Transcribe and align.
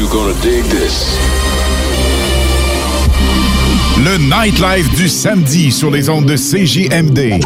You 0.00 0.08
gonna 0.08 0.32
dig 0.40 0.64
this? 0.64 1.14
Le 3.98 4.16
nightlife 4.16 4.88
du 4.96 5.10
samedi 5.10 5.70
sur 5.70 5.90
les 5.90 6.08
ondes 6.08 6.24
de 6.24 6.36
CJMD 6.36 7.38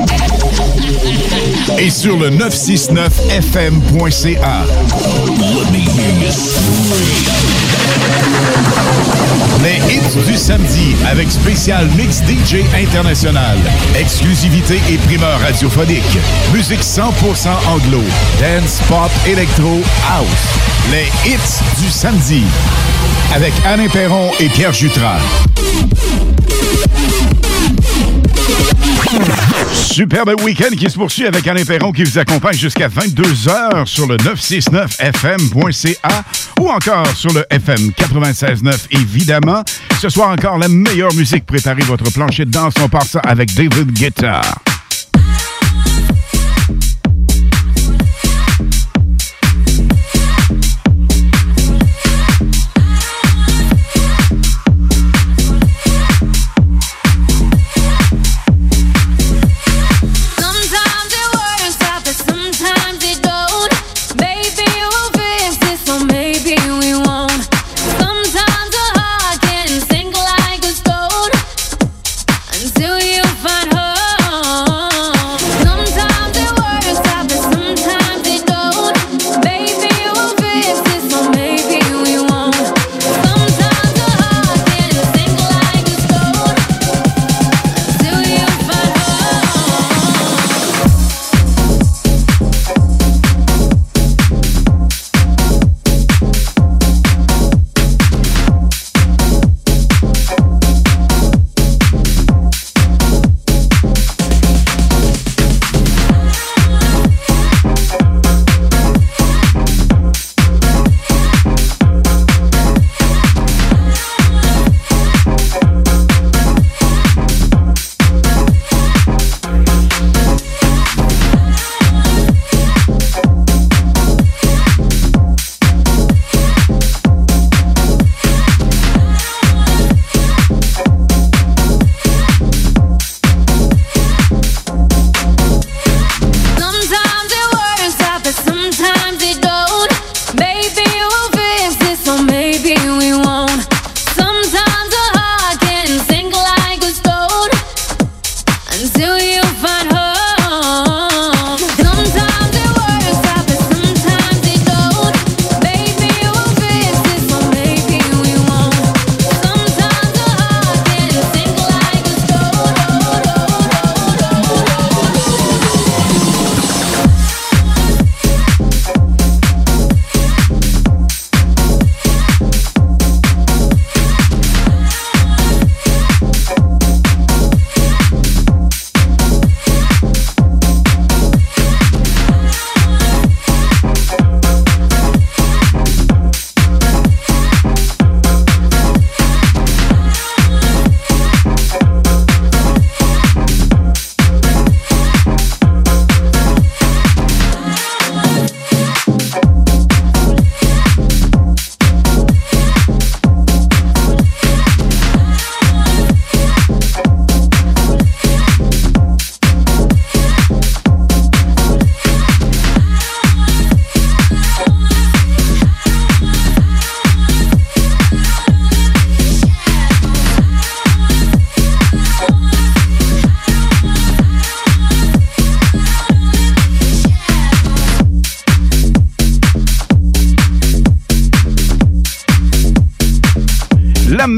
et 1.80 1.90
sur 1.90 2.16
le 2.16 2.30
969fm.ca. 2.30 4.66
Les 9.62 9.78
hits 9.94 10.24
du 10.26 10.36
samedi 10.36 10.94
avec 11.10 11.30
spécial 11.30 11.88
mix 11.96 12.18
DJ 12.18 12.64
international, 12.74 13.56
exclusivité 13.98 14.80
et 14.90 14.98
primeur 14.98 15.40
radiophonique, 15.40 16.18
musique 16.52 16.82
100% 16.82 17.48
anglo, 17.68 18.02
dance, 18.40 18.80
pop, 18.88 19.10
électro, 19.26 19.80
house. 20.10 20.26
Les 20.90 21.06
hits 21.28 21.82
du 21.82 21.90
samedi 21.90 22.42
avec 23.34 23.52
Alain 23.64 23.88
Perron 23.88 24.30
et 24.38 24.48
Pierre 24.48 24.72
Jutras. 24.72 25.20
Superbe 29.72 30.34
week-end 30.42 30.74
qui 30.76 30.90
se 30.90 30.96
poursuit 30.96 31.26
avec 31.26 31.46
Alain 31.46 31.64
Perron 31.64 31.92
qui 31.92 32.02
vous 32.04 32.18
accompagne 32.18 32.56
jusqu'à 32.56 32.88
22h 32.88 33.86
sur 33.86 34.06
le 34.06 34.16
969fm.ca 34.16 36.24
ou 36.60 36.68
encore 36.68 37.06
sur 37.14 37.32
le 37.32 37.46
FM 37.50 37.92
96.9 37.96 38.86
évidemment. 38.90 39.62
Ce 40.00 40.08
soir 40.08 40.30
encore 40.30 40.58
la 40.58 40.68
meilleure 40.68 41.14
musique. 41.14 41.46
Préparez 41.46 41.82
votre 41.82 42.10
plancher 42.12 42.44
de 42.44 42.50
danse. 42.50 42.74
On 42.82 42.88
part 42.88 43.06
ça 43.06 43.20
avec 43.20 43.54
David 43.54 43.92
Guetta. 43.92 44.40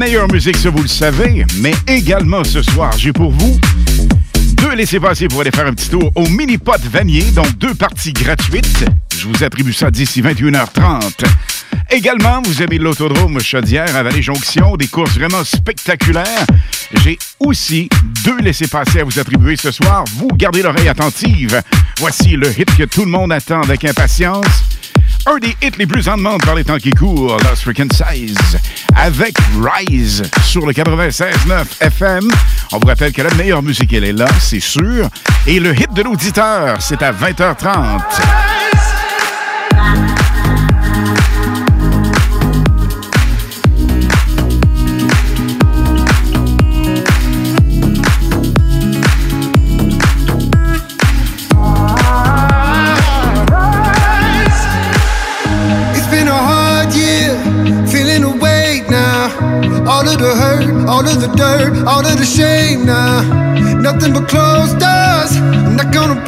Meilleure 0.07 0.31
musique, 0.31 0.55
ça 0.55 0.69
vous 0.69 0.83
le 0.83 0.87
savez, 0.87 1.45
mais 1.57 1.73
également 1.85 2.41
ce 2.45 2.61
soir, 2.61 2.93
j'ai 2.97 3.11
pour 3.11 3.29
vous 3.29 3.59
deux 4.53 4.73
laissez-passer 4.73 5.27
pour 5.27 5.41
aller 5.41 5.51
faire 5.51 5.67
un 5.67 5.73
petit 5.73 5.89
tour 5.89 6.09
au 6.15 6.25
mini-pot 6.29 6.79
Vanier, 6.89 7.23
donc 7.31 7.57
deux 7.57 7.73
parties 7.73 8.13
gratuites. 8.13 8.85
Je 9.17 9.27
vous 9.27 9.43
attribue 9.43 9.73
ça 9.73 9.91
d'ici 9.91 10.21
21h30. 10.21 11.25
Également, 11.89 12.41
vous 12.45 12.61
avez 12.61 12.77
l'autodrome 12.77 13.41
Chaudière 13.41 13.93
à 13.97 14.03
Vallée-Jonction, 14.03 14.77
des 14.77 14.87
courses 14.87 15.15
vraiment 15.15 15.43
spectaculaires. 15.43 16.45
J'ai 17.03 17.19
aussi 17.41 17.89
deux 18.23 18.39
laissez-passer 18.39 19.01
à 19.01 19.03
vous 19.03 19.19
attribuer 19.19 19.57
ce 19.57 19.71
soir. 19.71 20.05
Vous 20.15 20.29
gardez 20.29 20.61
l'oreille 20.61 20.87
attentive. 20.87 21.61
Voici 21.99 22.37
le 22.37 22.49
hit 22.57 22.73
que 22.77 22.83
tout 22.83 23.03
le 23.03 23.11
monde 23.11 23.33
attend 23.33 23.61
avec 23.61 23.83
impatience. 23.83 24.63
Un 25.29 25.39
des 25.39 25.57
hits 25.61 25.77
les 25.77 25.85
plus 25.85 26.07
en 26.07 26.15
demande 26.15 26.41
par 26.45 26.55
les 26.55 26.63
temps 26.63 26.77
qui 26.77 26.91
courent, 26.91 27.37
Lost 27.43 27.63
Freaking 27.63 27.91
Size, 27.91 28.57
avec 28.95 29.35
Rise 29.61 30.23
sur 30.45 30.65
le 30.65 30.71
96.9 30.71 31.65
FM. 31.81 32.29
On 32.71 32.79
vous 32.79 32.87
rappelle 32.87 33.11
que 33.11 33.21
la 33.21 33.33
meilleure 33.33 33.61
musique, 33.61 33.91
elle 33.91 34.05
est 34.05 34.13
là, 34.13 34.27
c'est 34.39 34.61
sûr. 34.61 35.09
Et 35.45 35.59
le 35.59 35.73
hit 35.77 35.93
de 35.93 36.03
l'auditeur, 36.03 36.77
c'est 36.79 37.01
à 37.01 37.11
20h30. 37.11 38.66
All 61.07 61.15
of 61.15 61.21
the 61.21 61.37
dirt, 61.37 61.87
all 61.87 62.05
of 62.05 62.17
the 62.17 62.25
shame 62.25 62.85
now. 62.85 63.23
Nothing 63.79 64.11
but 64.11 64.27
closed 64.27 64.77
doors. 64.77 65.31
I'm 65.37 65.77
not 65.77 65.93
gonna 65.93 66.21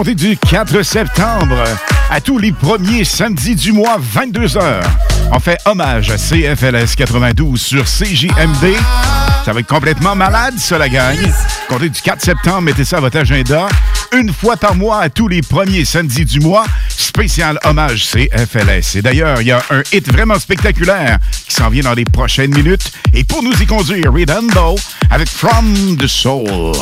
compter 0.00 0.14
du 0.14 0.34
4 0.34 0.82
septembre, 0.82 1.62
à 2.10 2.22
tous 2.22 2.38
les 2.38 2.52
premiers 2.52 3.04
samedis 3.04 3.54
du 3.54 3.70
mois, 3.70 3.98
22h, 3.98 4.80
on 5.30 5.38
fait 5.38 5.58
hommage 5.66 6.10
à 6.10 6.16
CFLS 6.16 6.94
92 6.96 7.60
sur 7.60 7.84
CJMD. 7.84 8.78
Ça 9.44 9.52
va 9.52 9.60
être 9.60 9.66
complètement 9.66 10.16
malade, 10.16 10.54
ça, 10.56 10.78
la 10.78 10.88
gang. 10.88 11.18
À 11.18 11.66
compter 11.70 11.90
du 11.90 12.00
4 12.00 12.22
septembre, 12.22 12.62
mettez 12.62 12.86
ça 12.86 12.96
à 12.96 13.00
votre 13.00 13.18
agenda. 13.18 13.68
Une 14.12 14.32
fois 14.32 14.56
par 14.56 14.74
mois, 14.74 15.02
à 15.02 15.10
tous 15.10 15.28
les 15.28 15.42
premiers 15.42 15.84
samedis 15.84 16.24
du 16.24 16.40
mois, 16.40 16.64
spécial 16.88 17.58
hommage 17.64 18.08
CFLS. 18.10 18.96
Et 18.96 19.02
d'ailleurs, 19.02 19.42
il 19.42 19.48
y 19.48 19.52
a 19.52 19.62
un 19.68 19.82
hit 19.92 20.10
vraiment 20.10 20.38
spectaculaire 20.38 21.18
qui 21.46 21.54
s'en 21.54 21.68
vient 21.68 21.82
dans 21.82 21.94
les 21.94 22.06
prochaines 22.06 22.54
minutes. 22.54 22.90
Et 23.12 23.22
pour 23.22 23.42
nous 23.42 23.52
y 23.52 23.66
conduire, 23.66 24.10
Redondo 24.10 24.76
avec 25.10 25.28
From 25.28 25.98
the 25.98 26.06
Soul. 26.06 26.72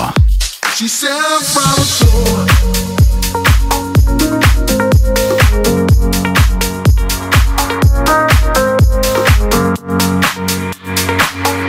She 0.77 0.87
said 0.87 1.41
from 1.43 1.75
the 1.75 1.83
soul. 1.83 2.98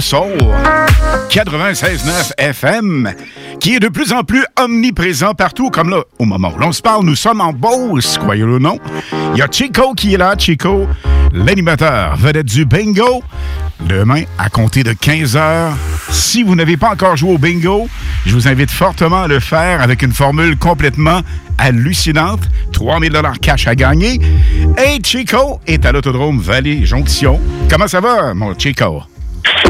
from 0.00 0.28
the 0.28 0.38
Soul. 0.38 0.38
96.9 1.28 2.32
FM, 2.38 3.12
qui 3.60 3.74
est 3.74 3.80
de 3.80 3.88
plus 3.88 4.12
en 4.12 4.24
plus 4.24 4.44
omniprésent 4.58 5.34
partout, 5.34 5.70
comme 5.70 5.90
là, 5.90 6.02
au 6.18 6.24
moment 6.24 6.52
où 6.54 6.58
l'on 6.58 6.72
se 6.72 6.82
parle, 6.82 7.04
nous 7.04 7.14
sommes 7.14 7.40
en 7.40 7.52
Beauce, 7.52 8.18
croyez-le 8.18 8.56
ou 8.56 8.58
non. 8.58 8.78
Il 9.32 9.38
y 9.38 9.42
a 9.42 9.46
Chico 9.50 9.94
qui 9.94 10.14
est 10.14 10.16
là, 10.16 10.34
Chico, 10.36 10.86
l'animateur 11.32 12.16
vedette 12.16 12.46
du 12.46 12.64
bingo. 12.64 13.22
Demain, 13.80 14.24
à 14.38 14.50
compter 14.50 14.82
de 14.82 14.92
15 14.92 15.36
heures, 15.36 15.72
si 16.10 16.42
vous 16.42 16.54
n'avez 16.54 16.76
pas 16.76 16.90
encore 16.90 17.16
joué 17.16 17.32
au 17.32 17.38
bingo, 17.38 17.88
je 18.26 18.34
vous 18.34 18.46
invite 18.46 18.70
fortement 18.70 19.22
à 19.22 19.28
le 19.28 19.40
faire 19.40 19.80
avec 19.80 20.02
une 20.02 20.12
formule 20.12 20.58
complètement 20.58 21.20
hallucinante. 21.56 22.42
3000 22.72 23.10
dollars 23.10 23.38
cash 23.40 23.66
à 23.66 23.74
gagner. 23.74 24.20
Et 24.78 24.98
Chico 25.02 25.60
est 25.66 25.86
à 25.86 25.92
l'Autodrome 25.92 26.40
Vallée-Jonction. 26.40 27.40
Comment 27.70 27.88
ça 27.88 28.00
va, 28.00 28.34
mon 28.34 28.58
Chico? 28.58 29.02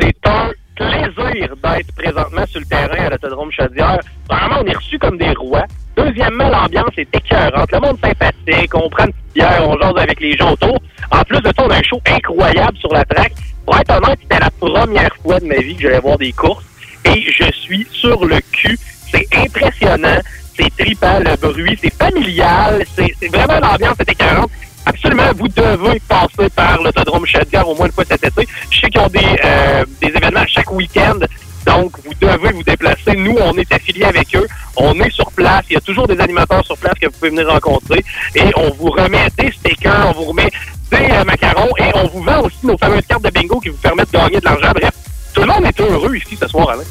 C'est 0.00 0.26
un 0.26 0.50
plaisir 0.76 1.54
d'être 1.62 1.92
présentement 1.94 2.46
sur 2.46 2.60
le 2.60 2.66
terrain 2.66 3.06
à 3.06 3.10
l'Autodrome 3.10 3.50
Chaudière. 3.52 4.00
Vraiment, 4.30 4.56
on 4.62 4.66
est 4.66 4.76
reçus 4.76 4.98
comme 4.98 5.18
des 5.18 5.32
rois. 5.32 5.66
Deuxièmement, 5.94 6.48
l'ambiance 6.48 6.96
est 6.96 7.14
écœurante. 7.14 7.70
Le 7.70 7.80
monde 7.80 7.98
sympathique. 8.02 8.74
On 8.74 8.88
prend 8.88 9.04
une 9.04 9.12
bière, 9.34 9.68
on 9.68 9.78
jase 9.78 9.96
avec 9.96 10.20
les 10.20 10.36
gens 10.38 10.52
autour. 10.52 10.78
En 11.10 11.22
plus 11.22 11.40
de 11.40 11.48
ça, 11.48 11.64
on 11.66 11.70
a 11.70 11.76
un 11.76 11.82
show 11.82 12.00
incroyable 12.06 12.78
sur 12.78 12.92
la 12.94 13.04
track. 13.04 13.32
Pour 13.66 13.76
être 13.76 13.90
honnête, 13.90 14.18
c'était 14.22 14.40
la 14.40 14.50
première 14.50 15.14
fois 15.16 15.38
de 15.38 15.46
ma 15.46 15.56
vie 15.56 15.76
que 15.76 15.82
j'allais 15.82 16.00
voir 16.00 16.16
des 16.16 16.32
courses. 16.32 16.64
Et 17.04 17.20
je 17.20 17.52
suis 17.52 17.86
sur 17.90 18.24
le 18.24 18.40
cul. 18.52 18.78
C'est 19.10 19.26
impressionnant. 19.36 20.20
C'est 20.56 20.74
trippant, 20.76 21.18
le 21.18 21.36
bruit. 21.36 21.78
C'est 21.80 21.94
familial. 21.94 22.82
C'est 22.94 23.12
c'est 23.20 23.28
vraiment 23.28 23.60
l'ambiance 23.60 24.00
est 24.00 24.12
écœurante. 24.12 24.50
Absolument, 24.86 25.30
vous 25.36 25.48
devez 25.48 26.00
passer 26.08 26.48
par 26.54 26.82
l'autodrome 26.82 27.26
Chaudière 27.26 27.68
au 27.68 27.74
moins 27.74 27.86
une 27.86 27.92
fois 27.92 28.04
cet 28.08 28.24
été. 28.24 28.46
Je 28.70 28.80
sais 28.80 28.88
qu'ils 28.88 29.00
ont 29.00 29.08
des, 29.08 29.18
euh, 29.44 29.84
des 30.00 30.08
événements 30.08 30.46
chaque 30.46 30.72
week-end. 30.72 31.18
Donc, 31.66 31.92
vous 32.04 32.14
devez 32.20 32.52
vous 32.52 32.62
déplacer. 32.62 33.14
Nous, 33.16 33.36
on 33.40 33.54
est 33.56 33.72
affiliés 33.72 34.04
avec 34.04 34.34
eux. 34.34 34.46
On 34.76 34.94
est 35.00 35.10
sur 35.10 35.30
place. 35.32 35.64
Il 35.68 35.74
y 35.74 35.76
a 35.76 35.80
toujours 35.80 36.06
des 36.06 36.18
animateurs 36.18 36.64
sur 36.64 36.76
place 36.78 36.94
que 37.00 37.06
vous 37.06 37.12
pouvez 37.12 37.30
venir 37.30 37.48
rencontrer. 37.48 38.02
Et 38.34 38.50
on 38.56 38.70
vous 38.70 38.90
remet 38.90 39.28
des 39.38 39.52
stickers, 39.52 40.06
on 40.08 40.12
vous 40.12 40.24
remet 40.24 40.50
des 40.90 41.08
euh, 41.10 41.24
macarons 41.24 41.70
et 41.78 41.90
on 41.94 42.08
vous 42.08 42.22
vend 42.22 42.40
aussi 42.40 42.58
nos 42.64 42.76
fameuses 42.76 43.06
cartes 43.06 43.22
de 43.22 43.30
bingo 43.30 43.60
qui 43.60 43.68
vous 43.68 43.76
permettent 43.76 44.12
de 44.12 44.18
gagner 44.18 44.40
de 44.40 44.44
l'argent. 44.44 44.72
Bref, 44.74 44.92
tout 45.32 45.40
le 45.42 45.46
monde 45.46 45.64
est 45.64 45.80
heureux 45.80 46.16
ici 46.16 46.36
ce 46.40 46.48
soir, 46.48 46.70
Alain. 46.70 46.82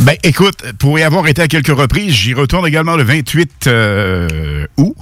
Ben, 0.00 0.16
écoute, 0.22 0.62
pour 0.78 0.98
y 0.98 1.02
avoir 1.02 1.26
été 1.26 1.42
à 1.42 1.48
quelques 1.48 1.76
reprises, 1.76 2.12
j'y 2.14 2.34
retourne 2.34 2.66
également 2.66 2.96
le 2.96 3.02
28 3.02 3.66
euh, 3.66 4.66
août. 4.76 4.94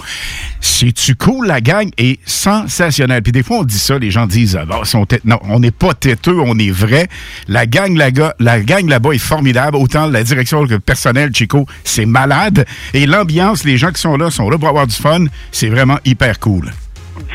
C'est-tu 0.60 1.14
cool, 1.14 1.46
la 1.46 1.60
gang? 1.60 1.90
Est 1.98 2.18
sensationnelle. 2.28 3.22
Puis 3.22 3.32
des 3.32 3.42
fois, 3.42 3.58
on 3.58 3.64
dit 3.64 3.78
ça, 3.78 3.98
les 3.98 4.10
gens 4.10 4.26
disent, 4.26 4.56
ah, 4.56 4.82
non, 5.24 5.38
on 5.44 5.60
n'est 5.60 5.70
pas 5.70 5.94
têteux, 5.94 6.38
on 6.40 6.58
est 6.58 6.70
vrai. 6.70 7.08
La 7.48 7.66
gang, 7.66 7.96
la, 7.96 8.10
la 8.38 8.60
gang 8.60 8.88
là-bas 8.88 9.12
est 9.12 9.18
formidable. 9.18 9.76
Autant 9.76 10.06
la 10.06 10.22
direction 10.22 10.64
que 10.64 10.70
le 10.70 10.80
personnel, 10.80 11.30
Chico, 11.34 11.66
c'est 11.84 12.06
malade. 12.06 12.66
Et 12.94 13.06
l'ambiance, 13.06 13.64
les 13.64 13.76
gens 13.76 13.92
qui 13.92 14.00
sont 14.00 14.16
là, 14.16 14.30
sont 14.30 14.48
là 14.50 14.58
pour 14.58 14.68
avoir 14.68 14.86
du 14.86 14.96
fun. 14.96 15.24
C'est 15.52 15.68
vraiment 15.68 15.98
hyper 16.04 16.40
cool. 16.40 16.72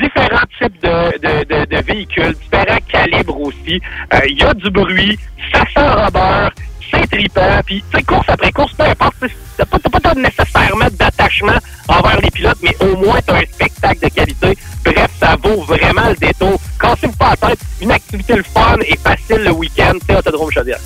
Différents 0.02 0.48
types 0.60 0.82
de, 0.82 1.18
de, 1.20 1.66
de, 1.66 1.82
véhicules, 1.84 2.34
différents 2.34 2.80
calibres 2.88 3.40
aussi. 3.40 3.82
Euh, 4.14 4.20
Il 4.28 4.38
y 4.40 4.44
a 4.44 4.54
du 4.54 4.70
bruit, 4.70 5.18
ça 5.54 5.62
sent 5.74 6.12
beurre, 6.12 6.52
c'est 6.92 7.08
trippant. 7.08 7.62
Puis, 7.66 7.84
tu 7.92 7.98
sais, 7.98 8.04
course 8.04 8.28
après 8.28 8.52
course, 8.52 8.74
peu 8.74 8.84
importe, 8.84 9.16
t'as 9.58 9.66
pas, 9.66 9.78
t'as 9.80 10.00
pas 10.00 10.14
nécessairement 10.16 10.88
d'attachement 10.92 11.58
envers 11.88 12.20
les 12.22 12.32
pilotes, 12.32 12.58
mais 12.62 12.76
au 12.80 12.96
moins, 12.98 13.20
t'as 13.26 13.38
un 13.38 13.46
spectacle 13.52 14.00
de 14.04 14.10
qualité. 14.10 14.58
Bref, 14.84 15.12
ça 15.20 15.38
vaut 15.42 15.62
vraiment 15.62 16.10
le 16.10 16.16
détour. 16.16 16.60
Cassez-vous 16.80 17.14
pas 17.14 17.36
la 17.42 17.50
tête. 17.50 17.60
Une 17.82 17.92
activité 17.92 18.36
le 18.36 18.44
fun 18.44 18.78
et 18.86 18.98
facile 18.98 19.44
le 19.44 19.52
week-end, 19.52 19.94
c'est 20.08 20.16
Autodrome 20.16 20.52
Chaudière. 20.52 20.80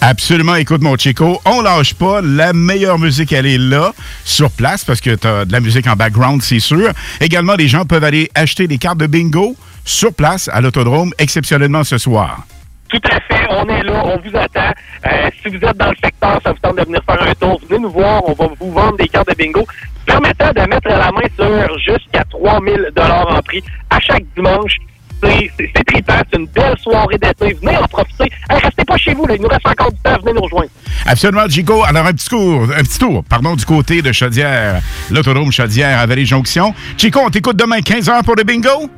Absolument. 0.00 0.54
Écoute, 0.54 0.82
mon 0.82 0.96
Chico, 0.96 1.40
on 1.44 1.60
lâche 1.62 1.94
pas. 1.94 2.20
La 2.22 2.52
meilleure 2.52 2.98
musique, 2.98 3.32
elle 3.32 3.46
est 3.46 3.58
là, 3.58 3.92
sur 4.24 4.50
place, 4.50 4.84
parce 4.84 5.00
que 5.00 5.14
tu 5.14 5.26
as 5.26 5.44
de 5.44 5.52
la 5.52 5.60
musique 5.60 5.86
en 5.86 5.96
background, 5.96 6.42
c'est 6.42 6.60
sûr. 6.60 6.90
Également, 7.20 7.54
les 7.54 7.68
gens 7.68 7.84
peuvent 7.84 8.04
aller 8.04 8.30
acheter 8.34 8.66
des 8.66 8.78
cartes 8.78 8.98
de 8.98 9.06
bingo 9.06 9.56
sur 9.84 10.12
place 10.14 10.48
à 10.52 10.60
l'Autodrome, 10.60 11.12
exceptionnellement 11.18 11.84
ce 11.84 11.98
soir. 11.98 12.44
Tout 12.90 13.00
à 13.10 13.20
fait, 13.20 13.46
on 13.50 13.68
est 13.68 13.82
là, 13.84 14.02
on 14.04 14.18
vous 14.18 14.36
attend. 14.36 14.72
Euh, 15.06 15.30
si 15.40 15.48
vous 15.48 15.64
êtes 15.64 15.76
dans 15.76 15.90
le 15.90 15.96
secteur, 16.02 16.40
ça 16.44 16.52
vous 16.52 16.58
tente 16.60 16.76
de 16.76 16.84
venir 16.84 17.00
faire 17.08 17.22
un 17.22 17.34
tour, 17.34 17.60
venez 17.68 17.80
nous 17.80 17.90
voir, 17.90 18.22
on 18.28 18.32
va 18.32 18.48
vous 18.58 18.72
vendre 18.72 18.96
des 18.96 19.08
cartes 19.08 19.28
de 19.28 19.34
bingo 19.34 19.64
permettant 20.06 20.52
de 20.52 20.68
mettre 20.68 20.88
la 20.88 21.12
main 21.12 21.28
sur 21.36 21.78
jusqu'à 21.78 22.24
3000 22.24 22.90
dollars 22.96 23.36
en 23.36 23.42
prix 23.42 23.62
à 23.90 24.00
chaque 24.00 24.24
dimanche. 24.34 24.76
C'est 25.22 25.84
trippant, 25.86 26.14
c'est 26.32 26.38
une 26.38 26.46
belle 26.46 26.76
soirée 26.78 27.18
d'été. 27.18 27.54
Venez 27.62 27.76
en 27.76 27.86
profiter. 27.86 28.24
Hey, 28.48 28.58
restez 28.58 28.84
pas 28.84 28.96
chez 28.96 29.12
vous, 29.12 29.26
il 29.32 29.40
nous 29.40 29.48
reste 29.48 29.68
encore 29.68 29.92
du 29.92 29.98
temps, 29.98 30.16
venez 30.22 30.32
nous 30.32 30.42
rejoindre. 30.42 30.70
Absolument, 31.06 31.46
Chico. 31.48 31.84
Alors, 31.84 32.06
un 32.06 32.12
petit 32.12 32.28
tour, 32.28 32.62
un 32.74 32.82
petit 32.82 32.98
tour, 32.98 33.22
pardon, 33.28 33.54
du 33.54 33.64
côté 33.66 34.00
de 34.00 34.12
Chaudière, 34.12 34.80
l'Autodrome 35.10 35.52
Chaudière 35.52 35.98
à 35.98 36.06
Vallée-Jonction. 36.06 36.74
Chico, 36.96 37.20
on 37.22 37.28
t'écoute 37.28 37.56
demain 37.56 37.80
15h 37.80 38.24
pour 38.24 38.34
le 38.34 38.44
bingo? 38.44 38.90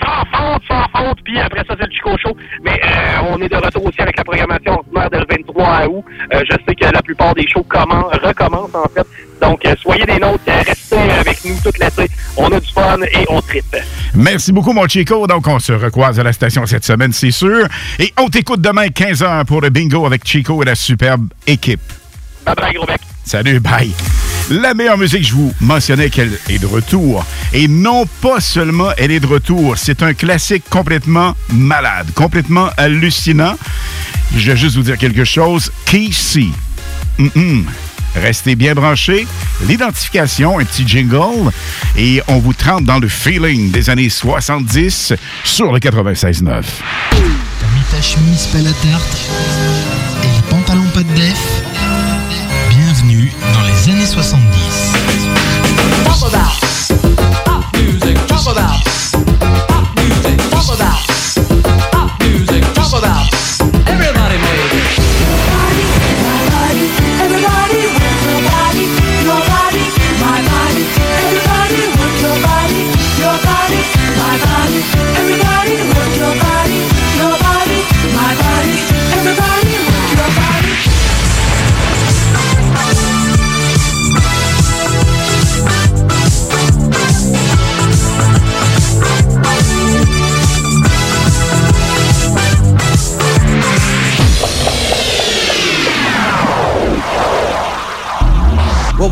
Sans 0.00 0.24
faute, 0.32 0.62
sans 0.68 0.84
faute, 0.98 1.18
puis 1.24 1.38
après 1.38 1.62
ça, 1.66 1.74
c'est 1.78 1.86
le 1.86 1.92
Chico 1.92 2.16
Show. 2.18 2.36
Mais 2.62 2.80
euh, 2.84 3.30
on 3.30 3.40
est 3.40 3.48
de 3.48 3.56
retour 3.56 3.84
aussi 3.84 4.00
avec 4.00 4.16
la 4.16 4.24
programmation 4.24 4.72
ordinaire 4.72 5.10
de 5.10 5.18
le 5.18 5.26
23 5.28 5.86
août. 5.88 6.04
Euh, 6.34 6.40
je 6.50 6.56
sais 6.66 6.74
que 6.74 6.92
la 6.92 7.02
plupart 7.02 7.34
des 7.34 7.46
shows 7.48 7.64
commencent, 7.64 8.14
recommencent, 8.22 8.74
en 8.74 8.88
fait. 8.94 9.06
Donc, 9.40 9.64
euh, 9.66 9.74
soyez 9.80 10.04
des 10.04 10.18
nôtres, 10.18 10.44
restez 10.46 10.96
avec 10.96 11.44
nous 11.44 11.56
toute 11.62 11.78
l'été. 11.78 12.06
On 12.36 12.50
a 12.52 12.60
du 12.60 12.72
fun 12.72 12.98
et 13.02 13.24
on 13.28 13.40
tripe. 13.40 13.76
Merci 14.14 14.52
beaucoup, 14.52 14.72
mon 14.72 14.86
Chico. 14.86 15.26
Donc, 15.26 15.46
on 15.46 15.58
se 15.58 15.72
recroise 15.72 16.18
à 16.18 16.22
la 16.22 16.32
station 16.32 16.66
cette 16.66 16.84
semaine, 16.84 17.12
c'est 17.12 17.30
sûr. 17.30 17.66
Et 17.98 18.12
on 18.18 18.28
t'écoute 18.28 18.60
demain 18.60 18.86
15h 18.86 19.44
pour 19.44 19.60
le 19.60 19.70
bingo 19.70 20.06
avec 20.06 20.26
Chico 20.26 20.62
et 20.62 20.66
la 20.66 20.74
superbe 20.74 21.28
équipe. 21.46 21.80
Bye 22.44 22.54
bye, 22.54 22.74
gros 22.74 22.86
bec. 22.86 23.00
Salut, 23.24 23.60
bye. 23.60 23.92
La 24.50 24.74
meilleure 24.74 24.96
musique, 24.96 25.26
je 25.26 25.34
vous 25.34 25.52
mentionnais 25.60 26.08
qu'elle 26.08 26.38
est 26.48 26.58
de 26.58 26.66
retour. 26.66 27.26
Et 27.52 27.66
non 27.66 28.06
pas 28.20 28.40
seulement 28.40 28.90
elle 28.96 29.10
est 29.10 29.18
de 29.18 29.26
retour, 29.26 29.76
c'est 29.76 30.04
un 30.04 30.14
classique 30.14 30.62
complètement 30.70 31.34
malade, 31.52 32.06
complètement 32.14 32.68
hallucinant. 32.76 33.56
Je 34.36 34.52
vais 34.52 34.56
juste 34.56 34.76
vous 34.76 34.82
dire 34.82 34.98
quelque 34.98 35.24
chose. 35.24 35.72
Casey. 35.84 36.46
Mm-mm. 37.18 37.64
Restez 38.14 38.54
bien 38.54 38.74
branchés. 38.74 39.26
L'identification, 39.66 40.60
un 40.60 40.64
petit 40.64 40.86
jingle. 40.86 41.50
Et 41.96 42.22
on 42.28 42.38
vous 42.38 42.52
trempe 42.52 42.84
dans 42.84 43.00
le 43.00 43.08
feeling 43.08 43.72
des 43.72 43.90
années 43.90 44.08
70 44.08 45.12
sur 45.42 45.72
le 45.72 45.80
96.9. 45.80 46.62
T'as 50.22 50.28
les 50.28 50.42
pantalons 50.48 50.88
pas 50.94 51.02
de. 51.02 51.55
Années 53.88 54.04
70. 54.04 54.75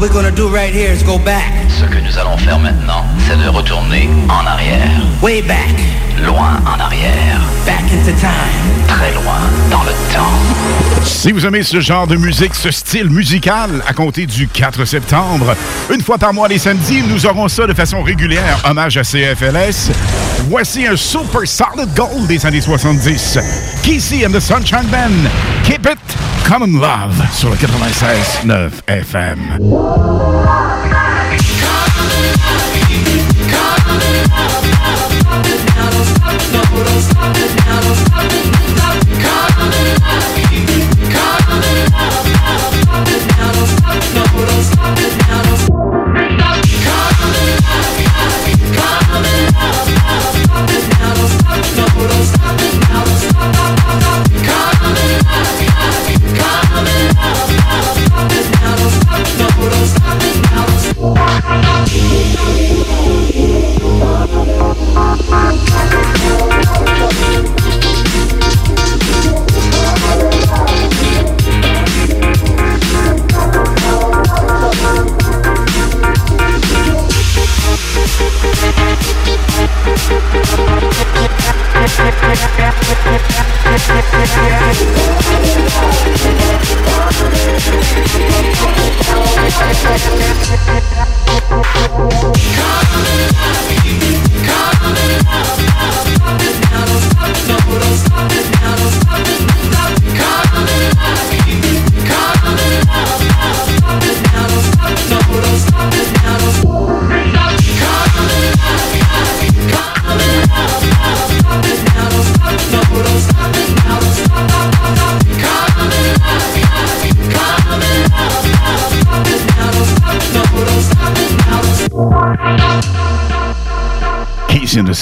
We're 0.05 0.13
gonna 0.13 0.31
do 0.31 0.49
right 0.49 0.75
here 0.75 0.93
is 0.93 1.03
go 1.03 1.19
back, 1.19 1.51
Ce 1.71 1.85
que 1.87 1.99
nous 1.99 2.19
allons 2.19 2.37
faire 2.37 2.59
maintenant, 2.59 3.05
c'est 3.27 3.39
de 3.43 3.49
retourner 3.49 4.11
en 4.29 4.47
arrière, 4.47 4.91
way 5.23 5.41
back, 5.41 5.75
loin 6.23 6.61
en 6.67 6.81
arrière, 6.81 7.41
back 7.67 7.83
into 7.93 8.13
time. 8.19 8.87
très 8.87 9.13
loin 9.15 9.41
dans 9.71 9.83
le 9.83 9.93
temps. 10.13 11.05
Si 11.05 11.33
vous 11.33 11.45
aimez 11.47 11.63
ce 11.63 11.81
genre 11.81 12.07
de 12.07 12.17
musique, 12.17 12.55
ce 12.55 12.71
style 12.71 13.11
musical, 13.11 13.83
à 13.87 13.93
compter 13.93 14.27
du 14.27 14.49
4 14.49 14.85
septembre, 14.85 15.55
une 15.93 16.01
fois 16.01 16.19
par 16.19 16.33
mois 16.33 16.49
les 16.49 16.59
samedis, 16.59 17.03
nous 17.03 17.27
aurons 17.27 17.49
ça 17.49 17.67
de 17.67 17.75
façon 17.75 18.03
régulière, 18.03 18.59
hommage 18.69 18.97
à 18.97 19.03
CFLS. 19.03 19.91
Voici 20.49 20.87
un 20.87 20.97
super 20.97 21.47
solid 21.47 21.93
gold 21.95 22.27
des 22.27 22.45
années 22.47 22.61
70. 22.61 23.39
Casey 23.83 24.25
and 24.27 24.33
the 24.33 24.41
Sunshine 24.41 24.87
Band, 24.91 25.29
Keep 25.65 25.87
It 25.87 25.99
Common 26.49 26.79
Love 26.81 27.23
sur 27.33 27.51
le 27.51 27.57
96.9 27.57 28.71
FM. 28.87 29.59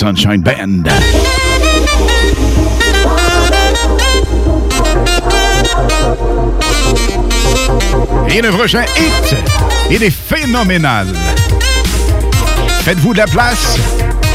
Sunshine 0.03 0.43
Band. 0.43 0.83
Et 8.29 8.41
le 8.41 8.51
prochain 8.51 8.83
hit, 8.99 9.37
il 9.93 10.03
est 10.03 10.11
phénoménal. 10.11 11.07
Faites-vous 12.81 13.13
de 13.13 13.19
la 13.19 13.27
place? 13.29 13.79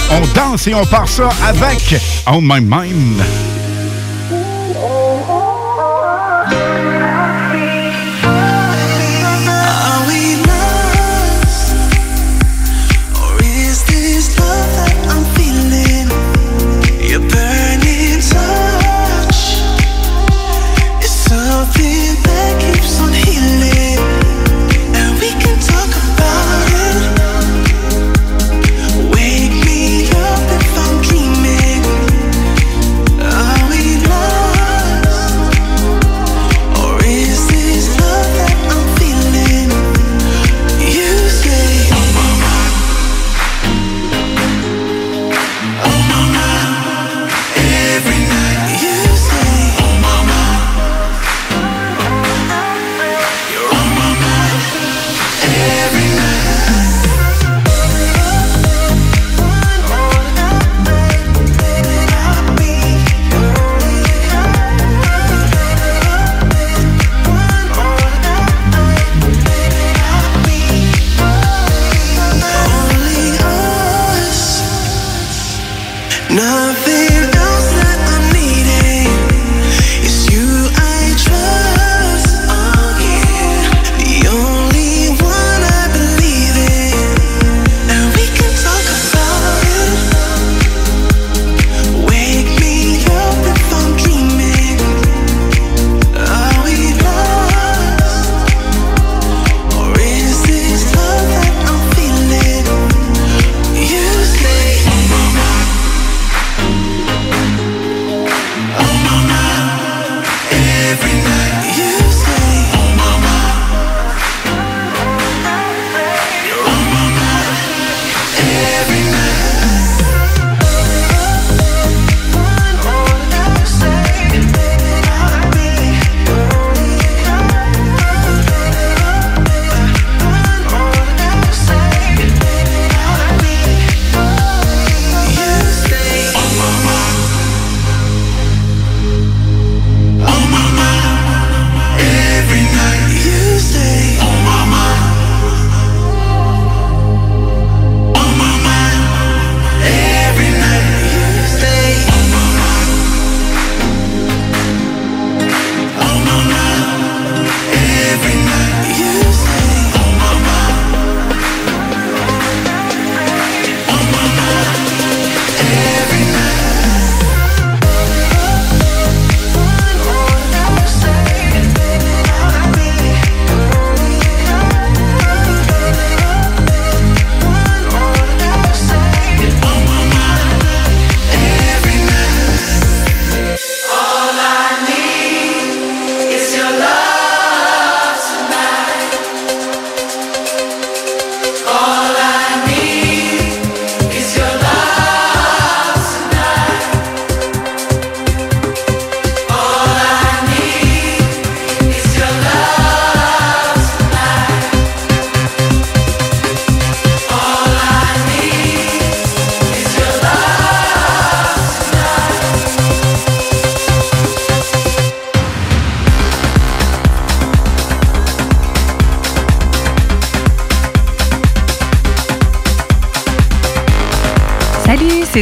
On 0.10 0.22
danse 0.34 0.68
et 0.68 0.74
on 0.74 0.86
part 0.86 1.10
ça 1.10 1.28
avec 1.46 1.98
On 2.28 2.40
My 2.40 2.62
Mind. 2.62 3.47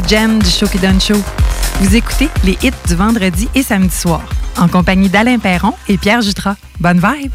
Jam 0.07 0.41
du 0.41 0.49
Show 0.49 0.67
show. 0.99 1.21
Vous 1.81 1.95
écoutez 1.95 2.29
les 2.43 2.57
hits 2.61 2.71
du 2.87 2.95
vendredi 2.95 3.49
et 3.55 3.63
samedi 3.63 3.95
soir 3.95 4.21
en 4.57 4.67
compagnie 4.67 5.09
d'Alain 5.09 5.39
Perron 5.39 5.73
et 5.87 5.97
Pierre 5.97 6.21
Jutras. 6.21 6.55
Bonne 6.79 6.99
vibe! 6.99 7.31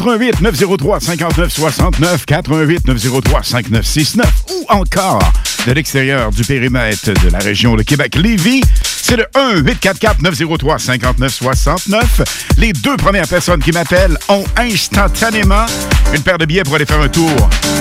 88 0.00 0.40
903 0.40 1.00
59 1.00 1.52
69 1.52 2.24
88 2.24 2.86
903 2.86 3.42
5969 3.42 4.44
ou 4.50 4.64
encore 4.70 5.20
de 5.66 5.72
l'extérieur 5.72 6.30
du 6.30 6.42
périmètre 6.42 7.12
de 7.12 7.28
la 7.30 7.38
région 7.38 7.76
de 7.76 7.82
Québec-Lévis, 7.82 8.62
c'est 8.82 9.16
le 9.16 9.26
1 9.34 9.56
844 9.58 10.22
903 10.22 10.78
59 10.78 11.34
69. 11.34 12.22
Les 12.56 12.72
deux 12.72 12.96
premières 12.96 13.28
personnes 13.28 13.62
qui 13.62 13.72
m'appellent 13.72 14.16
ont 14.30 14.44
instantanément 14.56 15.66
une 16.14 16.22
paire 16.22 16.38
de 16.38 16.44
billets 16.44 16.62
pour 16.62 16.74
aller 16.74 16.86
faire 16.86 17.00
un 17.00 17.08
tour 17.08 17.30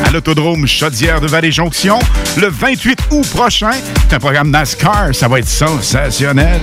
à 0.06 0.12
l'autodrome 0.12 0.68
Chaudière 0.68 1.20
de 1.22 1.28
Vallée-Jonction 1.28 2.00
le 2.38 2.48
28 2.48 3.00
août 3.12 3.28
prochain. 3.30 3.72
C'est 4.08 4.16
un 4.16 4.20
programme 4.20 4.52
NASCAR, 4.52 5.14
ça 5.14 5.28
va 5.28 5.40
être 5.40 5.48
sensationnel. 5.48 6.62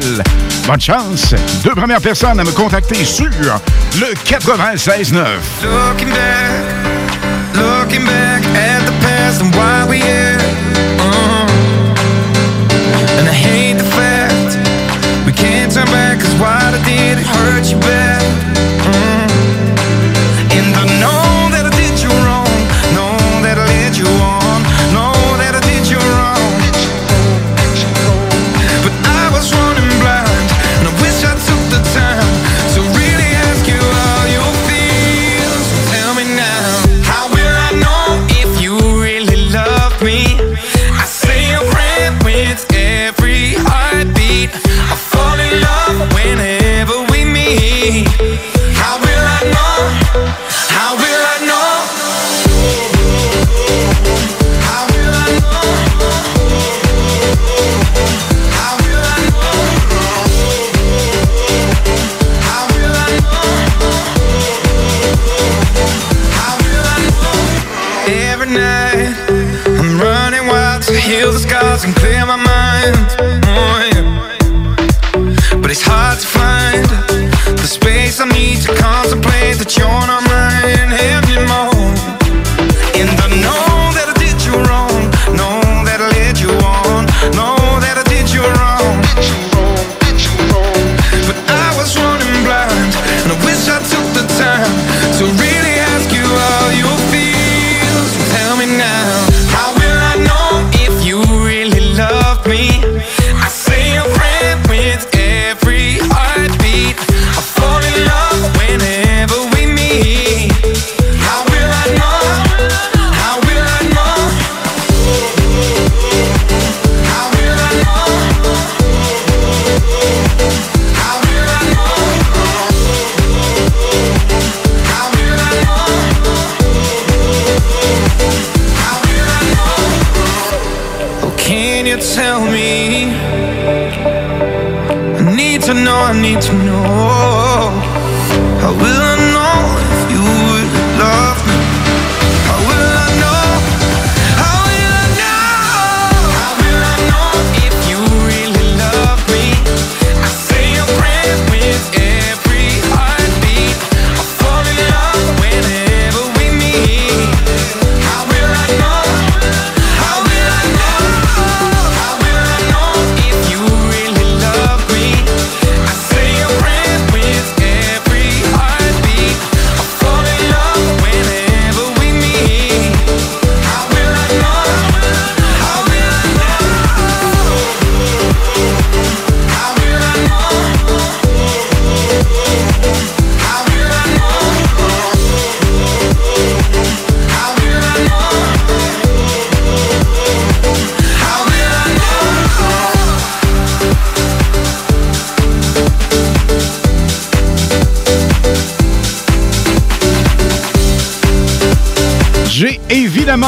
Bonne 0.66 0.80
chance. 0.80 1.34
Deux 1.64 1.74
premières 1.74 2.00
personnes 2.00 2.38
à 2.38 2.44
me 2.44 2.52
contacter 2.52 3.04
sur 3.04 3.26
le 3.26 4.14
96.9. 4.24 5.24
Looking 5.62 6.08
back, 6.10 6.52
looking 7.54 8.04
back 8.04 8.44
at 8.54 8.84
the 8.86 8.92
past 9.02 9.42
and 9.42 9.54
why 9.54 9.84
we 9.88 9.98
here. 9.98 10.38
Uh-huh. 10.98 11.46
And 13.18 13.28
I 13.28 13.32
hate 13.32 13.78
the 13.78 13.84
fact 13.84 14.56
we 15.26 15.32
can't 15.32 15.72
turn 15.72 15.86
back, 15.86 16.20
did 16.84 17.18
it 17.18 17.26
hurt 17.26 17.70
you. 17.70 18.45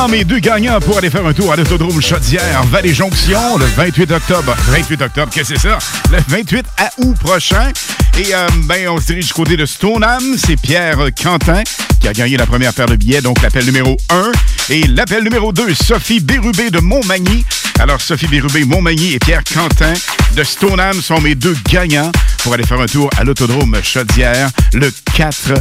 Évidemment 0.09 0.19
mes 0.19 0.25
deux 0.25 0.39
gagnants 0.39 0.81
pour 0.81 0.99
aller 0.99 1.11
faire 1.11 1.27
un 1.27 1.33
tour 1.33 1.53
à 1.53 1.57
l'autodrome 1.57 2.01
Chaudière 2.01 2.63
Vallée-Jonction 2.65 3.59
le 3.59 3.67
28 3.67 4.11
octobre. 4.13 4.55
28 4.69 5.03
octobre, 5.03 5.33
qu'est-ce 5.33 5.55
que 5.55 5.59
c'est 5.59 5.69
ça? 5.69 5.79
Le 6.11 6.19
28 6.29 6.67
à 6.77 6.91
août 6.99 7.17
prochain. 7.19 7.71
Et 8.19 8.35
euh, 8.35 8.47
ben, 8.65 8.89
on 8.89 9.01
se 9.01 9.07
dirige 9.07 9.27
du 9.27 9.33
côté 9.33 9.57
de 9.57 9.67
Stoneham. 9.67 10.37
C'est 10.37 10.57
Pierre 10.57 10.99
Quentin 11.21 11.63
qui 12.01 12.09
a 12.09 12.13
gagné 12.13 12.37
la 12.37 12.47
première 12.47 12.73
paire 12.73 12.87
de 12.87 12.97
billets, 12.97 13.21
donc 13.21 13.43
l'appel 13.43 13.65
numéro 13.65 13.97
1. 14.11 14.33
Et 14.71 14.87
l'appel 14.87 15.25
numéro 15.25 15.53
2, 15.53 15.75
Sophie 15.75 16.21
Bérubé 16.21 16.71
de 16.71 16.81
Montmagny. 16.81 17.45
Alors, 17.79 18.01
Sophie 18.01 18.29
Bérubé, 18.29 18.65
Montmagny 18.65 19.15
et 19.15 19.19
Pierre 19.19 19.43
Quentin 19.45 19.93
de 20.37 20.45
Stoneham 20.45 21.01
sont 21.01 21.21
mes 21.21 21.35
deux 21.35 21.57
gagnants 21.71 22.13
pour 22.43 22.55
aller 22.55 22.65
faire 22.65 22.81
un 22.81 22.87
tour 22.87 23.11
à 23.17 23.25
l'autodrome 23.25 23.77
Chaudière 23.83 24.51
le 24.75 24.93
4 25.15 25.55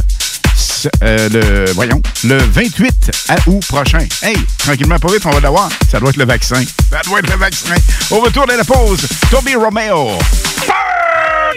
euh, 1.02 1.28
le, 1.28 1.72
voyons, 1.72 2.00
le 2.24 2.38
28 2.38 3.10
à 3.28 3.36
août 3.46 3.64
prochain. 3.66 4.06
Hey, 4.22 4.36
tranquillement, 4.58 4.98
pas 4.98 5.12
vite, 5.12 5.24
on 5.26 5.30
va 5.30 5.40
l'avoir. 5.40 5.68
Ça 5.90 6.00
doit 6.00 6.10
être 6.10 6.16
le 6.16 6.26
vaccin. 6.26 6.62
Ça 6.90 7.00
doit 7.04 7.18
être 7.20 7.30
le 7.30 7.36
vaccin. 7.36 7.74
Au 8.10 8.20
retour 8.20 8.46
de 8.46 8.52
la 8.52 8.64
pause, 8.64 9.06
Toby 9.30 9.54
Romeo. 9.54 10.18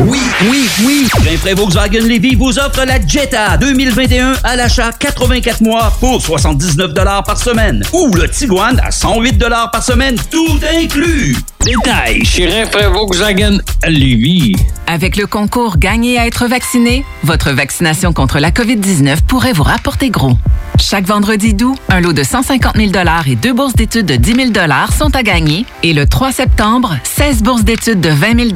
Oui, 0.00 0.18
oui, 0.48 0.68
oui. 0.84 1.08
Rainfray 1.24 1.54
Volkswagen 1.54 2.00
Levy 2.00 2.34
vous 2.34 2.58
offre 2.58 2.84
la 2.84 3.04
Jetta 3.06 3.56
2021 3.58 4.34
à 4.42 4.56
l'achat 4.56 4.90
84 4.92 5.60
mois 5.60 5.92
pour 6.00 6.20
79 6.20 6.92
par 7.24 7.38
semaine. 7.38 7.84
Ou 7.92 8.12
le 8.14 8.28
Tiguan 8.28 8.80
à 8.84 8.90
108 8.90 9.38
par 9.72 9.82
semaine, 9.82 10.16
tout 10.30 10.58
inclus. 10.74 11.36
Détail 11.64 12.24
chez 12.24 12.46
Rainfray 12.46 12.86
Volkswagen 12.86 13.58
Levy. 13.84 14.54
Avec 14.86 15.16
le 15.16 15.26
concours 15.26 15.78
Gagner 15.78 16.18
à 16.18 16.26
être 16.26 16.46
vacciné, 16.46 17.04
votre 17.22 17.50
vaccination 17.50 18.12
contre 18.12 18.38
la 18.38 18.50
COVID-19 18.50 19.22
pourrait 19.26 19.52
vous 19.52 19.64
rapporter 19.64 20.10
gros. 20.10 20.36
Chaque 20.78 21.06
vendredi 21.06 21.54
d'août, 21.54 21.76
un 21.88 22.00
lot 22.00 22.12
de 22.12 22.22
150 22.22 22.76
000 22.76 22.92
et 23.26 23.34
deux 23.34 23.52
bourses 23.52 23.74
d'études 23.74 24.06
de 24.06 24.16
10 24.16 24.52
000 24.52 24.66
sont 24.96 25.14
à 25.16 25.22
gagner. 25.22 25.64
Et 25.82 25.92
le 25.92 26.06
3 26.06 26.32
septembre, 26.32 26.96
16 27.02 27.42
bourses 27.42 27.64
d'études 27.64 28.00
de 28.00 28.10
20 28.10 28.52
000 28.52 28.55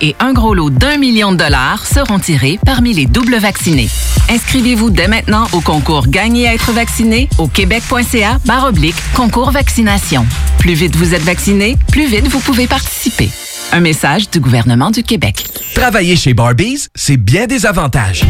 et 0.00 0.16
un 0.20 0.32
gros 0.32 0.54
lot 0.54 0.70
d'un 0.70 0.96
million 0.96 1.30
de 1.30 1.36
dollars 1.36 1.84
seront 1.84 2.18
tirés 2.18 2.58
parmi 2.64 2.94
les 2.94 3.04
doubles 3.04 3.36
vaccinés. 3.36 3.90
Inscrivez-vous 4.30 4.88
dès 4.88 5.06
maintenant 5.06 5.46
au 5.52 5.60
concours 5.60 6.06
Gagner 6.08 6.48
à 6.48 6.54
être 6.54 6.72
vacciné 6.72 7.28
au 7.36 7.46
québec.ca 7.46 8.38
barre 8.46 8.72
concours 9.14 9.50
vaccination. 9.50 10.24
Plus 10.58 10.72
vite 10.72 10.96
vous 10.96 11.14
êtes 11.14 11.22
vacciné, 11.22 11.76
plus 11.92 12.06
vite 12.06 12.26
vous 12.28 12.40
pouvez 12.40 12.66
participer. 12.66 13.28
Un 13.72 13.80
message 13.80 14.30
du 14.30 14.40
gouvernement 14.40 14.90
du 14.90 15.02
Québec. 15.02 15.44
Travailler 15.74 16.16
chez 16.16 16.34
Barbies, 16.34 16.86
c'est 16.94 17.16
bien 17.16 17.46
des 17.46 17.66
avantages. 17.66 18.24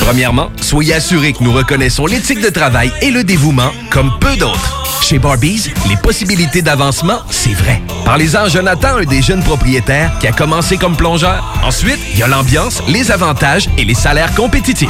Premièrement, 0.00 0.50
soyez 0.60 0.94
assurés 0.94 1.32
que 1.32 1.42
nous 1.42 1.52
reconnaissons 1.52 2.06
l'éthique 2.06 2.40
de 2.40 2.48
travail 2.48 2.90
et 3.02 3.10
le 3.10 3.24
dévouement 3.24 3.70
comme 3.90 4.12
peu 4.20 4.36
d'autres. 4.36 5.02
Chez 5.02 5.18
Barbies, 5.18 5.70
les 5.88 5.96
possibilités 5.96 6.62
d'avancement, 6.62 7.18
c'est 7.30 7.52
vrai. 7.52 7.82
Parlez-en 8.04 8.44
à 8.44 8.48
Jonathan, 8.48 8.96
un 8.96 9.04
des 9.04 9.22
jeunes 9.22 9.42
propriétaires 9.42 10.18
qui 10.18 10.26
a 10.26 10.32
commencé 10.32 10.78
comme 10.78 10.96
plongeur. 10.96 11.60
Ensuite, 11.62 11.98
il 12.14 12.18
y 12.18 12.22
a 12.22 12.28
l'ambiance, 12.28 12.82
les 12.88 13.10
avantages 13.10 13.68
et 13.76 13.84
les 13.84 13.94
salaires 13.94 14.34
compétitifs. 14.34 14.88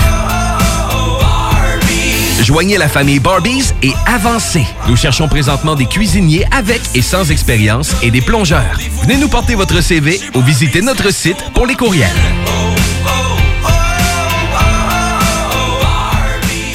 Joignez 2.42 2.76
la 2.78 2.88
famille 2.88 3.18
Barbies 3.18 3.72
et 3.82 3.92
avancez. 4.06 4.66
Nous 4.88 4.96
cherchons 4.96 5.28
présentement 5.28 5.74
des 5.74 5.86
cuisiniers 5.86 6.44
avec 6.50 6.80
et 6.94 7.02
sans 7.02 7.30
expérience 7.30 7.94
et 8.02 8.10
des 8.10 8.20
plongeurs. 8.20 8.78
Venez 9.02 9.16
nous 9.16 9.28
porter 9.28 9.54
votre 9.54 9.80
CV 9.80 10.20
ou 10.34 10.42
visitez 10.42 10.82
notre 10.82 11.12
site 11.12 11.38
pour 11.54 11.66
les 11.66 11.74
courriels. 11.74 12.08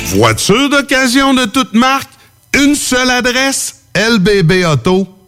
Voiture 0.08 0.70
d'occasion 0.70 1.34
de 1.34 1.46
toute 1.46 1.74
marque, 1.74 2.10
une 2.54 2.76
seule 2.76 3.12
adresse, 3.12 3.84
lbbauto.com. 3.96 5.21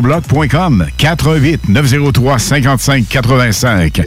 GestionBloc.com 0.00 0.86
418 0.96 1.68
903 1.68 2.38
55 2.38 3.08
85. 3.08 4.02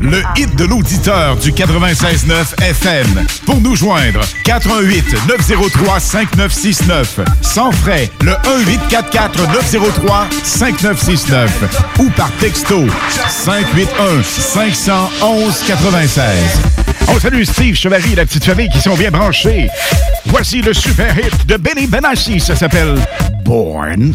Le 0.00 0.22
hit 0.36 0.54
de 0.54 0.64
l'auditeur 0.64 1.36
du 1.36 1.50
96.9 1.50 2.62
FM. 2.62 3.26
Pour 3.46 3.60
nous 3.60 3.74
joindre, 3.74 4.20
418 4.44 5.26
903 5.28 6.00
5969. 6.00 7.20
Sans 7.42 7.72
frais, 7.72 8.08
le 8.20 8.32
1844 8.46 9.52
903 9.52 10.28
5969. 10.44 11.96
Ou 11.98 12.10
par 12.10 12.30
texto, 12.32 12.86
581 13.28 14.22
511 14.22 15.64
96. 15.66 16.87
On 17.10 17.18
salue 17.18 17.42
Steve 17.44 17.74
Chevalier 17.74 18.12
et 18.12 18.16
la 18.16 18.26
petite 18.26 18.44
famille 18.44 18.68
qui 18.68 18.80
sont 18.80 18.94
bien 18.94 19.10
branchés. 19.10 19.68
Voici 20.26 20.60
le 20.60 20.72
super 20.74 21.18
hit 21.18 21.46
de 21.46 21.56
Benny 21.56 21.86
Benassi. 21.86 22.38
Ça 22.38 22.54
s'appelle 22.54 22.96
Born. 23.44 24.12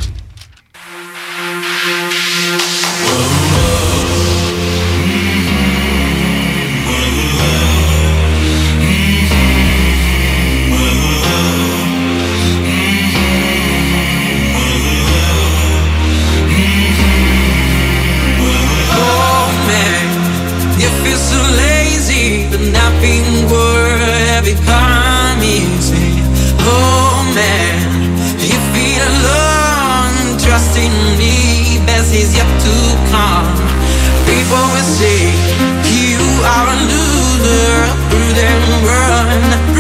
Man, 27.34 28.14
you 28.38 28.60
feel 28.74 29.02
alone, 29.02 30.38
trust 30.38 30.78
in 30.78 30.94
me, 31.18 31.82
best 31.84 32.14
is 32.14 32.36
yet 32.38 32.46
to 32.46 32.76
come. 33.10 33.50
People 34.30 34.62
will 34.70 34.86
say 34.86 35.34
you 35.90 36.22
are 36.46 36.68
a 36.70 36.78
loser, 36.94 37.74
through 38.10 38.34
them 38.38 38.62
run, 38.86 39.73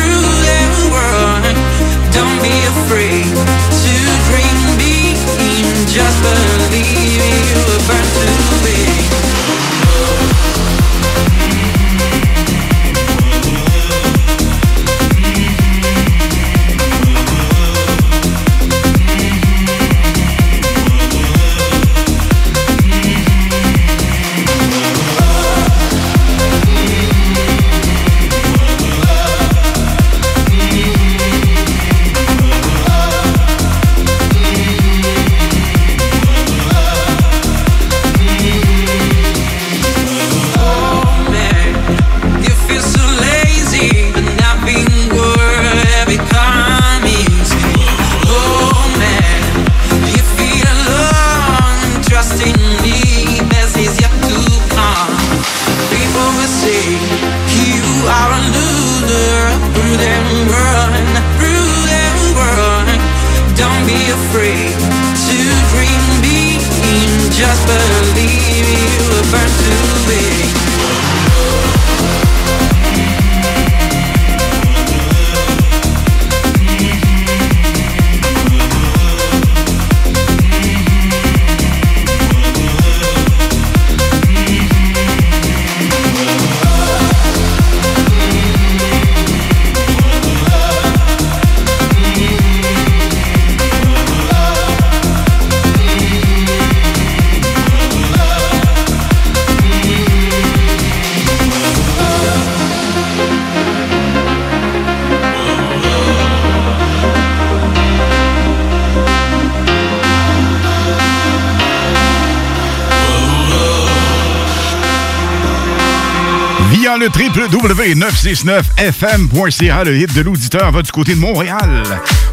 dans 116.93 116.99
le 116.99 117.08
www.969fm.ca, 117.08 119.84
le 119.84 119.97
hit 119.97 120.13
de 120.13 120.21
l'auditeur 120.21 120.71
va 120.71 120.84
du 120.84 120.91
côté 120.91 121.15
de 121.15 121.19
Montréal. 121.19 121.84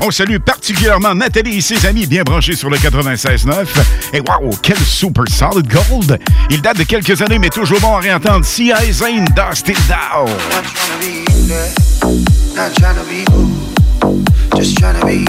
On 0.03 0.11
salue 0.11 0.37
particulièrement 0.37 1.15
Nathalie 1.15 1.57
et 1.59 1.63
ses 1.63 1.87
amis 1.87 2.07
bien 2.07 2.25
branchés 2.25 2.57
sur 2.57 2.69
le 2.69 2.77
96.9. 2.77 3.67
Et 4.13 4.21
wow, 4.21 4.51
quel 4.63 4.77
super 4.79 5.25
solid 5.29 5.67
gold! 5.67 6.19
Il 6.51 6.61
date 6.61 6.77
de 6.79 6.83
quelques 6.83 7.23
années, 7.23 7.39
mais 7.39 7.49
toujours 7.49 7.81
bon 7.81 7.97
à 7.97 8.01
réentendre. 8.01 8.45
C.I. 8.45 8.93
Zane, 8.93 9.25
Dust 9.35 9.67
It 9.69 9.79
Down. 9.89 10.29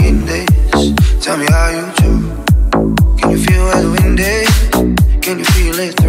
In. 0.01 0.26
Can 3.22 3.32
you 3.32 3.38
feel? 3.38 3.72
Can 5.22 5.38
you 5.38 5.45
feel 5.45 5.80
it? 5.80 6.01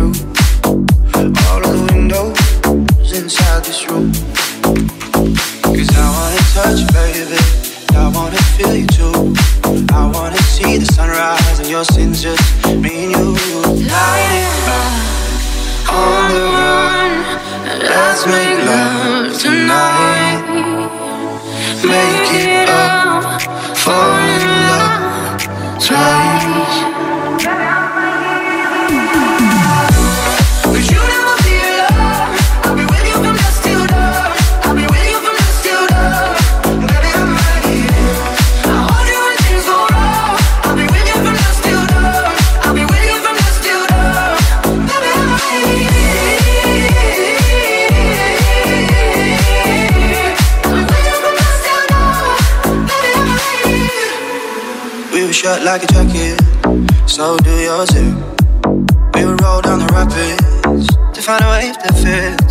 Your 11.73 11.85
sins 11.85 12.23
just 12.23 12.67
me 12.77 13.05
and 13.05 13.13
you. 13.13 13.33
Light 13.89 14.33
it 14.43 14.69
up 14.69 14.93
on 15.91 16.29
the 16.35 16.45
run. 16.53 17.13
Let's 17.81 18.27
make 18.27 18.59
love 18.67 19.39
tonight. 19.41 20.02
Shut 55.53 55.65
like 55.65 55.83
a 55.83 55.87
jacket, 55.89 56.41
so 57.07 57.37
do 57.37 57.51
yours 57.51 57.91
too. 57.91 58.17
We 59.13 59.27
would 59.27 59.39
roll 59.43 59.61
down 59.61 59.81
the 59.81 59.89
rapids 59.93 60.87
to 61.13 61.21
find 61.21 61.45
a 61.45 61.49
wave 61.51 61.77
that 61.77 61.95
fits. 62.03 62.42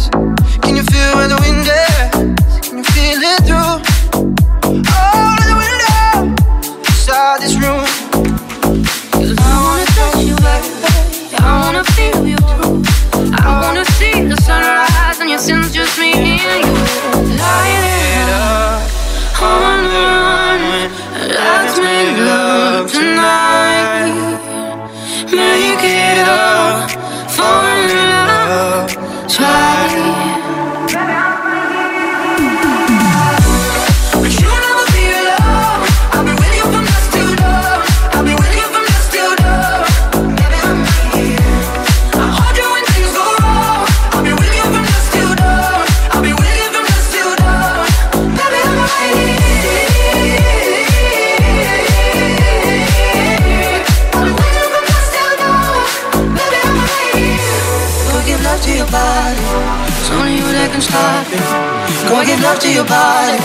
Give 62.32 62.44
love 62.44 62.60
to 62.60 62.72
your 62.72 62.86
body. 62.86 63.36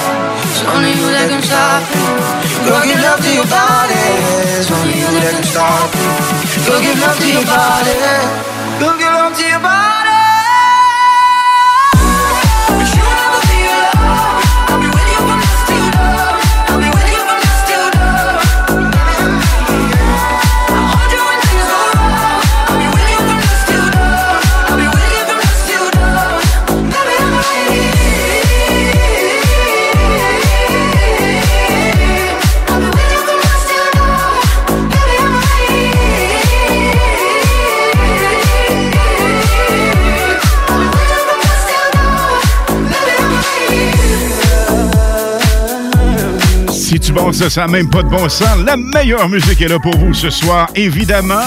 It's 0.46 0.62
only 0.70 0.94
you 0.94 1.06
that 1.10 1.26
can 1.26 1.42
stop 1.42 1.82
it. 1.90 2.06
Go 2.70 2.74
give 2.86 3.02
love 3.02 3.18
to 3.18 3.30
your 3.34 3.48
body. 3.50 3.98
It's 4.62 4.70
only 4.70 4.94
you 5.02 5.10
that 5.10 5.26
can 5.34 5.42
stop 5.42 5.90
it. 5.90 6.06
Go 6.70 6.78
give 6.78 6.98
love 7.02 7.18
to 7.18 7.26
your 7.26 7.46
body. 7.50 7.98
Go 8.78 8.88
give 8.94 9.10
love 9.10 9.34
to 9.34 9.42
your 9.42 9.58
body. 9.58 9.96
Penses 47.16 47.38
que 47.40 47.48
ça 47.48 47.62
n'a 47.62 47.68
même 47.68 47.88
pas 47.88 48.02
de 48.02 48.10
bon 48.10 48.28
sens, 48.28 48.58
la 48.66 48.76
meilleure 48.76 49.26
musique 49.30 49.62
est 49.62 49.68
là 49.68 49.78
pour 49.78 49.96
vous 49.96 50.12
ce 50.12 50.28
soir, 50.28 50.68
évidemment. 50.74 51.44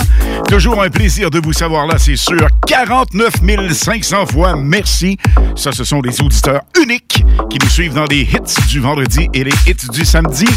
Toujours 0.47 0.81
un 0.81 0.89
plaisir 0.89 1.29
de 1.29 1.39
vous 1.39 1.53
savoir 1.53 1.85
là, 1.85 1.99
c'est 1.99 2.15
sûr. 2.15 2.47
49 2.65 3.33
500 3.71 4.25
fois, 4.25 4.55
merci. 4.55 5.17
Ça, 5.55 5.71
ce 5.71 5.83
sont 5.83 5.99
des 5.99 6.21
auditeurs 6.21 6.61
uniques 6.81 7.23
qui 7.51 7.59
nous 7.61 7.69
suivent 7.69 7.93
dans 7.93 8.05
les 8.05 8.21
hits 8.21 8.67
du 8.67 8.79
vendredi 8.79 9.29
et 9.31 9.43
les 9.43 9.53
hits 9.67 9.89
du 9.93 10.05
samedi. 10.05 10.47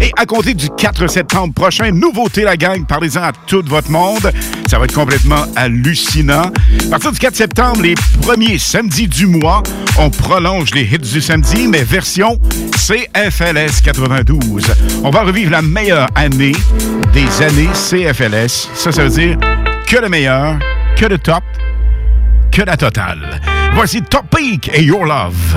Et 0.00 0.12
à 0.16 0.26
compter 0.26 0.54
du 0.54 0.68
4 0.70 1.06
septembre 1.08 1.54
prochain, 1.54 1.90
nouveauté 1.90 2.42
la 2.42 2.56
gang, 2.56 2.84
parlez-en 2.86 3.22
à 3.22 3.32
tout 3.46 3.62
votre 3.66 3.90
monde. 3.90 4.32
Ça 4.68 4.78
va 4.78 4.84
être 4.84 4.94
complètement 4.94 5.44
hallucinant. 5.56 6.50
À 6.86 6.90
partir 6.90 7.12
du 7.12 7.18
4 7.18 7.36
septembre, 7.36 7.82
les 7.82 7.94
premiers 8.22 8.58
samedis 8.58 9.08
du 9.08 9.26
mois, 9.26 9.62
on 9.98 10.10
prolonge 10.10 10.74
les 10.74 10.82
hits 10.82 10.98
du 10.98 11.20
samedi, 11.20 11.66
mais 11.68 11.82
version 11.82 12.38
CFLS 12.76 13.82
92. 13.84 14.64
On 15.04 15.10
va 15.10 15.22
revivre 15.22 15.50
la 15.50 15.62
meilleure 15.62 16.08
année 16.14 16.52
des 17.12 17.42
années 17.42 17.68
CFLS. 17.72 18.68
Ça, 18.74 18.92
ça 18.92 19.04
veut 19.04 19.10
dire 19.10 19.36
que 19.86 19.96
le 19.96 20.08
meilleur, 20.08 20.58
que 20.96 21.06
le 21.06 21.18
top, 21.18 21.42
que 22.50 22.62
la 22.62 22.76
totale. 22.76 23.40
Voici 23.74 24.02
Top 24.02 24.26
Peak 24.30 24.70
et 24.74 24.82
Your 24.82 25.04
Love. 25.04 25.56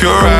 pure 0.00 0.37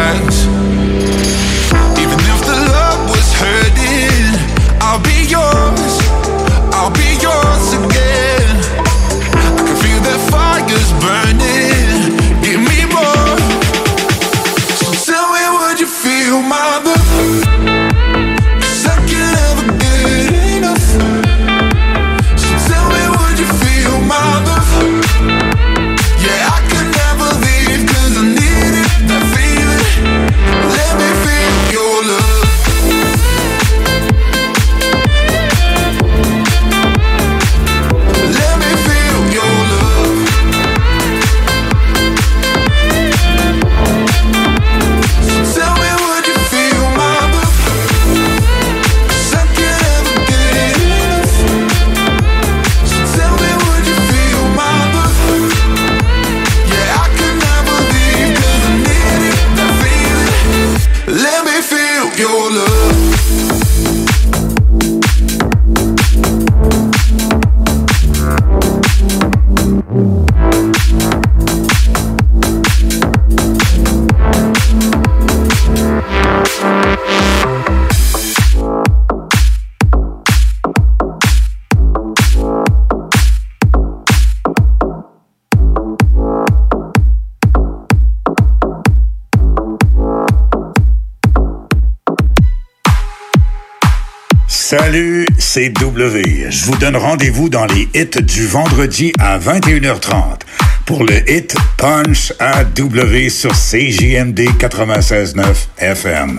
Salut, 94.91 95.27
c'est 95.37 95.69
W. 95.69 96.47
Je 96.49 96.65
vous 96.65 96.75
donne 96.79 96.97
rendez-vous 96.97 97.51
dans 97.51 97.67
les 97.67 97.91
hits 97.93 98.23
du 98.23 98.47
vendredi 98.47 99.13
à 99.19 99.39
21h30 99.39 100.39
pour 100.87 101.05
le 101.05 101.31
hit 101.31 101.55
Punch 101.77 102.33
à 102.39 102.65
W 102.65 103.29
sur 103.29 103.53
CJMD 103.53 104.49
96.9 104.59 105.45
FM. 105.77 106.39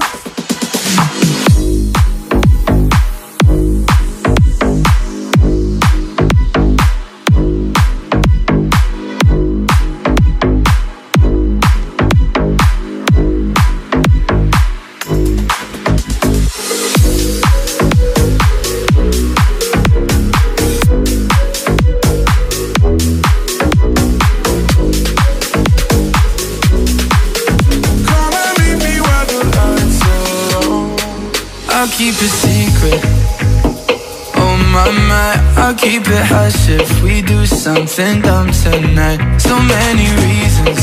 Something 37.87 38.21
dumb 38.21 38.51
tonight. 38.51 39.37
So 39.39 39.55
many 39.57 40.07
reasons. 40.25 40.81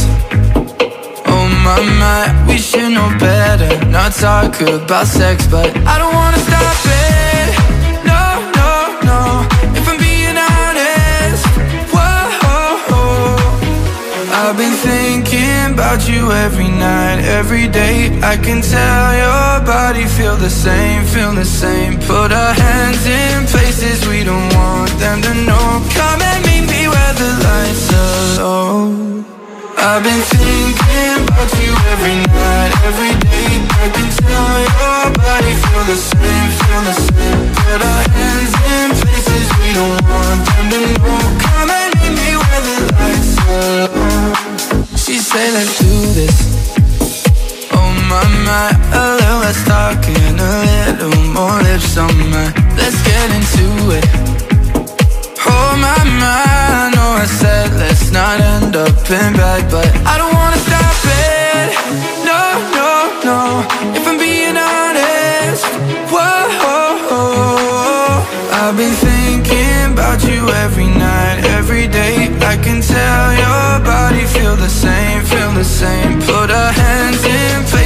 Oh 1.27 1.47
my 1.65 1.77
my, 2.01 2.47
we 2.49 2.57
should 2.57 2.93
know 2.93 3.11
better. 3.19 3.85
Not 3.87 4.13
talk 4.13 4.61
about 4.63 5.07
sex, 5.07 5.47
but 5.47 5.69
I 5.87 5.99
don't 5.99 6.15
wanna 6.15 6.39
stop 6.39 6.77
it. 7.05 7.49
No, 8.13 8.25
no, 8.59 8.73
no. 9.09 9.21
If 9.77 9.85
I'm 9.91 9.99
being 9.99 10.39
honest, 10.39 11.45
whoa. 11.93 13.37
I've 14.33 14.57
been 14.57 14.77
thinking 14.89 15.75
about 15.75 16.09
you 16.09 16.33
every 16.33 16.69
night, 16.69 17.21
every 17.39 17.69
day. 17.69 18.19
I 18.23 18.37
can 18.39 18.63
tell 18.63 19.09
your 19.25 19.67
body 19.67 20.07
feel 20.07 20.37
the 20.37 20.51
same, 20.51 21.05
feel 21.05 21.33
the 21.33 21.45
same. 21.45 21.99
Put 22.01 22.33
our 22.33 22.55
hands 22.55 23.05
in 23.07 23.45
places 23.47 24.09
we 24.09 24.25
don't 24.25 24.49
want 24.55 24.91
them 24.99 25.21
to 25.21 25.35
know. 25.45 25.83
Come 25.93 26.23
and 26.23 26.46
the 27.17 27.31
lights 27.49 27.89
are 27.93 28.45
low. 28.45 29.25
I've 29.79 30.03
been 30.03 30.21
thinking 30.37 31.25
about 31.25 31.51
you 31.63 31.73
every 31.93 32.17
night, 32.29 32.73
every 32.85 33.15
day. 33.25 33.51
I 33.81 33.89
can 33.95 34.09
tell 34.21 34.57
your 34.69 35.01
body 35.17 35.53
feel 35.63 35.85
the 35.89 35.97
same, 35.97 36.49
feel 36.61 36.83
the 36.85 36.97
same. 37.07 37.41
Put 37.57 37.81
our 37.81 38.03
hands 38.13 38.53
in 38.69 38.87
places 39.01 39.47
we 39.61 39.69
don't 39.73 40.01
want 40.05 40.41
them 40.45 40.65
to 40.73 40.81
know. 41.01 41.19
Come 41.41 41.71
and 41.73 41.91
meet 41.97 42.15
me 42.21 42.31
where 42.37 42.63
the 42.69 42.77
lights 42.93 43.33
are 43.49 43.89
low. 43.89 44.97
She 44.97 45.17
say 45.19 45.53
let's 45.57 45.79
do 45.81 45.93
this. 46.19 46.37
Oh 47.73 47.91
my 48.11 48.25
my, 48.45 48.69
a 48.93 49.05
little 49.17 49.41
less 49.41 49.61
talking, 49.65 50.37
a 50.37 50.53
little 50.69 51.17
more 51.33 51.57
lips 51.65 51.97
on 51.97 52.13
mine. 52.29 52.53
Let's 52.77 53.01
get 53.09 53.29
into 53.33 53.97
it. 53.97 54.56
Oh 55.59 55.73
my 55.85 55.97
I 55.97 56.91
know 56.95 57.11
I 57.25 57.27
said 57.41 57.69
let's 57.83 58.11
not 58.11 58.41
end 58.41 58.77
up 58.77 58.97
in 59.21 59.31
bed, 59.41 59.63
but 59.71 59.89
I 60.13 60.15
don't 60.21 60.35
wanna 60.41 60.61
stop 60.69 60.97
it. 61.29 61.69
No, 62.31 62.43
no, 62.79 62.93
no. 63.29 63.41
If 63.99 64.05
I'm 64.11 64.19
being 64.19 64.57
honest, 64.57 65.67
whoa. 66.13 66.47
I've 68.67 68.77
been 68.77 68.97
thinking 69.09 69.93
about 69.93 70.25
you 70.25 70.43
every 70.65 70.89
night, 70.89 71.39
every 71.59 71.87
day. 71.87 72.17
I 72.53 72.57
can 72.57 72.81
tell 72.83 73.27
your 73.45 73.85
body 73.87 74.25
feel 74.27 74.57
the 74.57 74.69
same, 74.69 75.23
feel 75.25 75.53
the 75.53 75.63
same. 75.65 76.21
Put 76.21 76.51
our 76.51 76.73
hands 76.73 77.23
in 77.25 77.63
places 77.71 77.86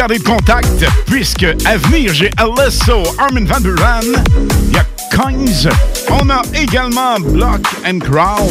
Gardez 0.00 0.16
le 0.16 0.24
contact 0.24 0.86
puisque 1.04 1.42
à 1.42 1.76
venir, 1.76 2.14
j'ai 2.14 2.30
Alesso, 2.38 3.02
Armin 3.18 3.44
Van 3.44 3.60
Buren, 3.60 4.24
il 4.68 4.74
y 4.74 4.78
a 4.78 4.86
Coins, 5.14 5.68
on 6.10 6.30
a 6.30 6.42
également 6.54 7.18
Block 7.20 7.60
and 7.86 7.98
Crown. 7.98 8.48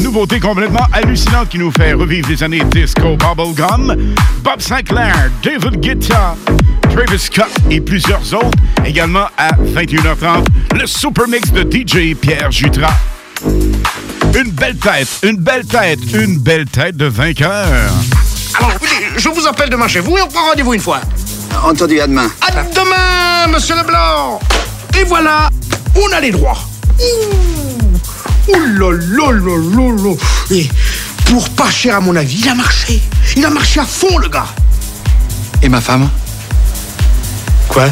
Nouveauté 0.00 0.40
complètement 0.40 0.86
hallucinante 0.92 1.48
qui 1.48 1.58
nous 1.58 1.70
fait 1.70 1.92
revivre 1.92 2.28
les 2.28 2.42
années 2.42 2.62
disco 2.70 3.16
bubblegum. 3.16 4.14
Bob 4.42 4.60
Sinclair, 4.60 5.30
David 5.42 5.80
Guetta, 5.80 6.36
Travis 6.94 7.18
Scott 7.18 7.50
et 7.70 7.80
plusieurs 7.80 8.34
autres. 8.34 8.58
Également 8.84 9.26
à 9.36 9.52
21h30, 9.52 10.46
le 10.78 10.86
super 10.86 11.28
mix 11.28 11.52
de 11.52 11.62
DJ 11.62 12.14
Pierre 12.14 12.50
Jutras. 12.50 12.94
Une 13.44 14.50
belle 14.50 14.76
tête, 14.76 15.08
une 15.22 15.36
belle 15.36 15.66
tête, 15.66 16.00
une 16.14 16.38
belle 16.38 16.66
tête 16.66 16.96
de 16.96 17.06
vainqueur. 17.06 17.66
Alors, 18.58 18.72
je 19.16 19.28
vous 19.28 19.46
appelle 19.46 19.70
demain 19.70 19.88
chez 19.88 20.00
vous 20.00 20.16
et 20.16 20.22
on 20.22 20.28
prend 20.28 20.48
rendez-vous 20.48 20.74
une 20.74 20.80
fois. 20.80 21.00
Entendu, 21.64 22.00
à 22.00 22.06
demain. 22.06 22.30
À 22.40 22.64
demain, 22.64 23.54
monsieur 23.54 23.76
Leblanc 23.76 24.40
Et 24.98 25.04
voilà, 25.04 25.48
on 25.94 26.12
a 26.12 26.20
les 26.20 26.30
droits. 26.30 26.58
Ouh, 27.02 28.52
Ouh 28.52 28.66
là 28.78 28.90
là 28.92 29.32
là 29.32 29.56
là 29.76 30.02
là 30.02 30.14
Et 30.50 30.68
pour 31.26 31.48
pas 31.50 31.70
cher 31.70 31.96
à 31.96 32.00
mon 32.00 32.14
avis, 32.16 32.40
il 32.40 32.48
a 32.48 32.54
marché. 32.54 33.00
Il 33.36 33.44
a 33.44 33.50
marché 33.50 33.80
à 33.80 33.86
fond, 33.86 34.18
le 34.18 34.28
gars. 34.28 34.46
Et 35.62 35.68
ma 35.68 35.80
femme? 35.80 36.08
Quoi? 37.68 37.88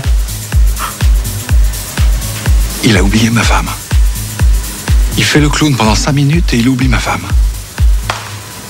Il 2.84 2.96
a 2.96 3.02
oublié 3.02 3.30
ma 3.30 3.42
femme. 3.42 3.68
Il 5.16 5.24
fait 5.24 5.40
le 5.40 5.48
clown 5.48 5.76
pendant 5.76 5.94
cinq 5.94 6.12
minutes 6.12 6.52
et 6.54 6.58
il 6.58 6.68
oublie 6.68 6.88
ma 6.88 6.98
femme. 6.98 7.22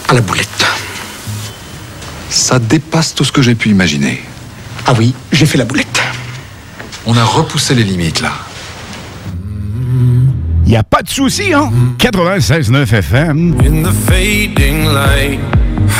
À 0.09 0.15
la 0.15 0.21
boulette. 0.21 0.67
Ça 2.29 2.59
dépasse 2.59 3.15
tout 3.15 3.25
ce 3.25 3.33
que 3.33 3.43
j'ai 3.43 3.55
pu 3.55 3.71
imaginer. 3.71 4.23
Ah 4.87 4.93
oui, 4.97 5.15
j'ai 5.33 5.47
fait 5.47 5.59
la 5.59 5.65
boulette. 5.65 6.01
On 7.07 7.17
a 7.17 7.25
repoussé 7.25 7.75
les 7.75 7.85
limites, 7.85 8.21
là. 8.21 8.33
Y 10.71 10.77
a 10.77 10.85
pas 10.85 11.03
de 11.03 11.11
souci, 11.11 11.53
hein? 11.53 11.97
96.9 11.99 12.93
FM. 12.93 13.61
In 13.65 13.83
the 13.83 13.91
fading 13.91 14.85
light, 14.95 15.41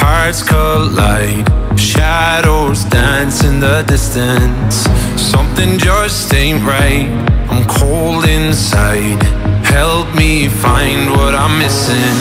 hearts 0.01 0.45
collide. 0.45 1.45
Shadows 1.77 2.85
dance 2.85 3.43
in 3.43 3.59
the 3.59 3.83
distance. 3.89 4.89
Something 5.17 5.77
just 5.77 6.33
ain't 6.33 6.63
right. 6.65 7.09
I'm 7.51 7.67
cold 7.67 8.25
inside. 8.27 9.21
Help 9.65 10.15
me 10.15 10.47
find 10.47 11.11
what 11.11 11.35
I'm 11.35 11.59
missing. 11.59 12.15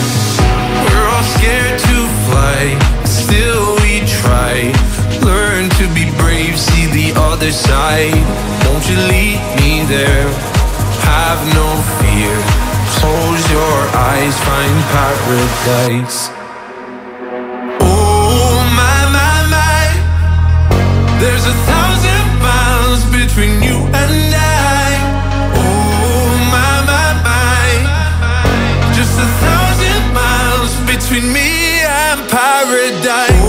We're 0.90 1.08
all 1.08 1.24
scared 1.38 1.78
to 1.78 2.08
fly, 2.26 2.80
still 3.06 3.76
we 3.84 4.02
try. 4.08 4.74
Learn 5.22 5.70
to 5.78 5.86
be 5.94 6.10
brave, 6.18 6.58
see 6.58 6.88
the 6.88 7.14
other 7.16 7.52
side. 7.52 8.18
Won't 8.66 8.90
you 8.90 8.98
lead 9.06 9.38
me 9.62 9.86
there? 9.86 10.59
Have 11.10 11.42
no 11.60 11.68
fear. 12.00 12.36
Close 13.00 13.44
your 13.58 13.80
eyes, 14.12 14.36
find 14.48 14.78
paradise. 14.94 16.20
Oh 17.82 18.56
my 18.80 19.00
my 19.18 19.38
my, 19.56 19.84
there's 21.22 21.46
a 21.54 21.58
thousand 21.70 22.26
miles 22.48 23.02
between 23.18 23.54
you 23.68 23.78
and 24.02 24.14
I. 24.36 24.90
Oh 25.58 26.30
my 26.56 26.74
my 26.92 27.10
my, 27.28 27.68
just 28.98 29.16
a 29.28 29.30
thousand 29.46 30.02
miles 30.22 30.72
between 30.92 31.26
me 31.34 31.50
and 32.06 32.20
paradise. 32.30 33.49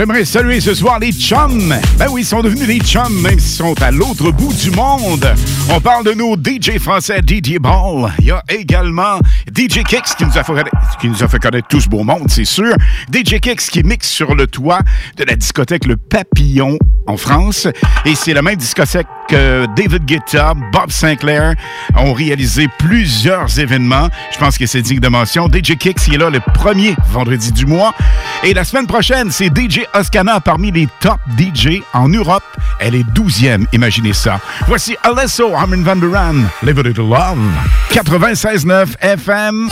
J'aimerais 0.00 0.24
saluer 0.24 0.62
ce 0.62 0.72
soir 0.72 0.98
les 0.98 1.12
chums. 1.12 1.74
Ben 1.98 2.06
oui, 2.10 2.22
ils 2.22 2.24
sont 2.24 2.40
devenus 2.40 2.66
des 2.66 2.78
chums, 2.78 3.20
même 3.20 3.38
s'ils 3.38 3.58
sont 3.58 3.82
à 3.82 3.90
l'autre 3.90 4.30
bout 4.30 4.54
du 4.54 4.70
monde. 4.70 5.30
On 5.68 5.78
parle 5.78 6.06
de 6.06 6.14
nos 6.14 6.36
DJ 6.36 6.78
français 6.78 7.20
Didier 7.20 7.58
Ball. 7.58 8.10
Il 8.18 8.24
y 8.24 8.30
a 8.30 8.42
également 8.48 9.18
DJ 9.54 9.82
Kicks 9.84 10.16
qui 10.16 10.24
nous 10.24 10.38
a 10.38 10.42
fait, 10.42 10.54
qui 11.02 11.08
nous 11.10 11.22
a 11.22 11.28
fait 11.28 11.38
connaître 11.38 11.68
tout 11.68 11.82
ce 11.82 11.88
beau 11.90 12.02
monde, 12.02 12.30
c'est 12.30 12.46
sûr. 12.46 12.74
DJ 13.12 13.40
Kicks 13.40 13.60
qui 13.70 13.82
mixe 13.82 14.08
sur 14.08 14.34
le 14.34 14.46
toit 14.46 14.80
de 15.18 15.24
la 15.24 15.36
discothèque 15.36 15.84
Le 15.84 15.98
Papillon 15.98 16.78
en 17.06 17.18
France. 17.18 17.68
Et 18.06 18.14
c'est 18.14 18.32
la 18.32 18.40
même 18.40 18.56
discothèque 18.56 19.06
que 19.28 19.66
David 19.76 20.06
Guetta, 20.06 20.54
Bob 20.72 20.90
Sinclair 20.90 21.54
ont 21.96 22.14
réalisé 22.14 22.68
plusieurs 22.78 23.58
événements. 23.58 24.08
Je 24.32 24.38
pense 24.38 24.56
que 24.56 24.64
c'est 24.64 24.80
digne 24.80 25.00
de 25.00 25.08
mention. 25.08 25.46
DJ 25.46 25.76
Kicks 25.76 25.98
qui 25.98 26.14
est 26.14 26.18
là 26.18 26.30
le 26.30 26.40
premier 26.54 26.96
vendredi 27.10 27.52
du 27.52 27.66
mois. 27.66 27.92
Et 28.42 28.54
la 28.54 28.64
semaine 28.64 28.86
prochaine, 28.86 29.30
c'est 29.30 29.48
DJ 29.54 29.80
Oscana 29.94 30.40
parmi 30.40 30.70
les 30.70 30.88
top 31.00 31.18
DJ 31.38 31.82
en 31.92 32.08
Europe. 32.08 32.44
Elle 32.78 32.94
est 32.94 33.06
12e, 33.14 33.66
imaginez 33.72 34.12
ça. 34.12 34.40
Voici 34.66 34.96
Alesso 35.02 35.54
Armin 35.54 35.82
Van 35.82 35.96
Buren, 35.96 36.48
Live 36.62 36.78
a 36.78 36.82
Little 36.82 37.08
Love, 37.08 37.38
96.9 37.92 38.96
FM. 39.00 39.70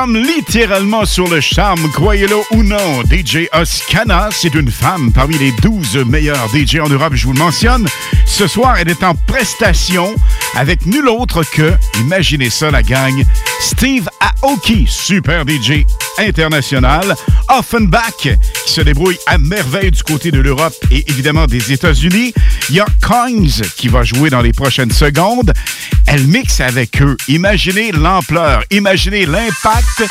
Sommes 0.00 0.16
littéralement 0.16 1.04
sur 1.04 1.28
le 1.28 1.42
charme, 1.42 1.90
croyez-le 1.92 2.36
ou 2.52 2.62
non. 2.62 3.02
DJ 3.10 3.48
Oscana, 3.52 4.30
c'est 4.32 4.54
une 4.54 4.70
femme 4.70 5.12
parmi 5.12 5.36
les 5.36 5.52
12 5.60 6.06
meilleurs 6.06 6.48
DJ 6.54 6.76
en 6.76 6.88
Europe, 6.88 7.12
je 7.14 7.26
vous 7.26 7.34
le 7.34 7.38
mentionne. 7.38 7.86
Ce 8.24 8.46
soir, 8.46 8.76
elle 8.78 8.88
est 8.88 9.02
en 9.02 9.14
prestation 9.14 10.14
avec 10.56 10.86
nul 10.86 11.06
autre 11.06 11.42
que, 11.42 11.74
imaginez 12.00 12.48
ça 12.48 12.70
la 12.70 12.82
gang, 12.82 13.12
Steve 13.60 14.08
Aoki, 14.20 14.86
super 14.88 15.44
DJ 15.46 15.84
international, 16.18 17.14
Offenbach, 17.48 18.28
qui 18.64 18.72
se 18.72 18.80
débrouille 18.80 19.18
à 19.26 19.38
merveille 19.38 19.90
du 19.90 20.02
côté 20.02 20.30
de 20.30 20.40
l'Europe 20.40 20.74
et 20.90 21.04
évidemment 21.10 21.46
des 21.46 21.72
États-Unis. 21.72 22.32
Il 22.68 22.76
y 22.76 22.80
a 22.80 22.86
Coins 23.02 23.48
qui 23.76 23.88
va 23.88 24.02
jouer 24.02 24.30
dans 24.30 24.40
les 24.40 24.52
prochaines 24.52 24.92
secondes. 24.92 25.52
Elle 26.12 26.26
mixe 26.26 26.60
avec 26.60 27.00
eux. 27.00 27.16
Imaginez 27.28 27.92
l'ampleur, 27.92 28.64
imaginez 28.72 29.26
l'impact. 29.26 30.02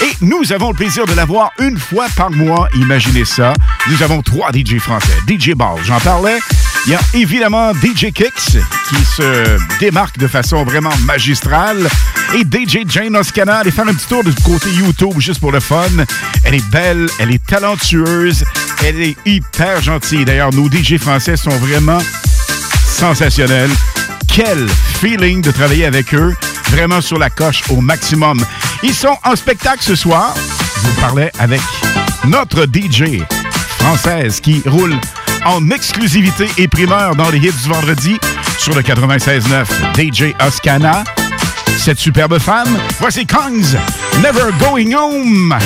Et 0.00 0.12
nous 0.20 0.52
avons 0.52 0.68
le 0.68 0.76
plaisir 0.76 1.06
de 1.06 1.12
la 1.12 1.24
voir 1.24 1.50
une 1.58 1.76
fois 1.76 2.06
par 2.14 2.30
mois. 2.30 2.68
Imaginez 2.76 3.24
ça. 3.24 3.52
Nous 3.88 4.00
avons 4.04 4.22
trois 4.22 4.52
DJ 4.52 4.78
français. 4.78 5.12
DJ 5.26 5.54
Ball, 5.56 5.76
j'en 5.82 5.98
parlais. 5.98 6.38
Il 6.86 6.92
y 6.92 6.94
a 6.94 7.00
évidemment 7.14 7.72
DJ 7.74 8.12
Kicks 8.12 8.60
qui 8.88 9.04
se 9.04 9.58
démarque 9.80 10.18
de 10.18 10.28
façon 10.28 10.62
vraiment 10.62 10.96
magistrale. 11.04 11.88
Et 12.32 12.42
DJ 12.42 12.84
Jane 12.86 13.16
Oscana, 13.16 13.56
allez 13.56 13.72
faire 13.72 13.88
un 13.88 13.94
petit 13.94 14.06
tour 14.06 14.22
du 14.22 14.32
côté 14.44 14.70
YouTube 14.70 15.18
juste 15.18 15.40
pour 15.40 15.50
le 15.50 15.58
fun. 15.58 15.88
Elle 16.44 16.54
est 16.54 16.70
belle, 16.70 17.08
elle 17.18 17.32
est 17.32 17.44
talentueuse, 17.44 18.44
elle 18.86 19.02
est 19.02 19.16
hyper 19.26 19.82
gentille. 19.82 20.24
D'ailleurs, 20.24 20.54
nos 20.54 20.70
DJ 20.70 20.96
français 20.96 21.36
sont 21.36 21.50
vraiment 21.58 21.98
sensationnels. 22.86 23.70
Quel 24.28 24.68
feeling 24.68 25.42
de 25.42 25.50
travailler 25.50 25.86
avec 25.86 26.14
eux. 26.14 26.34
Vraiment 26.70 27.00
sur 27.00 27.18
la 27.18 27.30
coche 27.30 27.62
au 27.70 27.80
maximum. 27.80 28.44
Ils 28.82 28.94
sont 28.94 29.16
en 29.24 29.36
spectacle 29.36 29.82
ce 29.82 29.94
soir. 29.94 30.34
Je 30.76 30.88
vous 30.88 31.00
parlais 31.00 31.30
avec 31.38 31.60
notre 32.24 32.64
DJ 32.64 33.22
française 33.78 34.40
qui 34.40 34.62
roule 34.66 34.96
en 35.44 35.70
exclusivité 35.70 36.48
et 36.58 36.68
primeur 36.68 37.16
dans 37.16 37.30
les 37.30 37.38
hits 37.38 37.52
du 37.62 37.68
vendredi 37.68 38.18
sur 38.58 38.74
le 38.74 38.82
96.9 38.82 39.64
DJ 39.96 40.34
Oscana. 40.46 41.04
Cette 41.78 41.98
superbe 41.98 42.38
femme, 42.38 42.78
voici 42.98 43.26
Kongs, 43.26 43.76
Never 44.22 44.50
Going 44.58 44.94
Home. 44.94 45.56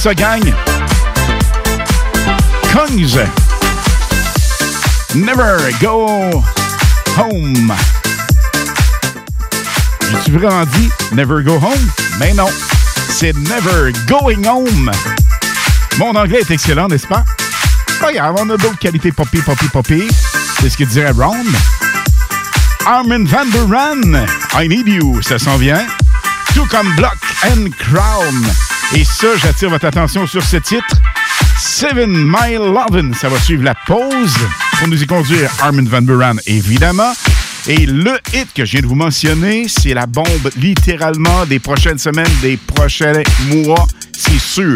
Ça, 0.00 0.14
gang? 0.14 0.40
Kongs. 2.72 3.18
Never 5.14 5.70
go 5.78 6.42
home. 7.18 7.74
J'ai-tu 10.10 10.38
vraiment 10.38 10.64
dit 10.64 10.88
never 11.12 11.42
go 11.42 11.56
home? 11.56 11.90
Mais 12.18 12.32
non. 12.32 12.48
C'est 13.10 13.36
never 13.36 13.92
going 14.06 14.46
home. 14.46 14.90
Mon 15.98 16.14
anglais 16.16 16.40
est 16.40 16.50
excellent, 16.50 16.88
n'est-ce 16.88 17.06
pas? 17.06 17.26
Grave, 18.00 18.36
on 18.38 18.48
a 18.48 18.56
d'autres 18.56 18.78
qualités 18.78 19.12
poppy, 19.12 19.42
poppy, 19.42 19.68
poppy. 19.68 20.08
C'est 20.62 20.70
ce 20.70 20.78
que 20.78 20.84
dirait 20.84 21.12
Brown. 21.12 21.46
Armin 22.86 23.24
Van 23.24 23.44
Der 23.52 23.66
Ran, 23.68 24.24
I 24.58 24.66
Need 24.66 24.88
You, 24.88 25.20
ça 25.20 25.38
s'en 25.38 25.58
vient. 25.58 25.84
Tout 26.54 26.64
comme 26.70 26.90
Block 26.96 27.18
and 27.44 27.66
Crown. 27.78 28.69
Et 28.92 29.04
ça, 29.04 29.28
j'attire 29.36 29.70
votre 29.70 29.84
attention 29.84 30.26
sur 30.26 30.42
ce 30.42 30.56
titre. 30.56 30.96
Seven 31.58 32.10
Mile 32.10 32.72
Lovin'. 32.74 33.14
Ça 33.14 33.28
va 33.28 33.38
suivre 33.38 33.62
la 33.62 33.74
pause 33.86 34.36
pour 34.78 34.88
nous 34.88 35.00
y 35.00 35.06
conduire 35.06 35.48
Armin 35.60 35.84
Van 35.84 36.02
Buren, 36.02 36.40
évidemment. 36.46 37.12
Et 37.68 37.86
le 37.86 38.18
hit 38.34 38.48
que 38.52 38.64
je 38.64 38.72
viens 38.72 38.80
de 38.80 38.86
vous 38.86 38.96
mentionner, 38.96 39.68
c'est 39.68 39.94
la 39.94 40.06
bombe 40.06 40.50
littéralement 40.56 41.46
des 41.46 41.60
prochaines 41.60 41.98
semaines, 41.98 42.32
des 42.42 42.56
prochains 42.56 43.22
mois, 43.46 43.86
c'est 44.16 44.40
sûr. 44.40 44.74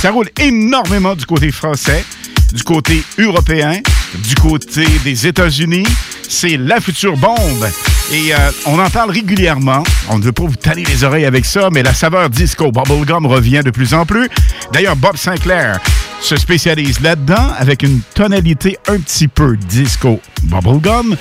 Ça 0.00 0.12
roule 0.12 0.28
énormément 0.38 1.16
du 1.16 1.26
côté 1.26 1.50
français, 1.50 2.04
du 2.52 2.62
côté 2.62 3.02
européen, 3.18 3.80
du 4.14 4.34
côté 4.36 4.86
des 5.02 5.26
États-Unis. 5.26 5.86
C'est 6.28 6.56
la 6.56 6.80
future 6.80 7.16
bombe. 7.16 7.66
Et 8.12 8.34
euh, 8.34 8.50
on 8.66 8.78
en 8.78 8.90
parle 8.90 9.10
régulièrement. 9.10 9.84
On 10.08 10.18
ne 10.18 10.24
veut 10.24 10.32
pas 10.32 10.42
vous 10.42 10.56
tanner 10.56 10.84
les 10.84 11.04
oreilles 11.04 11.26
avec 11.26 11.44
ça, 11.44 11.68
mais 11.70 11.82
la 11.82 11.94
saveur 11.94 12.28
disco 12.28 12.72
bubblegum 12.72 13.26
revient 13.26 13.62
de 13.64 13.70
plus 13.70 13.94
en 13.94 14.04
plus. 14.04 14.28
D'ailleurs, 14.72 14.96
Bob 14.96 15.16
Sinclair 15.16 15.78
se 16.20 16.36
spécialise 16.36 17.00
là-dedans 17.00 17.52
avec 17.56 17.82
une 17.84 18.00
tonalité 18.14 18.78
un 18.88 18.98
petit 18.98 19.28
peu 19.28 19.56
disco 19.56 20.20
bubblegum. 20.42 21.16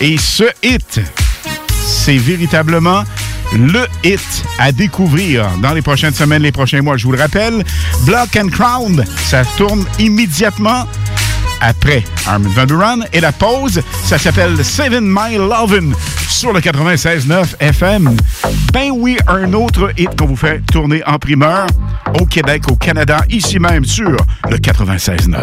Et 0.00 0.18
ce 0.18 0.44
hit, 0.64 1.00
c'est 1.86 2.18
véritablement 2.18 3.04
le 3.54 3.86
hit 4.02 4.44
à 4.58 4.72
découvrir 4.72 5.46
dans 5.62 5.74
les 5.74 5.82
prochaines 5.82 6.14
semaines, 6.14 6.42
les 6.42 6.52
prochains 6.52 6.82
mois. 6.82 6.96
Je 6.96 7.04
vous 7.04 7.12
le 7.12 7.18
rappelle, 7.18 7.64
Block 8.00 8.36
and 8.36 8.48
Crown, 8.48 9.04
ça 9.28 9.44
tourne 9.56 9.84
immédiatement 10.00 10.86
après 11.60 12.02
Armin 12.26 12.48
Van 12.50 12.66
Buren. 12.66 13.06
Et 13.12 13.20
la 13.20 13.32
pause, 13.32 13.80
ça 14.04 14.18
s'appelle 14.18 14.64
Seven 14.64 15.04
Mile 15.04 15.38
Lovin' 15.38 15.92
sur 16.42 16.52
le 16.52 16.58
96.9 16.58 17.54
FM. 17.60 18.16
Ben 18.72 18.90
oui, 18.92 19.16
un 19.28 19.52
autre 19.52 19.92
hit 19.96 20.10
qu'on 20.18 20.26
vous 20.26 20.34
fait 20.34 20.60
tourner 20.72 21.00
en 21.06 21.16
primeur 21.16 21.68
au 22.20 22.26
Québec, 22.26 22.64
au 22.68 22.74
Canada, 22.74 23.20
ici 23.30 23.60
même 23.60 23.84
sur 23.84 24.10
le 24.50 24.56
96.9. 24.56 25.40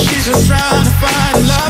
She's 0.00 0.24
just 0.24 0.46
trying 0.46 0.84
to 0.84 0.90
find 0.90 1.46
love 1.46 1.61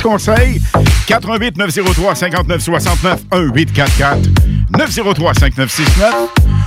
10 0.00 0.02
conseils. 0.02 0.60
88 1.06 1.58
903 1.58 2.14
59 2.14 2.60
69 2.62 3.20
1844 3.32 4.18
903 4.76 5.34
5969. 5.34 6.14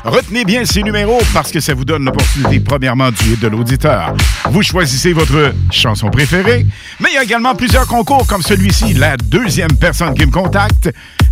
Retenez 0.04 0.44
bien 0.46 0.66
ces 0.66 0.84
numéros 0.84 1.20
parce 1.34 1.52
que 1.52 1.60
ça 1.60 1.74
vous 1.74 1.86
donne 1.86 2.04
l'opportunité, 2.06 2.60
premièrement, 2.60 3.10
du 3.10 3.34
hit 3.34 3.40
de 3.40 3.48
l'auditeur. 3.48 4.14
Vous 4.52 4.62
choisissez 4.62 5.14
votre 5.14 5.54
chanson 5.72 6.10
préférée, 6.10 6.66
mais 7.00 7.10
il 7.12 7.16
y 7.16 7.18
a 7.18 7.24
également 7.24 7.56
plusieurs 7.56 7.88
concours 7.88 8.28
comme 8.28 8.42
celui-ci. 8.42 8.94
La 8.94 9.18
deuxième 9.18 9.76
personne 9.78 10.14
qui 10.14 10.26
me 10.26 10.32
contacte 10.32 10.92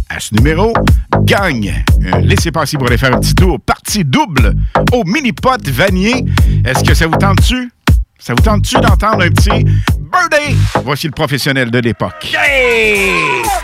à 0.09 0.19
ce 0.19 0.33
numéro 0.33 0.73
gagne. 1.23 1.83
Euh, 2.03 2.19
laissez 2.21 2.51
passer 2.51 2.77
pour 2.77 2.87
aller 2.87 2.97
faire 2.97 3.13
un 3.15 3.19
petit 3.19 3.35
tour. 3.35 3.59
Partie 3.59 4.03
double 4.05 4.55
au 4.91 5.03
mini-pot 5.03 5.67
vanier. 5.69 6.25
Est-ce 6.65 6.83
que 6.83 6.93
ça 6.93 7.07
vous 7.07 7.17
tente-tu? 7.17 7.69
Ça 8.23 8.35
vous 8.35 8.43
tente-tu 8.43 8.75
d'entendre 8.75 9.23
un 9.23 9.29
petit 9.29 9.49
Birthday? 9.49 10.55
Voici 10.83 11.07
le 11.07 11.11
professionnel 11.11 11.71
de 11.71 11.79
l'époque. 11.79 12.35
Hey! 12.37 13.09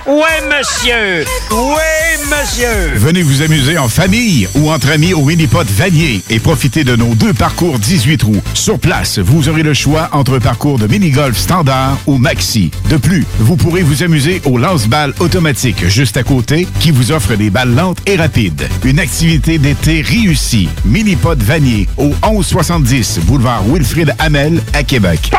Ouais, 0.08 0.42
monsieur! 0.50 1.26
Ouais, 1.52 2.18
monsieur! 2.24 2.94
Venez 2.96 3.22
vous 3.22 3.44
amuser 3.44 3.78
en 3.78 3.88
famille 3.88 4.48
ou 4.56 4.72
entre 4.72 4.90
amis 4.90 5.14
au 5.14 5.24
Minipod 5.26 5.68
Vanier 5.68 6.24
et 6.32 6.40
profitez 6.40 6.84
de 6.84 6.96
nos 6.96 7.14
deux 7.14 7.34
parcours 7.34 7.78
18 7.78 8.18
trous. 8.18 8.42
Sur 8.56 8.80
place, 8.80 9.20
vous 9.20 9.48
aurez 9.50 9.62
le 9.62 9.74
choix 9.76 10.10
entre 10.14 10.38
un 10.38 10.40
parcours 10.40 10.80
de 10.80 10.88
mini-golf 10.88 11.38
standard 11.38 11.98
ou 12.08 12.18
maxi. 12.18 12.72
De 12.90 12.98
plus, 12.98 13.26
vous 13.40 13.58
pourrez 13.58 13.84
vous 13.84 14.02
amuser 14.02 14.42
au 14.46 14.58
lance-balles 14.58 15.14
automatique 15.20 15.86
juste 15.88 16.18
à 16.18 16.24
côté 16.24 16.68
qui 16.80 16.90
vous 16.92 17.12
offre 17.12 17.36
des 17.36 17.50
balles 17.52 17.76
lentes 17.76 18.00
et 18.08 18.16
rapides. 18.16 18.68
Une 18.86 19.00
activité 19.00 19.60
d'été 19.60 20.02
réussie. 20.02 20.70
Minipod 20.86 21.44
Vanier 21.44 21.88
au 21.98 22.08
1170 22.24 23.20
boulevard 23.26 23.62
Wilfrid 23.68 24.16
Hamel 24.18 24.47
à 24.74 24.84
Québec. 24.84 25.32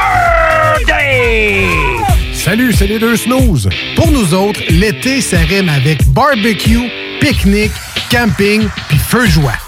Salut, 2.33 2.73
c'est 2.73 2.87
les 2.87 2.99
deux 2.99 3.17
snooze. 3.17 3.69
Pour 3.97 4.11
nous 4.11 4.35
autres, 4.35 4.61
l'été, 4.71 5.21
ça 5.21 5.39
rime 5.39 5.69
avec 5.69 6.07
barbecue, 6.09 6.91
pique-nique, 7.21 7.73
camping, 8.11 8.69
puis 8.89 8.99
feu 8.99 9.27
de 9.27 9.31
joie. 9.31 9.68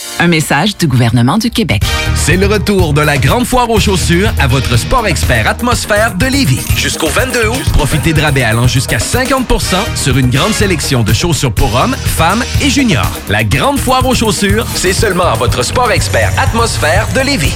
Un 0.21 0.27
message 0.27 0.77
du 0.77 0.85
gouvernement 0.85 1.39
du 1.39 1.49
Québec. 1.49 1.81
C'est 2.13 2.37
le 2.37 2.45
retour 2.45 2.93
de 2.93 3.01
la 3.01 3.17
grande 3.17 3.43
foire 3.43 3.67
aux 3.71 3.79
chaussures 3.79 4.31
à 4.37 4.45
votre 4.45 4.77
sport 4.77 5.07
expert 5.07 5.47
atmosphère 5.47 6.13
de 6.13 6.27
Lévis. 6.27 6.63
Jusqu'au 6.77 7.07
22 7.07 7.47
août, 7.47 7.71
profitez 7.73 8.13
de 8.13 8.21
rabais 8.21 8.43
allant 8.43 8.67
jusqu'à 8.67 8.99
50% 8.99 9.77
sur 9.95 10.19
une 10.19 10.29
grande 10.29 10.53
sélection 10.53 11.01
de 11.01 11.11
chaussures 11.11 11.51
pour 11.51 11.73
hommes, 11.73 11.95
femmes 11.95 12.43
et 12.61 12.69
juniors. 12.69 13.09
La 13.29 13.43
grande 13.43 13.79
foire 13.79 14.05
aux 14.05 14.13
chaussures, 14.13 14.67
c'est 14.75 14.93
seulement 14.93 15.25
à 15.25 15.33
votre 15.33 15.63
sport 15.63 15.91
expert 15.91 16.31
atmosphère 16.37 17.07
de 17.15 17.21
Lévis. 17.21 17.55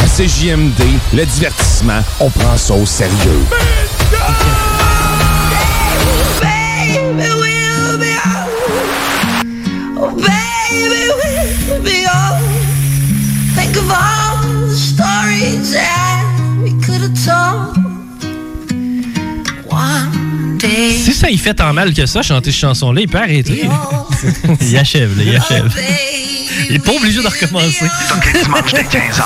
À 0.00 0.06
CJMD, 0.06 0.82
le 1.14 1.24
divertissement, 1.24 2.02
on 2.20 2.28
prend 2.28 2.58
ça 2.58 2.74
au 2.74 2.84
sérieux. 2.84 3.42
Baby, 6.42 7.30
we'll 7.40 7.96
be 7.96 8.18
out. 8.26 8.50
Oh, 9.96 10.10
baby, 10.10 10.43
Think 13.74 13.86
of 13.86 13.90
all 13.90 14.68
the 14.68 14.76
stories 14.76 15.72
that 15.72 16.60
we 16.62 16.70
could 16.80 17.00
have 17.02 17.14
told. 17.26 17.76
One 19.68 20.58
day. 20.58 20.96
Si 20.96 21.12
ça 21.12 21.28
y 21.28 21.36
fait 21.36 21.54
tant 21.54 21.72
mal 21.72 21.92
que 21.92 22.06
ça, 22.06 22.22
chanter 22.22 22.52
cette 22.52 22.60
chanson-là, 22.60 23.00
il 23.00 23.08
peut 23.08 23.18
arrêter. 23.18 23.68
il 24.60 24.76
achève, 24.76 25.18
là, 25.18 25.24
il 25.24 25.36
achève. 25.36 25.72
Il 26.70 26.76
est 26.76 26.78
pas 26.78 26.92
obligé 26.92 27.20
de 27.20 27.26
recommencer. 27.26 27.90
dimanche 28.44 28.72
dès 28.72 28.82
15h, 28.82 29.24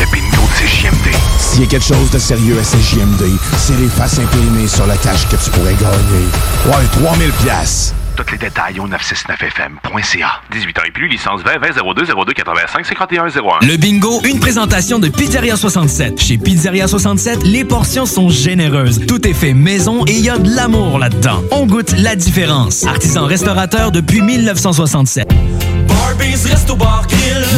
le 0.00 0.06
bingo 0.10 0.42
de 0.42 0.66
CJMD. 0.66 1.14
S'il 1.38 1.60
y 1.60 1.64
a 1.64 1.66
quelque 1.66 1.84
chose 1.84 2.10
de 2.10 2.18
sérieux 2.18 2.58
à 2.58 2.62
CJMD, 2.62 3.24
c'est 3.58 3.76
les 3.76 3.88
faces 3.88 4.18
imprimées 4.18 4.68
sur 4.68 4.86
la 4.86 4.96
cache 4.96 5.28
que 5.28 5.36
tu 5.36 5.50
pourrais 5.50 5.74
gagner. 5.74 6.28
Ouais, 6.64 6.86
3000 7.04 7.30
pièces. 7.44 7.92
Tous 8.24 8.32
les 8.32 8.38
détails 8.38 8.78
au 8.78 8.86
969fm.ca. 8.86 10.42
18 10.52 10.78
ans 10.78 10.82
et 10.86 10.90
plus, 10.92 11.08
licence 11.08 11.40
20 11.42 11.58
20 11.58 11.94
02 11.94 12.04
02 12.06 12.32
85 12.32 12.86
51 12.86 13.26
01. 13.26 13.66
Le 13.66 13.76
bingo, 13.76 14.20
une 14.24 14.38
présentation 14.38 14.98
de 15.00 15.08
Pizzeria 15.08 15.56
67. 15.56 16.20
Chez 16.20 16.38
Pizzeria 16.38 16.86
67, 16.86 17.42
les 17.42 17.64
portions 17.64 18.06
sont 18.06 18.28
généreuses. 18.28 19.06
Tout 19.06 19.26
est 19.26 19.32
fait 19.32 19.54
maison 19.54 20.04
et 20.06 20.12
il 20.12 20.24
y 20.24 20.30
a 20.30 20.38
de 20.38 20.54
l'amour 20.54 20.98
là-dedans. 20.98 21.42
On 21.50 21.66
goûte 21.66 21.94
la 21.98 22.14
différence. 22.14 22.86
Artisan 22.86 23.26
restaurateur 23.26 23.90
depuis 23.90 24.20
1967. 24.20 25.28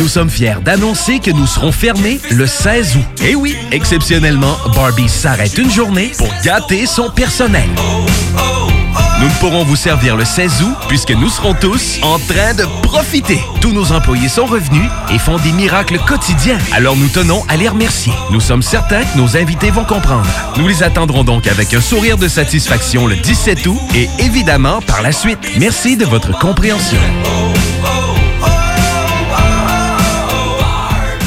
Nous 0.00 0.08
sommes 0.08 0.30
fiers 0.30 0.56
d'annoncer 0.64 1.18
que 1.18 1.30
nous 1.30 1.46
serons 1.46 1.72
fermés 1.72 2.20
le 2.30 2.46
16 2.46 2.96
août. 2.96 3.22
Et 3.22 3.34
oui, 3.34 3.54
exceptionnellement, 3.70 4.56
Barbie 4.74 5.08
s'arrête 5.08 5.58
une 5.58 5.70
journée 5.70 6.12
pour 6.16 6.32
gâter 6.42 6.86
son 6.86 7.10
personnel. 7.10 7.68
Nous 7.76 8.70
ne 8.70 8.73
pourrons 9.40 9.64
vous 9.64 9.76
servir 9.76 10.16
le 10.16 10.24
16 10.24 10.62
août 10.62 10.74
puisque 10.88 11.10
nous 11.10 11.28
serons 11.28 11.54
tous 11.54 11.98
en 12.02 12.18
train 12.18 12.54
de 12.54 12.64
profiter. 12.82 13.40
Tous 13.60 13.72
nos 13.72 13.92
employés 13.92 14.28
sont 14.28 14.46
revenus 14.46 14.88
et 15.12 15.18
font 15.18 15.38
des 15.38 15.52
miracles 15.52 15.98
quotidiens. 16.06 16.58
Alors 16.72 16.96
nous 16.96 17.08
tenons 17.08 17.44
à 17.48 17.56
les 17.56 17.68
remercier. 17.68 18.12
Nous 18.30 18.40
sommes 18.40 18.62
certains 18.62 19.04
que 19.04 19.18
nos 19.18 19.36
invités 19.36 19.70
vont 19.70 19.84
comprendre. 19.84 20.26
Nous 20.56 20.68
les 20.68 20.82
attendrons 20.82 21.24
donc 21.24 21.46
avec 21.46 21.74
un 21.74 21.80
sourire 21.80 22.18
de 22.18 22.28
satisfaction 22.28 23.06
le 23.06 23.16
17 23.16 23.66
août 23.66 23.78
et 23.94 24.08
évidemment 24.18 24.80
par 24.82 25.02
la 25.02 25.12
suite. 25.12 25.38
Merci 25.58 25.96
de 25.96 26.04
votre 26.04 26.38
compréhension. 26.38 27.00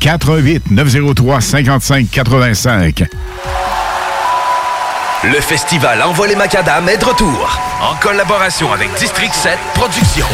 88 0.00 0.70
903 0.70 1.40
55 1.40 2.10
85. 2.10 3.04
Le 5.24 5.40
festival 5.40 6.00
Envoler 6.02 6.36
Macadam 6.36 6.88
est 6.88 6.96
de 6.98 7.04
retour. 7.04 7.58
En 7.80 7.94
collaboration 7.96 8.72
avec 8.72 8.88
District 8.94 9.34
7 9.34 9.58
Productions. 9.74 10.26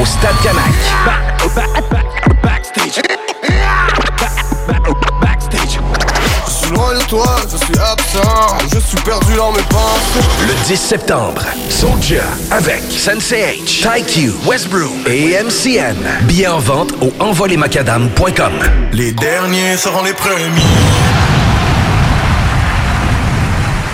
Au 0.00 0.04
Stade 0.06 0.36
Canac. 0.42 0.64
Je 2.86 2.90
suis 2.90 3.02
loin 6.74 6.94
de 6.98 7.04
toi, 7.04 7.36
je 7.50 7.56
suis 7.56 7.78
absent, 7.78 8.58
je 8.72 8.78
suis 8.78 8.96
perdu 9.04 9.34
dans 9.36 9.52
mes 9.52 9.62
pensées. 9.62 10.26
Le 10.46 10.66
10 10.66 10.76
septembre, 10.76 11.42
Soldier 11.68 12.20
avec 12.50 12.82
Sensei 12.90 13.60
H, 13.64 13.82
TyQ, 13.82 14.32
Westbrook 14.46 14.90
et 15.06 15.36
MCN. 15.42 15.96
Billets 16.26 16.46
en 16.48 16.58
vente 16.58 16.92
au 17.00 17.12
envolemacadam.com. 17.20 18.52
Les 18.92 19.12
derniers 19.12 19.76
seront 19.76 20.02
les 20.02 20.12
premiers. 20.12 20.62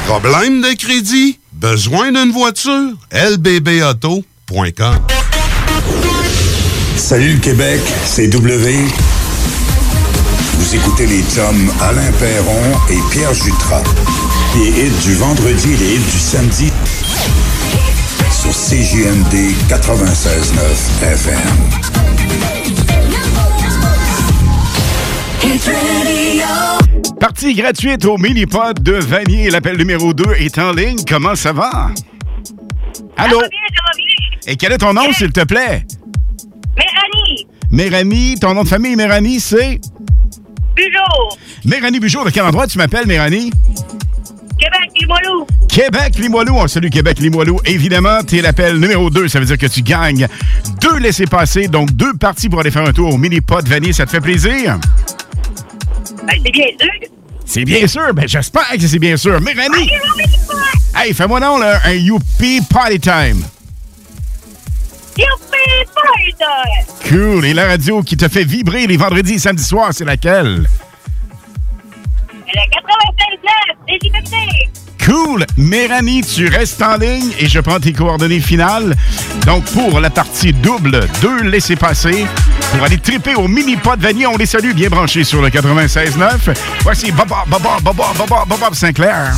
Problème 0.06 0.60
de 0.60 0.76
crédit? 0.76 1.38
Besoin 1.52 2.12
d'une 2.12 2.32
voiture? 2.32 2.94
lbbauto.com 3.12 4.96
Salut 6.96 7.34
le 7.34 7.40
Québec, 7.40 7.80
c'est 8.04 8.28
W. 8.28 8.74
Vous 10.70 10.76
écoutez 10.76 11.06
les 11.06 11.22
chums 11.22 11.72
Alain 11.80 12.12
Perron 12.20 12.62
et 12.90 13.00
Pierre 13.10 13.34
Jutras. 13.34 13.82
Les 14.54 14.68
hits 14.68 15.02
du 15.02 15.14
vendredi 15.16 15.72
et 15.72 15.76
les 15.76 15.94
hits 15.96 15.98
du 15.98 16.18
samedi 16.18 16.70
sur 18.30 18.52
CJMD 18.52 19.34
96.9 19.68 21.02
FM. 21.02 21.58
Partie 27.18 27.54
gratuite 27.54 28.04
au 28.04 28.16
mini-pod 28.16 28.80
de 28.80 28.92
Vanier. 28.92 29.50
L'appel 29.50 29.76
numéro 29.76 30.14
2 30.14 30.34
est 30.34 30.56
en 30.58 30.70
ligne. 30.70 30.98
Comment 31.04 31.34
ça 31.34 31.52
va? 31.52 31.90
Allô? 33.16 33.42
Et 34.46 34.54
quel 34.54 34.70
est 34.70 34.78
ton 34.78 34.92
nom, 34.92 35.12
s'il 35.12 35.32
te 35.32 35.42
plaît? 35.42 35.84
Méranie, 36.76 37.48
Méranie, 37.72 38.36
ton 38.40 38.54
nom 38.54 38.62
de 38.62 38.68
famille, 38.68 38.94
Méranie, 38.94 39.40
c'est? 39.40 39.80
Bugeaud, 41.10 41.38
Méranie 41.64 42.00
Bugeaud. 42.00 42.24
De 42.24 42.30
quel 42.30 42.44
endroit 42.44 42.66
tu 42.66 42.78
m'appelles, 42.78 43.06
Méranie? 43.06 43.52
Québec, 44.58 44.90
Limoilou. 45.00 45.46
Québec, 45.68 46.18
Limoilou. 46.18 46.56
On 46.56 46.68
salue 46.68 46.90
Québec, 46.90 47.18
Limoilou. 47.18 47.60
Évidemment, 47.64 48.22
t'es 48.22 48.42
l'appel 48.42 48.78
numéro 48.78 49.08
2. 49.10 49.28
Ça 49.28 49.40
veut 49.40 49.46
dire 49.46 49.58
que 49.58 49.66
tu 49.66 49.82
gagnes 49.82 50.28
deux 50.80 50.98
laissés-passer, 50.98 51.68
donc 51.68 51.92
deux 51.92 52.14
parties 52.14 52.48
pour 52.48 52.60
aller 52.60 52.70
faire 52.70 52.86
un 52.86 52.92
tour 52.92 53.14
au 53.14 53.16
mini-pod 53.16 53.66
Vanier. 53.66 53.92
Ça 53.92 54.04
te 54.04 54.10
fait 54.10 54.20
plaisir? 54.20 54.78
Ben, 56.26 56.36
c'est 56.44 56.52
bien 56.52 56.66
sûr. 56.78 57.08
C'est 57.46 57.64
bien 57.64 57.86
sûr. 57.86 58.14
Ben, 58.14 58.28
j'espère 58.28 58.68
que 58.68 58.86
c'est 58.86 58.98
bien 58.98 59.16
sûr. 59.16 59.40
Méranie! 59.40 59.90
Hey, 60.94 61.14
fais-moi 61.14 61.40
donc 61.40 61.60
là, 61.60 61.80
un 61.84 61.92
Youpi 61.94 62.60
Party 62.68 63.00
Time. 63.00 63.42
Youpi, 65.16 65.86
party! 65.94 67.08
Cool. 67.08 67.44
Et 67.46 67.54
la 67.54 67.66
radio 67.66 68.02
qui 68.02 68.16
te 68.16 68.28
fait 68.28 68.44
vibrer 68.44 68.86
les 68.86 68.96
vendredis 68.96 69.34
et 69.34 69.38
samedis 69.38 69.64
soirs, 69.64 69.90
c'est 69.92 70.04
laquelle? 70.04 70.68
Cool! 75.04 75.46
Méranie, 75.56 76.22
tu 76.22 76.48
restes 76.48 76.82
en 76.82 76.96
ligne 76.96 77.30
et 77.38 77.48
je 77.48 77.58
prends 77.60 77.80
tes 77.80 77.92
coordonnées 77.92 78.40
finales. 78.40 78.94
Donc, 79.46 79.64
pour 79.66 79.98
la 80.00 80.10
partie 80.10 80.52
double, 80.52 81.00
deux 81.22 81.42
laissés-passer 81.42 82.26
pour 82.72 82.84
aller 82.84 82.98
triper 82.98 83.34
au 83.34 83.48
mini-pot 83.48 83.96
de 83.96 84.02
Vanier. 84.02 84.26
On 84.26 84.36
les 84.36 84.46
salue, 84.46 84.72
bien 84.72 84.88
branchés 84.88 85.24
sur 85.24 85.40
le 85.40 85.48
96.9. 85.48 86.54
Voici 86.82 87.12
Bob, 87.12 87.28
Bob, 87.28 87.48
Bob, 87.48 87.82
Bob, 87.82 87.96
Bob, 87.96 88.28
Bob, 88.28 88.58
Bob 88.60 88.74
Sinclair. 88.74 89.32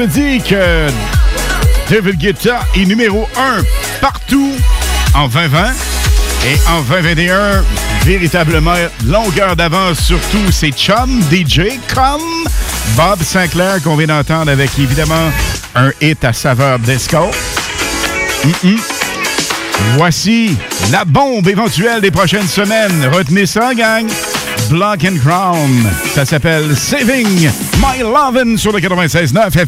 Se 0.00 0.06
dit 0.06 0.40
que 0.40 0.86
David 1.90 2.16
Guetta 2.16 2.60
est 2.74 2.86
numéro 2.86 3.28
1 3.36 3.62
partout 4.00 4.52
en 5.14 5.28
2020 5.28 5.72
et 6.46 6.58
en 6.70 6.80
2021, 6.80 7.62
véritablement 8.04 8.76
longueur 9.04 9.56
d'avance 9.56 10.00
sur 10.00 10.18
tous 10.32 10.52
ses 10.52 10.70
chums 10.70 11.20
DJ 11.30 11.78
comme 11.94 12.22
Bob 12.96 13.22
Sinclair 13.22 13.82
qu'on 13.82 13.96
vient 13.96 14.06
d'entendre 14.06 14.50
avec 14.50 14.70
évidemment 14.78 15.30
un 15.74 15.90
hit 16.00 16.24
à 16.24 16.32
saveur 16.32 16.78
disco. 16.78 17.30
Voici 19.96 20.56
la 20.90 21.04
bombe 21.04 21.46
éventuelle 21.46 22.00
des 22.00 22.10
prochaines 22.10 22.48
semaines. 22.48 23.06
Retenez 23.12 23.44
ça, 23.44 23.74
gang. 23.74 24.06
Block 24.70 25.04
and 25.04 25.18
Crown. 25.22 25.90
Ça 26.14 26.24
s'appelle 26.24 26.74
Saving 26.74 27.50
My 27.76 27.98
Lovin' 28.00 28.56
sur 28.56 28.72
le 28.72 28.78
96.9 28.78 29.48
FM. 29.48 29.66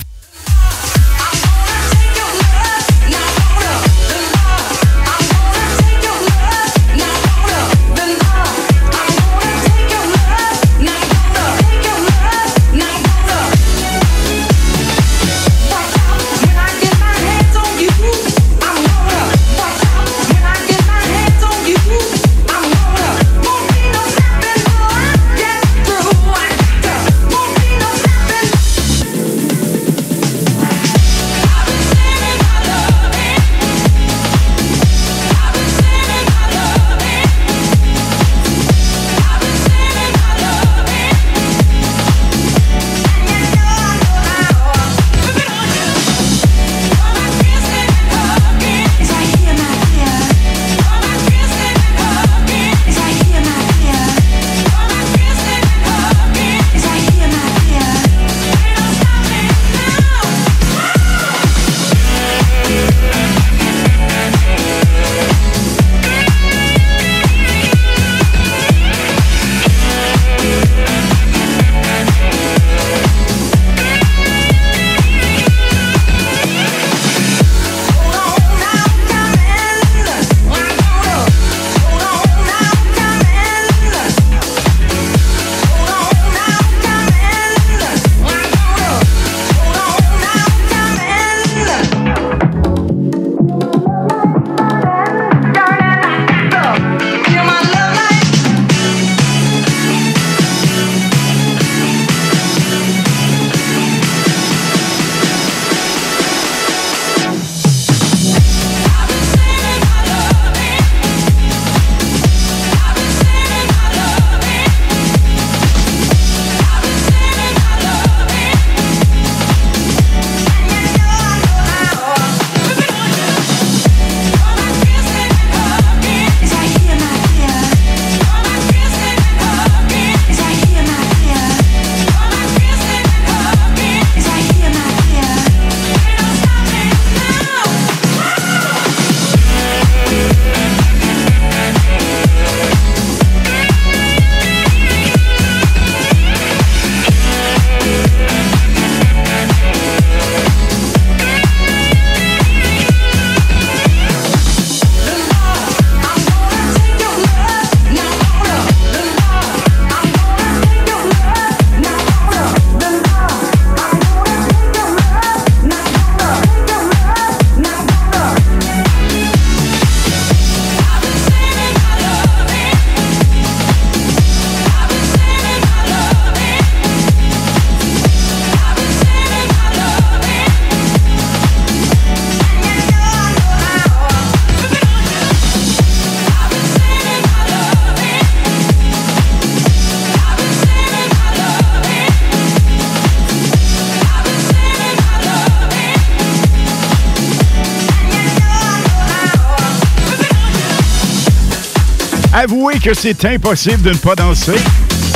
Avouez 202.42 202.80
que 202.80 202.92
c'est 202.92 203.24
impossible 203.24 203.82
de 203.82 203.90
ne 203.90 203.98
pas 203.98 204.16
danser. 204.16 204.56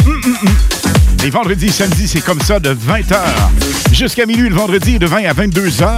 Hum, 0.07 0.21
hum, 0.25 0.37
hum. 0.43 0.55
Les 1.25 1.31
vendredis 1.31 1.67
et 1.67 1.71
samedis, 1.71 2.07
c'est 2.07 2.21
comme 2.21 2.41
ça 2.41 2.61
de 2.61 2.73
20h 2.73 3.17
jusqu'à 3.91 4.27
minuit 4.27 4.49
le 4.49 4.55
vendredi 4.55 5.01
de 5.01 5.07
20 5.07 5.25
à 5.25 5.33
22h 5.33 5.89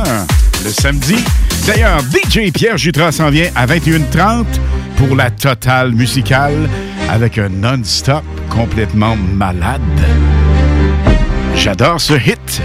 le 0.65 0.71
samedi. 0.71 1.17
D'ailleurs, 1.67 2.01
DJ 2.01 2.51
Pierre 2.51 2.79
Jutras 2.79 3.13
s'en 3.13 3.29
vient 3.29 3.51
à 3.57 3.67
21h30 3.67 4.47
pour 4.97 5.15
la 5.15 5.31
totale 5.31 5.93
musicale 5.93 6.67
avec 7.11 7.37
un 7.37 7.51
non-stop 7.51 8.25
complètement 8.49 9.15
malade. 9.17 9.83
J'adore 11.57 12.01
ce 12.01 12.15
hit. 12.15 12.63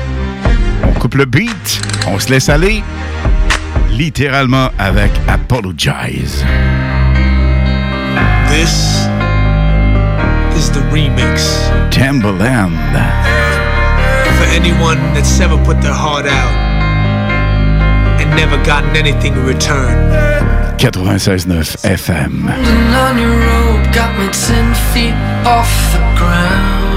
On 0.87 0.97
coupe 1.01 1.15
le 1.15 1.25
beat, 1.25 1.81
on 2.07 2.17
se 2.17 2.29
laisse 2.29 2.47
aller, 2.47 2.81
littéralement 3.91 4.69
avec 4.79 5.11
Apologize. 5.27 6.45
This 8.53 9.07
is 10.55 10.69
the 10.69 10.83
remix 10.93 11.41
Timberland. 11.89 12.75
for 14.37 14.47
anyone 14.53 14.99
that's 15.15 15.39
ever 15.39 15.57
put 15.65 15.81
their 15.81 15.97
heart 16.05 16.27
out 16.27 16.53
and 18.21 18.29
never 18.37 18.63
gotten 18.63 18.95
anything 18.95 19.33
in 19.33 19.43
return. 19.43 19.97
96.9 20.77 21.81
FM. 21.97 22.31
Standing 22.45 22.93
on 23.05 23.17
your 23.17 23.35
road 23.49 23.81
got 23.91 24.11
me 24.19 24.27
ten 24.31 24.67
feet 24.93 25.17
off 25.47 25.73
the 25.93 26.03
ground. 26.19 26.93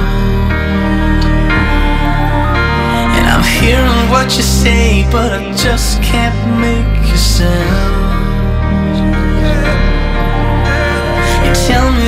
And 3.16 3.24
I'm 3.32 3.46
hearing 3.60 4.10
what 4.10 4.36
you 4.36 4.42
say, 4.42 5.08
but 5.10 5.32
I 5.32 5.52
just 5.52 6.02
can't 6.02 6.36
make 6.60 7.14
a 7.14 7.16
sound. 7.16 8.05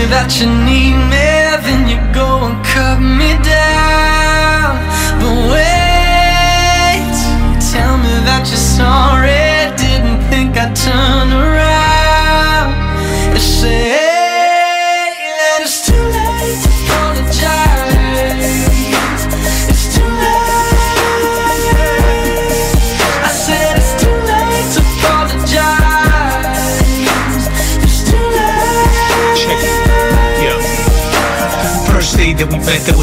That 0.06 0.40
you 0.40 0.46
need 0.46 0.94
me, 1.10 1.26
then 1.64 1.88
you 1.90 1.98
go 2.14 2.46
and 2.46 2.64
cut 2.64 2.98
me 3.00 3.34
down. 3.42 3.57
vete 32.68 32.97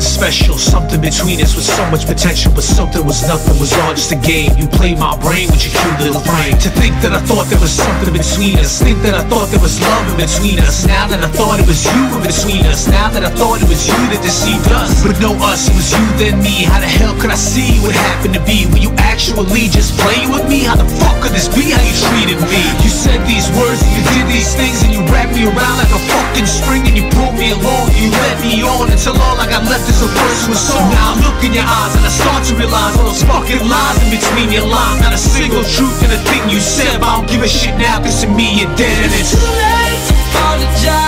something 0.00 0.28
special. 0.28 0.58
Something 0.58 1.00
between 1.00 1.40
us 1.40 1.54
with 1.54 1.64
so 1.64 1.82
much 1.90 2.06
potential, 2.06 2.52
but 2.54 2.64
something 2.64 3.04
was 3.04 3.26
nothing, 3.26 3.58
was 3.58 3.72
all 3.82 3.94
just 3.94 4.12
a 4.12 4.20
game. 4.22 4.50
You 4.56 4.66
played 4.66 4.98
my 4.98 5.16
brain 5.18 5.50
with 5.50 5.62
your 5.64 5.74
cute 5.74 5.98
little 6.00 6.22
brain. 6.22 6.54
To 6.58 6.70
think 6.70 6.94
that 7.02 7.12
I 7.12 7.20
thought 7.26 7.46
there 7.50 7.60
was 7.60 7.72
something 7.72 8.12
between 8.12 8.58
us. 8.58 8.78
Think 8.82 9.02
that 9.02 9.14
I 9.14 9.24
thought 9.26 9.50
there 9.50 9.60
was 9.60 9.80
love 9.80 10.06
in 10.10 10.16
between 10.22 10.58
us. 10.60 10.86
Now 10.86 11.06
that 11.08 11.22
I 11.22 11.30
thought 11.34 11.60
it 11.60 11.66
was 11.66 11.82
you 11.84 12.02
in 12.14 12.22
between 12.22 12.64
us. 12.66 12.86
Now 12.86 13.10
that 13.10 13.24
I 13.24 13.30
thought 13.30 13.62
it 13.62 13.68
was 13.68 13.86
you 13.86 13.98
that 14.14 14.22
deceived 14.22 14.70
us. 14.70 15.02
But 15.02 15.18
no 15.20 15.34
us, 15.50 15.66
it 15.66 15.74
was 15.74 15.90
you 15.90 16.04
then 16.18 16.38
me. 16.42 16.66
How 16.68 16.78
the 16.78 16.90
hell 16.90 17.14
could 17.18 17.30
I 17.30 17.38
see 17.38 17.78
what 17.82 17.94
happened 17.94 18.34
to 18.34 18.42
be? 18.46 18.66
Were 18.70 18.82
you 18.82 18.92
actually 18.98 19.66
just 19.68 19.98
playing 19.98 20.30
with 20.30 20.46
me? 20.46 20.62
How 20.62 20.76
the 20.76 20.86
fuck 21.02 21.18
could 21.22 21.34
this 21.34 21.50
be 21.50 21.74
how 21.74 21.82
you 21.82 21.94
treated 22.06 22.38
me? 22.46 22.62
You 22.84 22.90
said 22.90 23.18
these 23.26 23.50
words 23.58 23.82
and 23.82 23.90
you 23.98 24.02
did 24.14 24.26
these 24.30 24.54
things 24.54 24.82
and 24.86 24.94
you 24.94 25.02
wrapped 25.10 25.34
me 25.34 25.48
around 25.48 25.76
like 25.82 25.90
a 25.90 26.00
fucking 26.06 26.46
string 26.46 26.86
and 26.86 26.94
you 26.94 27.04
pulled 27.18 27.34
me 27.34 27.50
along. 27.50 27.90
You 27.98 28.14
led 28.14 28.38
me 28.46 28.62
on 28.62 28.90
until 28.94 29.18
all 29.18 29.36
I 29.40 29.50
got 29.50 29.66
left 29.66 29.87
is 29.88 30.02
a 30.02 30.08
with 30.48 30.60
song. 30.60 30.84
Now 30.92 31.12
I 31.12 31.20
look 31.24 31.40
in 31.44 31.52
your 31.52 31.64
eyes 31.64 31.96
and 31.96 32.04
I 32.04 32.12
start 32.12 32.44
to 32.48 32.54
realize 32.54 32.96
all 32.96 33.08
those 33.08 33.22
fucking 33.24 33.64
lies 33.66 33.98
in 34.04 34.10
between 34.12 34.52
your 34.52 34.66
lines. 34.68 35.00
Not 35.00 35.14
a 35.14 35.18
single 35.18 35.64
truth 35.64 36.04
in 36.04 36.10
a 36.12 36.20
thing 36.28 36.48
you 36.50 36.60
said, 36.60 37.00
but 37.00 37.08
I 37.08 37.16
don't 37.16 37.28
give 37.28 37.42
a 37.42 37.48
shit 37.48 37.76
now, 37.76 37.98
cause 37.98 38.20
to 38.22 38.28
me 38.28 38.60
you're 38.60 38.74
dead 38.76 38.98
and 39.04 39.12
it's 39.12 39.32
too 39.32 39.40
late 39.40 40.00
to 40.08 40.14
apologize. 40.14 41.07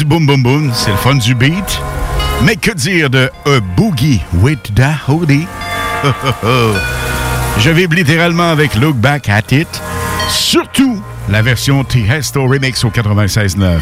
Du 0.00 0.06
boom 0.06 0.26
boom 0.26 0.42
boom, 0.42 0.72
c'est 0.74 0.90
le 0.90 0.96
fun 0.96 1.14
du 1.16 1.34
beat. 1.34 1.78
Mais 2.44 2.56
que 2.56 2.70
dire 2.70 3.10
de 3.10 3.30
A 3.44 3.60
Boogie 3.76 4.22
with 4.40 4.74
the 4.74 4.88
Hoodie? 5.06 5.46
Je 7.58 7.70
vibre 7.70 7.96
littéralement 7.96 8.50
avec 8.50 8.76
Look 8.76 8.96
Back 8.96 9.28
at 9.28 9.52
It. 9.52 9.68
Surtout 10.30 11.02
la 11.28 11.42
version 11.42 11.84
Tiesto 11.84 12.46
Remix 12.46 12.82
au 12.84 12.88
96.9. 12.88 13.80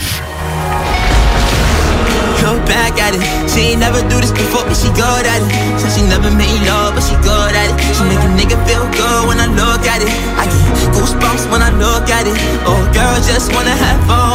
Look 2.43 2.65
back 2.67 2.99
at 3.01 3.15
it. 3.15 3.23
She 3.49 3.73
ain't 3.73 3.81
never 3.81 4.03
do 4.09 4.21
this 4.21 4.33
before, 4.33 4.65
but 4.67 4.75
she 4.75 4.89
good 4.89 5.27
at 5.27 5.43
it. 5.43 5.79
Said 5.79 5.93
she 5.93 6.03
never 6.09 6.31
made 6.35 6.67
love, 6.67 6.95
but 6.95 7.05
she 7.05 7.15
good 7.23 7.55
at 7.55 7.71
it. 7.71 7.79
She 7.95 8.03
make 8.11 8.19
a 8.19 8.31
nigga 8.35 8.59
feel 8.67 8.87
good 8.91 9.29
when 9.29 9.39
I 9.39 9.47
look 9.47 9.87
at 9.87 10.03
it. 10.03 10.11
I 10.35 10.47
get 10.47 10.95
goosebumps 10.95 11.51
when 11.53 11.63
I 11.63 11.71
look 11.79 12.11
at 12.11 12.27
it. 12.27 12.35
Oh, 12.67 12.83
girl, 12.93 13.15
just 13.23 13.53
wanna 13.55 13.71
have 13.71 14.01
fun. 14.09 14.28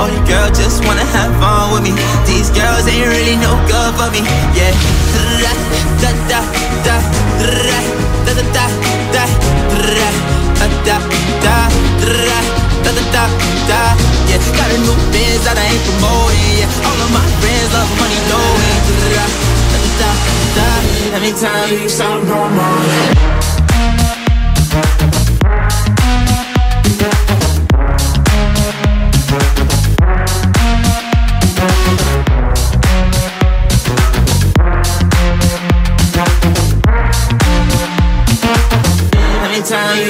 Oh, 0.00 0.08
the 0.08 0.20
girl 0.28 0.48
just 0.50 0.84
wanna 0.84 1.04
have 1.16 1.32
fun 1.40 1.72
with 1.72 1.82
me. 1.84 1.92
These 2.24 2.50
girls 2.50 2.86
ain't 2.88 3.06
really 3.06 3.36
no 3.36 3.52
good 3.68 3.92
for 3.98 4.08
me. 4.14 4.20
Yeah. 4.56 4.72
Da 5.42 5.52
da 6.00 6.12
da 6.30 6.40
da 6.84 6.96
da 7.56 7.78
da 8.24 8.32
da 8.32 8.44
da 8.46 8.66
da 9.12 9.26
da 10.72 10.84
da 10.84 10.96
da 11.44 12.38
da 12.84 13.02
da 13.12 13.24
da 13.68 13.80
yeah 14.28 14.42
got 14.56 14.70
a 14.70 14.78
new 14.78 14.96
biz 15.12 15.44
that 15.44 15.56
I 15.58 15.64
ain't 15.70 15.82
promoting 15.86 16.58
yeah 16.58 16.86
all 16.86 16.98
of 17.04 17.10
my 17.12 17.24
friends 17.40 17.70
love 17.74 17.92
money 18.00 18.20
knowing 18.30 18.80
da 19.14 19.22
da 19.22 19.26
da 20.00 20.10
da 20.56 20.68
let 21.12 21.20
me 21.22 21.32
tell 21.36 21.68
you 21.68 21.88
something 21.88 22.28
normal 22.28 22.76
Let 24.72 25.01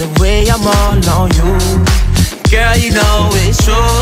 the 0.00 0.08
way 0.16 0.48
I'm 0.48 0.64
all 0.64 0.96
on 1.12 1.28
you. 1.36 1.52
Girl, 2.48 2.72
you 2.80 2.88
know 2.96 3.28
it's 3.44 3.60
true. 3.60 4.00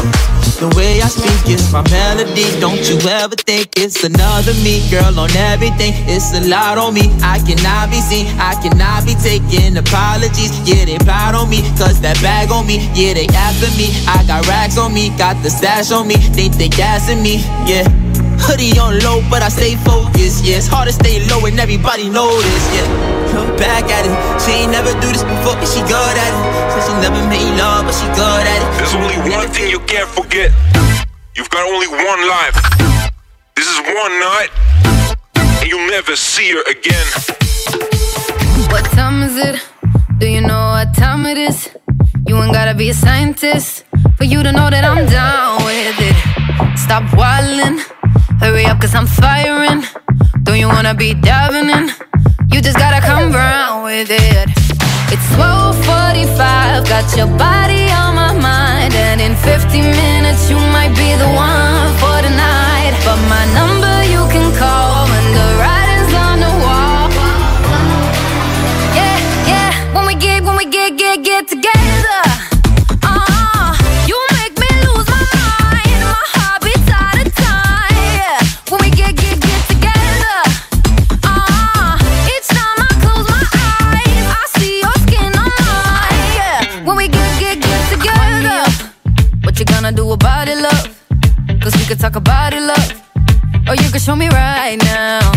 The 0.63 0.71
way 0.79 1.03
I 1.03 1.11
speak 1.11 1.51
is 1.51 1.73
my 1.75 1.83
melody. 1.91 2.47
Don't 2.63 2.79
you 2.87 2.99
ever 3.11 3.35
think 3.35 3.75
it's 3.75 4.03
another 4.03 4.55
me 4.63 4.83
Girl, 4.91 5.19
on 5.19 5.31
everything, 5.35 5.95
it's 6.07 6.31
a 6.39 6.47
lot 6.47 6.79
on 6.79 6.95
me. 6.95 7.11
I 7.23 7.43
cannot 7.43 7.91
be 7.91 7.99
seen, 7.99 8.31
I 8.39 8.55
cannot 8.63 9.07
be 9.07 9.19
taking 9.19 9.77
apologies. 9.77 10.55
Yeah, 10.63 10.87
they 10.87 10.99
proud 11.03 11.35
on 11.35 11.51
me, 11.51 11.67
cause 11.75 12.01
that 12.03 12.19
bag 12.23 12.51
on 12.51 12.67
me. 12.67 12.79
Yeah, 12.95 13.19
they 13.19 13.27
after 13.35 13.71
me, 13.75 13.91
I 14.07 14.23
got 14.23 14.47
racks 14.47 14.79
on 14.79 14.95
me 14.95 15.11
Got 15.19 15.43
the 15.43 15.51
stash 15.51 15.91
on 15.91 16.07
me, 16.07 16.15
think 16.15 16.55
they 16.55 16.69
gassing 16.69 17.23
me 17.23 17.43
Yeah. 17.67 17.87
Hoodie 18.39 18.79
on 18.79 19.03
low, 19.03 19.19
but 19.29 19.43
I 19.43 19.49
stay 19.49 19.75
focused. 19.83 20.47
Yeah, 20.47 20.63
it's 20.63 20.69
hard 20.69 20.87
to 20.87 20.95
stay 20.95 21.27
low 21.27 21.45
and 21.47 21.59
everybody 21.59 22.07
this. 22.07 22.65
Yeah, 22.71 23.18
look 23.39 23.55
back 23.59 23.87
at 23.87 24.03
it. 24.03 24.15
She 24.43 24.51
ain't 24.67 24.73
never 24.75 24.91
do 24.99 25.09
this 25.15 25.23
before, 25.23 25.55
but 25.55 25.69
she 25.71 25.81
good 25.87 26.17
at 26.27 26.33
it. 26.35 26.43
Said 26.75 26.83
she 26.91 26.95
never 26.99 27.23
made 27.31 27.55
love, 27.55 27.87
but 27.87 27.95
she 27.95 28.07
good 28.19 28.45
at 28.53 28.59
it. 28.59 28.69
There's 28.79 28.95
only 28.99 29.19
one 29.31 29.49
thing 29.55 29.71
you 29.71 29.81
can't 29.87 30.11
forget. 30.11 30.51
You've 31.37 31.51
got 31.51 31.63
only 31.71 31.87
one 31.87 32.21
life. 32.27 32.59
This 33.55 33.69
is 33.71 33.79
one 34.03 34.15
night, 34.19 34.51
and 35.61 35.69
you'll 35.71 35.91
never 35.91 36.17
see 36.17 36.51
her 36.51 36.63
again. 36.67 37.07
What 38.73 38.85
time 38.99 39.23
is 39.23 39.37
it? 39.37 39.57
Do 40.19 40.27
you 40.27 40.41
know 40.41 40.65
what 40.75 40.95
time 40.95 41.27
it 41.27 41.39
is? 41.39 41.71
You 42.27 42.37
ain't 42.43 42.53
gotta 42.53 42.75
be 42.75 42.91
a 42.91 42.95
scientist 42.95 43.85
for 44.17 44.25
you 44.25 44.43
to 44.43 44.51
know 44.53 44.69
that 44.69 44.85
I'm 44.85 45.07
down 45.07 45.65
with 45.65 45.97
it. 46.11 46.17
Stop 46.77 47.05
wildin', 47.15 47.79
hurry 48.41 48.65
up 48.67 48.81
cause 48.81 48.95
I'm 48.95 49.07
firing. 49.07 49.83
Don't 50.43 50.59
you 50.59 50.69
wanna 50.69 50.95
be 50.95 51.15
diving 51.15 51.71
in? 51.71 52.08
You 52.59 52.63
just 52.65 52.77
gotta 52.77 53.01
come 53.01 53.31
round 53.31 53.85
with 53.85 54.11
it. 54.11 54.49
It's 55.15 55.29
12:45, 55.37 56.89
got 56.89 57.07
your 57.17 57.29
body 57.39 57.87
on 57.93 58.17
my 58.17 58.33
mind, 58.35 58.95
and 58.95 59.21
in 59.21 59.37
50 59.37 59.81
minutes 59.81 60.51
you 60.51 60.59
might 60.75 60.93
be 60.97 61.15
the 61.23 61.31
one 61.39 61.95
for 62.03 62.18
could 91.89 91.99
talk 91.99 92.17
about 92.17 92.53
it, 92.53 92.61
love. 92.61 92.93
Or 93.67 93.75
you 93.75 93.91
could 93.91 94.03
show 94.03 94.15
me 94.15 94.29
right 94.29 94.77
now. 94.77 95.33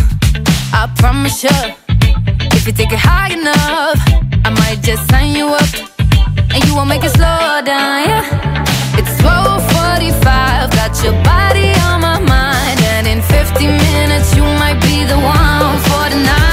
I 0.74 0.92
promise 0.98 1.44
you, 1.44 1.58
if 2.58 2.68
you 2.68 2.74
take 2.74 2.92
it 2.92 3.00
high 3.00 3.32
enough, 3.32 3.98
I 4.44 4.50
might 4.50 4.82
just 4.82 5.10
sign 5.10 5.34
you 5.34 5.48
up. 5.48 5.72
And 6.54 6.62
you 6.66 6.76
won't 6.76 6.90
make 6.90 7.06
it 7.06 7.12
slow 7.12 7.62
down, 7.64 8.04
yeah. 8.04 8.66
It's 9.00 9.16
1245, 9.24 10.72
got 10.72 10.92
your 11.06 11.16
body 11.24 11.72
on 11.88 12.02
my 12.02 12.20
mind. 12.20 12.80
And 12.96 13.08
in 13.08 13.22
50 13.22 13.68
minutes, 13.68 14.36
you 14.36 14.44
might 14.44 14.80
be 14.82 15.06
the 15.06 15.16
one 15.16 15.80
for 15.88 16.10
the 16.10 16.22
night. 16.22 16.51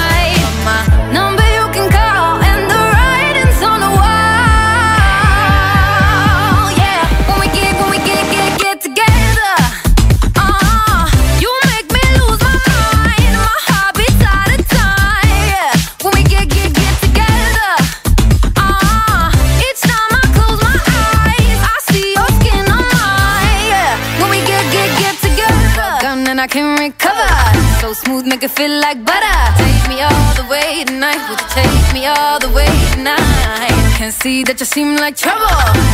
And 26.39 26.45
I 26.45 26.55
can 26.55 26.79
recover. 26.79 27.81
So 27.81 27.93
smooth, 27.93 28.25
make 28.25 28.45
it 28.45 28.53
feel 28.53 28.71
like 28.79 29.05
butter. 29.05 29.41
Take 29.59 29.89
me 29.89 30.03
all 30.03 30.35
the 30.39 30.47
way 30.49 30.85
tonight. 30.85 31.19
Would 31.29 31.41
you 31.41 31.49
take 31.51 31.93
me 31.93 32.07
all 32.07 32.39
the 32.39 32.49
way 32.51 32.71
tonight? 32.95 33.75
Can 33.99 34.13
see 34.13 34.45
that 34.45 34.61
you 34.61 34.67
seem 34.67 34.95
like 34.95 35.17
trouble. 35.17 35.51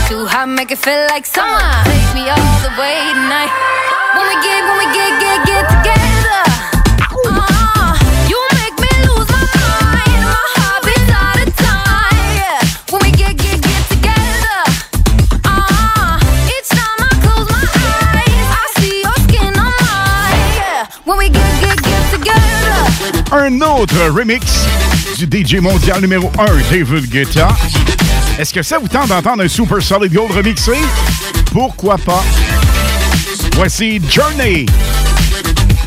Too 0.07 0.27
hot, 0.27 0.51
make 0.51 0.71
it 0.71 0.77
feel 0.77 1.01
like 1.09 1.25
summer. 1.25 1.65
Take 1.89 2.13
me 2.13 2.29
all 2.29 2.57
the 2.61 2.77
way 2.77 3.09
tonight. 3.17 3.53
When 4.13 4.27
we 4.29 4.37
get, 4.45 4.61
when 4.69 4.77
we 4.85 4.87
get, 4.93 5.13
get, 5.17 5.47
get 5.49 5.65
together. 5.65 6.74
Un 23.37 23.61
autre 23.63 23.97
remix 24.11 24.65
du 25.19 25.25
DJ 25.27 25.57
mondial 25.57 26.01
numéro 26.01 26.31
1, 26.39 26.45
David 26.71 27.11
Guetta. 27.11 27.49
Est-ce 28.39 28.55
que 28.55 28.63
ça 28.63 28.79
vous 28.79 28.87
tente 28.87 29.09
d'entendre 29.09 29.43
un 29.43 29.49
Super 29.49 29.83
Solid 29.83 30.13
Gold 30.13 30.31
remixé? 30.31 30.77
Pourquoi 31.51 31.99
pas? 31.99 32.23
Voici 33.55 34.01
Journey. 34.09 34.67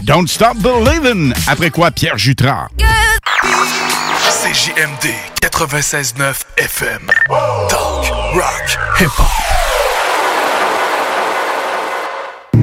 Don't 0.04 0.28
Stop 0.28 0.58
Believin'. 0.58 1.32
Après 1.48 1.70
quoi, 1.70 1.90
Pierre 1.92 2.18
Jutras. 2.18 2.68
CJMD 4.30 5.14
96.9 5.42 6.42
FM. 6.58 7.10
Talk, 7.70 8.12
rock, 8.34 8.78
hip-hop. 9.00 9.77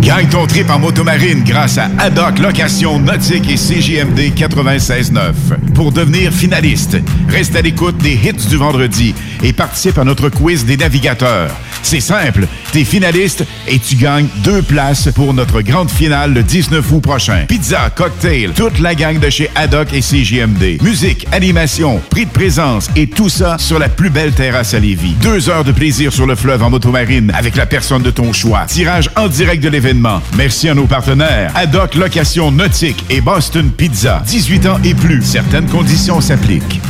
Gagne 0.05 0.28
ton 0.28 0.47
trip 0.47 0.68
en 0.68 0.78
motomarine 0.78 1.43
grâce 1.44 1.78
à 1.78 1.89
Haddock 1.98 2.39
Location 2.39 2.98
Nautique 2.98 3.51
et 3.51 3.55
CJMD 3.55 4.35
96.9. 4.36 5.32
Pour 5.74 5.93
devenir 5.93 6.31
finaliste, 6.31 6.98
reste 7.31 7.56
à 7.56 7.62
l'écoute 7.62 7.97
des 7.97 8.12
hits 8.12 8.48
du 8.51 8.59
vendredi 8.59 9.14
et 9.43 9.55
participe 9.55 9.97
à 9.97 10.05
notre 10.05 10.28
quiz 10.28 10.66
des 10.66 10.76
navigateurs. 10.76 11.51
C'est 11.85 12.01
simple, 12.01 12.47
t'es 12.73 12.82
finaliste 12.82 13.44
et 13.69 13.78
tu 13.78 13.97
gagnes 13.97 14.27
deux 14.43 14.62
places 14.62 15.11
pour 15.15 15.35
notre 15.35 15.61
grande 15.61 15.90
finale 15.90 16.32
le 16.32 16.43
19 16.43 16.93
août 16.93 17.01
prochain. 17.01 17.44
Pizza, 17.47 17.90
cocktail, 17.94 18.52
toute 18.56 18.81
la 18.81 18.94
gang 18.94 19.19
de 19.19 19.28
chez 19.28 19.51
Haddock 19.55 19.93
et 19.93 20.01
CJMD. 20.01 20.82
Musique, 20.82 21.27
animation, 21.31 22.01
prix 22.09 22.24
de 22.24 22.31
présence 22.31 22.89
et 22.97 23.06
tout 23.06 23.28
ça 23.28 23.59
sur 23.59 23.78
la 23.78 23.90
plus 23.90 24.09
belle 24.09 24.32
terrasse 24.32 24.73
à 24.73 24.78
Lévis. 24.78 25.15
Deux 25.20 25.51
heures 25.51 25.62
de 25.62 25.73
plaisir 25.73 26.11
sur 26.11 26.27
le 26.27 26.36
fleuve 26.36 26.62
en 26.62 26.70
motomarine 26.70 27.31
avec 27.36 27.55
la 27.55 27.66
personne 27.66 28.02
de 28.02 28.11
ton 28.11 28.32
choix. 28.32 28.65
Tirage 28.66 29.11
en 29.15 29.28
direct 29.28 29.62
de 29.62 29.69
l'événement. 29.69 30.23
Merci 30.39 30.70
à 30.70 30.74
nos 30.74 30.86
partenaires. 30.86 31.52
Haddock 31.55 31.97
Location 31.97 32.51
Nautique 32.51 33.05
et 33.11 33.20
Boston 33.20 33.70
Pizza. 33.70 34.23
18 34.27 34.66
ans 34.66 34.78
et 34.85 34.94
plus. 34.94 35.23
Certaines 35.23 35.66
conditions 35.66 36.23
s'appliquent. 36.23 36.81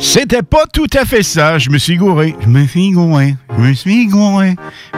C'était 0.00 0.42
pas 0.42 0.64
tout 0.72 0.86
à 0.96 1.04
fait 1.04 1.22
ça. 1.22 1.58
Je 1.58 1.70
me 1.70 1.78
suis 1.78 1.96
gouré. 1.96 2.34
Je 2.40 2.46
me 2.48 2.66
suis 2.66 2.90
gouré. 2.90 3.34
Je 3.56 3.62
me 3.62 3.74
suis 3.74 4.06
gouré. 4.06 4.54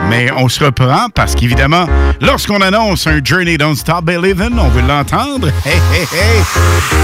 Mais 0.09 0.31
on 0.37 0.49
se 0.49 0.65
reprend 0.65 1.09
parce 1.15 1.35
qu'évidemment, 1.35 1.87
lorsqu'on 2.21 2.61
annonce 2.61 3.07
un 3.07 3.21
Journey 3.25 3.57
Don't 3.57 3.75
Stop 3.77 4.05
Believin', 4.05 4.59
on 4.59 4.69
veut 4.69 4.83
l'entendre. 4.83 5.49
Hey, 5.65 5.79
hey, 5.93 6.07
hey. 6.13 6.43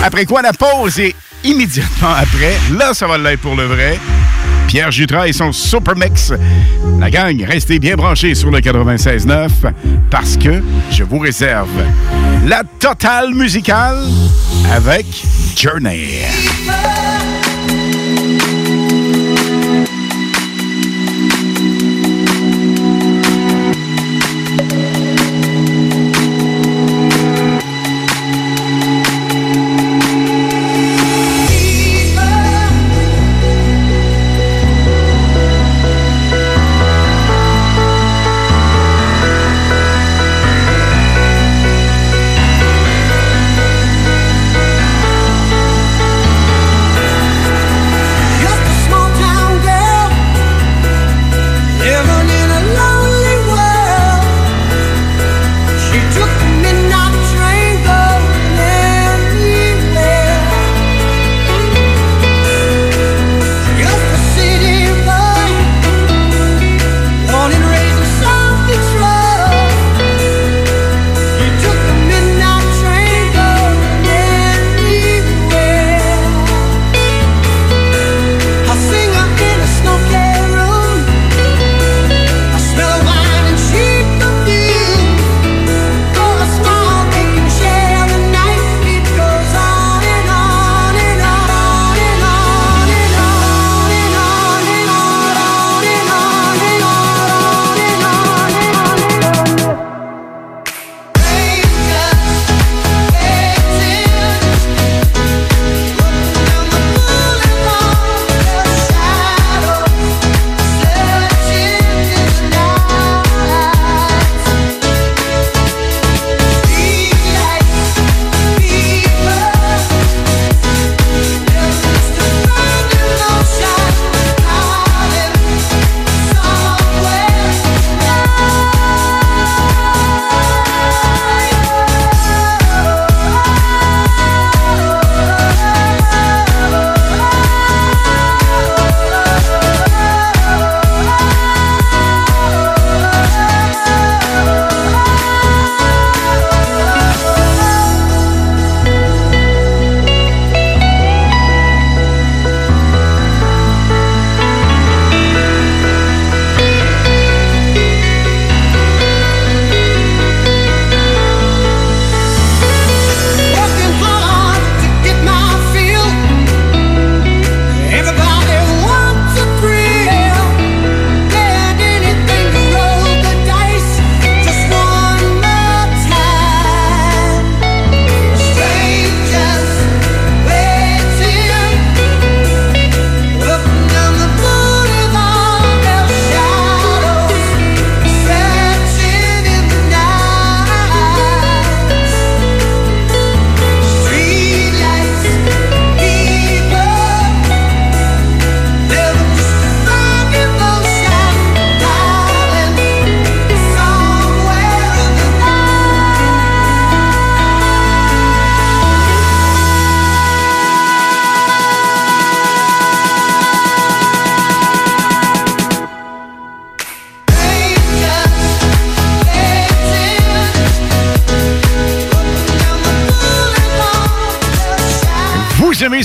Après 0.02 0.24
quoi, 0.24 0.43
la 0.43 0.52
pause 0.52 0.98
et 0.98 1.14
immédiatement 1.44 2.14
après, 2.16 2.56
là, 2.77 2.93
ça 2.94 3.06
va 3.06 3.16
l'être 3.18 3.40
pour 3.40 3.55
le 3.55 3.64
vrai. 3.64 3.98
Pierre 4.66 4.90
Jutras 4.90 5.28
et 5.28 5.32
son 5.32 5.52
Super 5.52 5.94
Mix. 5.94 6.32
La 6.98 7.10
gang, 7.10 7.44
restez 7.44 7.78
bien 7.78 7.94
branchés 7.94 8.35
sur 8.35 8.51
le 8.51 8.59
96.9 8.59 9.48
parce 10.10 10.36
que 10.36 10.62
je 10.90 11.05
vous 11.05 11.18
réserve 11.18 11.68
la 12.47 12.62
totale 12.78 13.32
musicale 13.35 13.98
avec 14.73 15.06
Journey. 15.56 16.24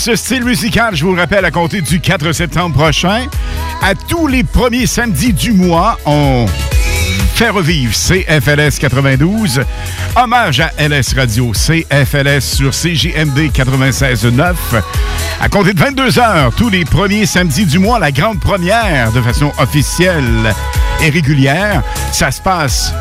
Ce 0.01 0.15
style 0.15 0.43
musical, 0.43 0.95
je 0.95 1.05
vous 1.05 1.13
le 1.13 1.21
rappelle, 1.21 1.45
à 1.45 1.51
compter 1.51 1.79
du 1.79 1.99
4 1.99 2.31
septembre 2.31 2.75
prochain, 2.75 3.27
à 3.83 3.93
tous 3.93 4.25
les 4.25 4.43
premiers 4.43 4.87
samedis 4.87 5.31
du 5.31 5.53
mois, 5.53 5.99
on 6.07 6.47
fait 7.35 7.49
revivre 7.49 7.93
CFLS 7.93 8.79
92. 8.79 9.61
Hommage 10.15 10.59
à 10.59 10.71
LS 10.79 11.13
Radio, 11.13 11.51
CFLS 11.51 12.41
sur 12.41 12.71
CJMD 12.71 13.51
96.9. 13.53 14.55
À 15.39 15.49
compter 15.49 15.73
de 15.73 15.79
22 15.79 16.17
heures, 16.17 16.51
tous 16.57 16.69
les 16.69 16.83
premiers 16.83 17.27
samedis 17.27 17.67
du 17.67 17.77
mois, 17.77 17.99
la 17.99 18.11
grande 18.11 18.39
première 18.39 19.11
de 19.11 19.21
façon 19.21 19.51
officielle 19.59 20.51
et 21.03 21.11
régulière. 21.11 21.83
Ça 22.11 22.31
se 22.31 22.41
passe 22.41 22.91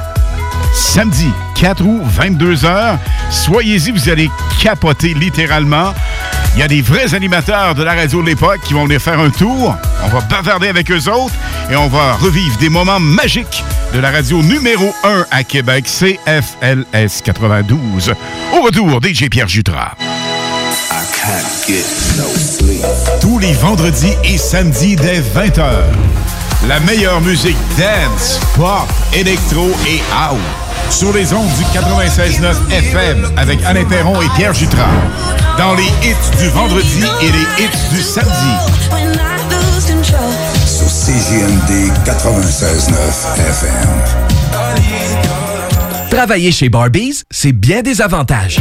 samedi 0.75 1.31
4 1.55 1.83
août, 1.83 2.03
22h. 2.19 2.99
Soyez-y, 3.31 3.91
vous 3.91 4.11
allez 4.11 4.31
capoter 4.61 5.15
littéralement. 5.15 5.95
Il 6.55 6.61
y 6.61 6.63
a 6.63 6.69
des 6.69 6.83
vrais 6.83 7.15
animateurs 7.15 7.75
de 7.75 7.83
la 7.83 7.95
radio 7.95 8.21
de 8.21 8.27
l'époque 8.27 8.61
qui 8.65 8.75
vont 8.75 8.85
venir 8.85 9.01
faire 9.01 9.21
un 9.21 9.31
tour. 9.31 9.77
On 10.03 10.09
va 10.09 10.21
bavarder 10.23 10.69
avec 10.69 10.91
eux 10.91 11.09
autres 11.09 11.35
et 11.71 11.77
on 11.77 11.89
va 11.89 12.15
revivre 12.15 12.57
des 12.59 12.69
moments 12.69 12.99
magiques 12.99 13.65
de 13.95 14.01
la 14.01 14.11
radio 14.11 14.43
numéro 14.43 14.93
1 15.05 15.27
à 15.31 15.45
Québec, 15.45 15.87
CFLS 15.87 17.23
92. 17.23 18.15
Au 18.53 18.63
retour, 18.63 19.01
DJ 19.03 19.29
Pierre 19.31 19.49
Jutras. 19.49 19.93
Tous 23.21 23.39
les 23.39 23.53
vendredis 23.53 24.15
et 24.25 24.37
samedis 24.37 24.97
dès 24.97 25.21
20h. 25.21 25.83
La 26.67 26.81
meilleure 26.81 27.21
musique 27.21 27.57
dance, 27.79 28.41
pop, 28.57 28.89
électro 29.15 29.71
et 29.89 30.01
house. 30.13 30.70
Sur 30.91 31.12
les 31.12 31.33
ondes 31.33 31.49
du 31.57 31.65
96.9 31.79 32.71
FM 32.71 33.25
avec 33.37 33.62
Alain 33.65 33.85
Perron 33.85 34.21
et 34.21 34.29
Pierre 34.37 34.53
Jutras. 34.53 34.91
Dans 35.57 35.75
les 35.75 35.87
hits 36.03 36.39
du 36.39 36.49
vendredi 36.49 37.05
et 37.23 37.31
les 37.33 37.65
hits 37.65 37.95
du 37.95 38.03
samedi. 38.03 38.31
Sur 40.67 40.87
CJMD 40.87 41.93
96.9 42.05 42.95
FM. 43.39 43.89
Travailler 46.11 46.53
chez 46.53 46.69
Barbies, 46.69 47.23
c'est 47.31 47.53
bien 47.53 47.83
des 47.83 48.03
avantages. 48.03 48.61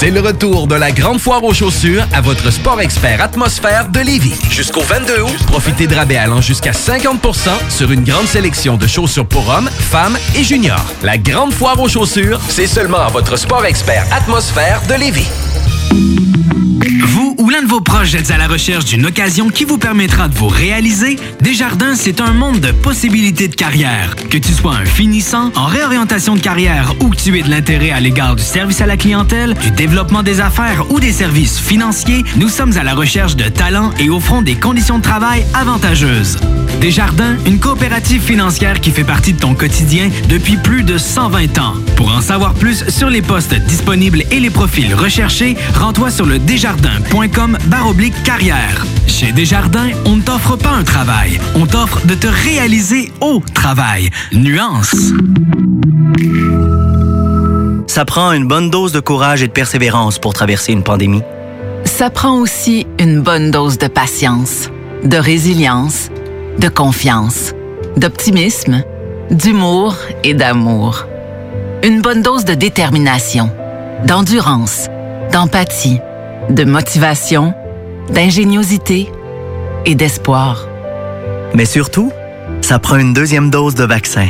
C'est 0.00 0.10
le 0.10 0.20
retour 0.20 0.66
de 0.66 0.74
la 0.76 0.92
grande 0.92 1.20
foire 1.20 1.44
aux 1.44 1.52
chaussures 1.52 2.06
à 2.14 2.22
votre 2.22 2.50
sport 2.50 2.80
expert 2.80 3.20
atmosphère 3.20 3.90
de 3.90 4.00
Lévis. 4.00 4.32
Jusqu'au 4.48 4.80
22 4.80 5.20
août, 5.20 5.36
profitez 5.48 5.86
de 5.86 5.94
rabais 5.94 6.16
allant 6.16 6.40
jusqu'à 6.40 6.70
50% 6.70 7.50
sur 7.68 7.92
une 7.92 8.02
grande 8.02 8.26
sélection 8.26 8.78
de 8.78 8.86
chaussures 8.86 9.26
pour 9.26 9.46
hommes, 9.50 9.68
femmes 9.68 10.16
et 10.34 10.42
juniors. 10.42 10.86
La 11.02 11.18
grande 11.18 11.52
foire 11.52 11.78
aux 11.78 11.88
chaussures, 11.90 12.40
c'est 12.48 12.66
seulement 12.66 13.00
à 13.00 13.08
votre 13.08 13.36
sport 13.36 13.66
expert 13.66 14.06
atmosphère 14.10 14.80
de 14.88 14.94
Lévis. 14.94 15.28
Ou 17.40 17.48
l'un 17.48 17.62
de 17.62 17.68
vos 17.68 17.80
proches 17.80 18.12
êtes 18.12 18.30
à 18.30 18.36
la 18.36 18.46
recherche 18.46 18.84
d'une 18.84 19.06
occasion 19.06 19.48
qui 19.48 19.64
vous 19.64 19.78
permettra 19.78 20.28
de 20.28 20.34
vous 20.34 20.48
réaliser? 20.48 21.16
Desjardins, 21.40 21.94
c'est 21.94 22.20
un 22.20 22.34
monde 22.34 22.60
de 22.60 22.70
possibilités 22.70 23.48
de 23.48 23.54
carrière. 23.54 24.14
Que 24.28 24.36
tu 24.36 24.52
sois 24.52 24.74
un 24.74 24.84
finissant, 24.84 25.50
en 25.56 25.64
réorientation 25.64 26.36
de 26.36 26.40
carrière 26.40 26.94
ou 27.00 27.08
que 27.08 27.16
tu 27.16 27.38
aies 27.38 27.42
de 27.42 27.48
l'intérêt 27.48 27.92
à 27.92 28.00
l'égard 28.00 28.36
du 28.36 28.42
service 28.42 28.82
à 28.82 28.86
la 28.86 28.98
clientèle, 28.98 29.54
du 29.54 29.70
développement 29.70 30.22
des 30.22 30.42
affaires 30.42 30.84
ou 30.90 31.00
des 31.00 31.12
services 31.12 31.58
financiers, 31.58 32.24
nous 32.36 32.50
sommes 32.50 32.76
à 32.76 32.82
la 32.82 32.94
recherche 32.94 33.36
de 33.36 33.48
talents 33.48 33.90
et 33.98 34.10
offrons 34.10 34.42
des 34.42 34.56
conditions 34.56 34.98
de 34.98 35.02
travail 35.02 35.46
avantageuses. 35.54 36.36
Desjardins, 36.82 37.36
une 37.46 37.58
coopérative 37.58 38.22
financière 38.22 38.80
qui 38.80 38.90
fait 38.90 39.04
partie 39.04 39.32
de 39.32 39.40
ton 39.40 39.54
quotidien 39.54 40.10
depuis 40.28 40.58
plus 40.58 40.82
de 40.82 40.98
120 40.98 41.58
ans. 41.58 41.74
Pour 41.96 42.14
en 42.14 42.20
savoir 42.20 42.52
plus 42.52 42.88
sur 42.88 43.08
les 43.08 43.22
postes 43.22 43.54
disponibles 43.54 44.24
et 44.30 44.40
les 44.40 44.50
profils 44.50 44.94
recherchés, 44.94 45.56
rends-toi 45.74 46.10
sur 46.10 46.26
le 46.26 46.38
desjardins.com 46.38 47.29
baroblique 47.66 48.22
carrière. 48.22 48.84
Chez 49.06 49.32
Desjardins, 49.32 49.90
on 50.04 50.16
ne 50.16 50.22
t'offre 50.22 50.56
pas 50.56 50.70
un 50.70 50.82
travail, 50.82 51.40
on 51.54 51.66
t'offre 51.66 52.04
de 52.06 52.14
te 52.14 52.26
réaliser 52.26 53.12
au 53.20 53.42
travail. 53.54 54.10
Nuance. 54.32 54.94
Ça 57.86 58.04
prend 58.04 58.32
une 58.32 58.46
bonne 58.46 58.70
dose 58.70 58.92
de 58.92 59.00
courage 59.00 59.42
et 59.42 59.48
de 59.48 59.52
persévérance 59.52 60.18
pour 60.18 60.32
traverser 60.32 60.72
une 60.72 60.82
pandémie. 60.82 61.22
Ça 61.84 62.10
prend 62.10 62.38
aussi 62.38 62.86
une 62.98 63.20
bonne 63.20 63.50
dose 63.50 63.78
de 63.78 63.88
patience, 63.88 64.68
de 65.04 65.16
résilience, 65.16 66.08
de 66.58 66.68
confiance, 66.68 67.52
d'optimisme, 67.96 68.82
d'humour 69.30 69.96
et 70.24 70.34
d'amour. 70.34 71.06
Une 71.82 72.02
bonne 72.02 72.22
dose 72.22 72.44
de 72.44 72.54
détermination, 72.54 73.50
d'endurance, 74.04 74.88
d'empathie, 75.32 76.00
de 76.54 76.64
motivation, 76.64 77.54
d'ingéniosité 78.10 79.08
et 79.86 79.94
d'espoir. 79.94 80.66
Mais 81.54 81.64
surtout, 81.64 82.12
ça 82.60 82.78
prend 82.78 82.96
une 82.96 83.12
deuxième 83.12 83.50
dose 83.50 83.74
de 83.74 83.84
vaccin. 83.84 84.28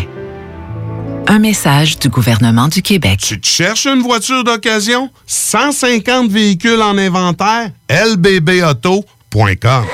Un 1.26 1.38
message 1.38 1.98
du 1.98 2.09
gouvernement 2.09 2.68
du 2.68 2.82
Québec. 2.82 3.20
Tu 3.22 3.40
te 3.40 3.47
cherches 3.47 3.86
une 3.86 4.02
voiture 4.02 4.44
d'occasion? 4.44 5.10
150 5.26 6.30
véhicules 6.30 6.82
en 6.82 6.98
inventaire? 6.98 7.70
lbbauto.com 7.88 9.84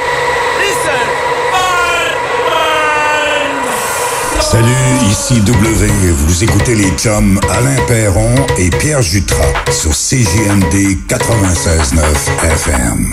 Salut, 4.48 4.68
ici 5.10 5.40
W. 5.40 5.90
Vous 6.12 6.44
écoutez 6.44 6.76
les 6.76 6.90
chums 6.90 7.40
Alain 7.50 7.84
Perron 7.88 8.32
et 8.56 8.70
Pierre 8.70 9.02
Jutras 9.02 9.52
sur 9.72 9.90
CJMD 9.90 10.96
96.9 11.08 11.98
FM. 12.44 13.12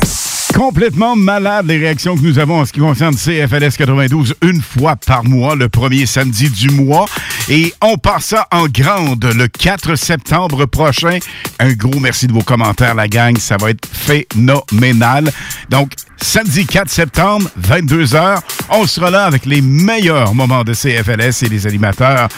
Complètement 0.53 1.15
malade 1.15 1.65
les 1.65 1.79
réactions 1.79 2.15
que 2.15 2.21
nous 2.21 2.37
avons 2.37 2.59
en 2.59 2.65
ce 2.65 2.71
qui 2.71 2.79
concerne 2.79 3.15
CFLS 3.15 3.75
92 3.75 4.35
une 4.43 4.61
fois 4.61 4.95
par 4.95 5.23
mois, 5.23 5.55
le 5.55 5.69
premier 5.69 6.05
samedi 6.05 6.51
du 6.51 6.69
mois. 6.69 7.07
Et 7.49 7.73
on 7.81 7.97
part 7.97 8.21
ça 8.21 8.47
en 8.51 8.67
grande 8.67 9.25
le 9.25 9.47
4 9.47 9.95
septembre 9.95 10.65
prochain. 10.65 11.19
Un 11.59 11.73
gros 11.73 11.99
merci 11.99 12.27
de 12.27 12.31
vos 12.33 12.41
commentaires, 12.41 12.95
la 12.95 13.09
gang. 13.09 13.37
Ça 13.37 13.57
va 13.57 13.71
être 13.71 13.85
phénoménal. 13.85 15.29
Donc, 15.69 15.91
samedi 16.21 16.65
4 16.65 16.89
septembre, 16.89 17.49
22h, 17.61 18.39
on 18.69 18.87
sera 18.87 19.09
là 19.09 19.25
avec 19.25 19.45
les 19.45 19.61
meilleurs 19.61 20.33
moments 20.33 20.63
de 20.63 20.73
CFLS 20.73 21.43
et 21.43 21.49
les 21.49 21.67
animateurs 21.67 22.29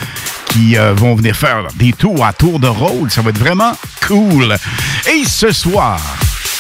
qui 0.47 0.75
euh, 0.77 0.93
vont 0.93 1.13
venir 1.13 1.35
faire 1.35 1.67
des 1.75 1.93
tours 1.93 2.25
à 2.25 2.33
tour 2.33 2.59
de 2.59 2.67
rôle. 2.67 3.11
Ça 3.11 3.21
va 3.21 3.29
être 3.29 3.39
vraiment 3.39 3.73
cool. 4.07 4.55
Et 5.07 5.23
ce 5.25 5.51
soir, 5.51 5.99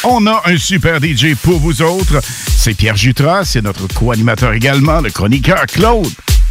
on 0.03 0.27
a 0.27 0.43
un 0.45 0.57
super 0.57 0.99
DJ 1.01 1.35
pour 1.41 1.59
vous 1.59 1.81
autres. 1.81 2.21
C'est 2.23 2.75
Pierre 2.75 2.95
Jutras, 2.95 3.45
c'est 3.45 3.63
notre 3.63 3.87
co-animateur 3.87 4.53
également, 4.53 5.01
le 5.01 5.09
chroniqueur 5.09 5.65
Claude. 5.65 6.07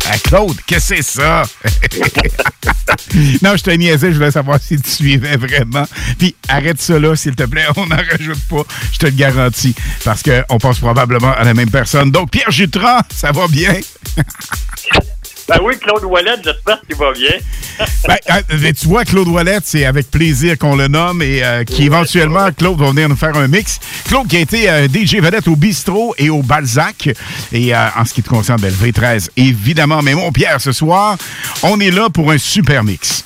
Ah, 0.06 0.18
Claude, 0.18 0.56
qu'est-ce 0.66 0.94
que 0.94 0.96
c'est 0.96 1.02
ça? 1.02 1.44
non, 3.42 3.56
je 3.56 3.62
te 3.62 3.70
niaisais, 3.70 4.10
je 4.12 4.16
voulais 4.16 4.30
savoir 4.30 4.60
si 4.60 4.78
tu 4.78 4.90
suivais 4.90 5.36
vraiment. 5.36 5.86
Puis 6.18 6.34
arrête 6.48 6.86
là, 6.88 7.16
s'il 7.16 7.34
te 7.34 7.44
plaît, 7.44 7.64
on 7.76 7.86
n'en 7.86 7.96
rajoute 7.96 8.40
pas, 8.50 8.62
je 8.92 8.98
te 8.98 9.06
le 9.06 9.12
garantis. 9.12 9.74
Parce 10.04 10.22
qu'on 10.22 10.58
pense 10.58 10.78
probablement 10.78 11.32
à 11.32 11.44
la 11.44 11.54
même 11.54 11.70
personne. 11.70 12.10
Donc, 12.10 12.30
Pierre 12.30 12.50
Jutras, 12.50 13.02
ça 13.14 13.32
va 13.32 13.48
bien? 13.48 13.74
Ben 15.46 15.58
oui, 15.62 15.78
Claude 15.78 16.04
Wallet, 16.04 16.36
j'espère 16.42 16.80
qu'il 16.86 16.96
va 16.96 17.12
bien. 17.12 17.32
Ben, 18.06 18.16
euh, 18.30 18.72
tu 18.78 18.86
vois, 18.86 19.04
Claude 19.04 19.26
Wallet, 19.26 19.58
c'est 19.64 19.84
avec 19.84 20.08
plaisir 20.10 20.56
qu'on 20.58 20.76
le 20.76 20.86
nomme 20.86 21.22
et 21.22 21.42
euh, 21.42 21.64
qui 21.64 21.84
éventuellement, 21.84 22.52
Claude 22.52 22.78
va 22.78 22.90
venir 22.90 23.08
nous 23.08 23.16
faire 23.16 23.36
un 23.36 23.48
mix. 23.48 23.80
Claude 24.06 24.28
qui 24.28 24.36
a 24.36 24.40
été 24.40 24.70
euh, 24.70 24.86
DJ 24.86 25.16
vedette 25.16 25.48
au 25.48 25.56
Bistrot 25.56 26.14
et 26.18 26.30
au 26.30 26.42
Balzac. 26.42 27.08
Et 27.52 27.74
euh, 27.74 27.88
en 27.96 28.04
ce 28.04 28.14
qui 28.14 28.22
te 28.22 28.28
concerne, 28.28 28.60
ben, 28.60 28.72
le 28.72 28.92
V13, 28.92 29.30
évidemment. 29.36 30.02
Mais 30.02 30.14
mon 30.14 30.30
Pierre, 30.30 30.60
ce 30.60 30.70
soir, 30.70 31.16
on 31.62 31.80
est 31.80 31.90
là 31.90 32.10
pour 32.10 32.30
un 32.30 32.38
super 32.38 32.84
mix. 32.84 33.24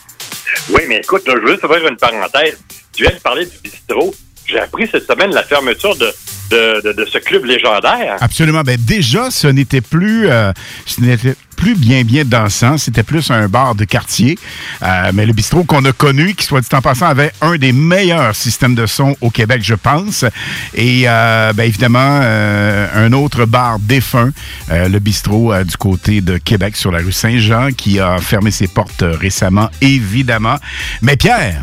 Oui, 0.70 0.82
mais 0.88 0.98
écoute, 0.98 1.26
là, 1.26 1.34
je 1.36 1.40
veux 1.40 1.52
juste 1.52 1.66
faire 1.66 1.86
une 1.86 1.96
parenthèse. 1.96 2.58
Tu 2.94 3.02
viens 3.02 3.12
de 3.12 3.20
parler 3.20 3.44
du 3.44 3.58
bistrot. 3.62 4.14
J'ai 4.48 4.58
appris 4.60 4.88
cette 4.90 5.06
semaine 5.06 5.30
la 5.34 5.42
fermeture 5.42 5.94
de, 5.96 6.06
de, 6.50 6.80
de- 6.84 6.92
de 6.92 7.04
ce 7.04 7.18
club 7.18 7.44
légendaire. 7.44 8.16
Absolument. 8.20 8.62
Ben, 8.62 8.78
déjà, 8.80 9.30
ce 9.30 9.46
n'était 9.46 9.80
plus, 9.82 10.28
euh, 10.28 10.52
ce 10.86 11.00
n'était 11.02 11.34
plus 11.56 11.74
bien 11.74 12.02
bien 12.04 12.24
dansant. 12.24 12.78
C'était 12.78 13.02
plus 13.02 13.30
un 13.30 13.48
bar 13.48 13.74
de 13.74 13.84
quartier. 13.84 14.38
Euh, 14.82 15.10
mais 15.12 15.26
le 15.26 15.32
bistrot 15.32 15.64
qu'on 15.64 15.84
a 15.84 15.92
connu, 15.92 16.34
qui 16.34 16.44
soit 16.46 16.60
dit 16.62 16.68
en 16.72 16.80
passant, 16.80 17.06
avait 17.06 17.32
un 17.42 17.56
des 17.56 17.72
meilleurs 17.72 18.34
systèmes 18.34 18.74
de 18.74 18.86
son 18.86 19.16
au 19.20 19.28
Québec, 19.30 19.60
je 19.62 19.74
pense. 19.74 20.24
Et 20.74 21.02
euh, 21.06 21.52
ben, 21.52 21.64
évidemment, 21.64 22.20
euh, 22.22 22.86
un 22.94 23.12
autre 23.12 23.44
bar 23.44 23.78
défunt, 23.80 24.30
euh, 24.70 24.88
le 24.88 24.98
bistrot 25.00 25.52
euh, 25.52 25.64
du 25.64 25.76
côté 25.76 26.20
de 26.22 26.38
Québec 26.38 26.76
sur 26.76 26.90
la 26.92 26.98
rue 27.00 27.12
Saint-Jean, 27.12 27.70
qui 27.76 28.00
a 28.00 28.18
fermé 28.18 28.50
ses 28.50 28.68
portes 28.68 29.04
récemment, 29.20 29.68
évidemment. 29.82 30.56
Mais 31.02 31.16
Pierre, 31.16 31.62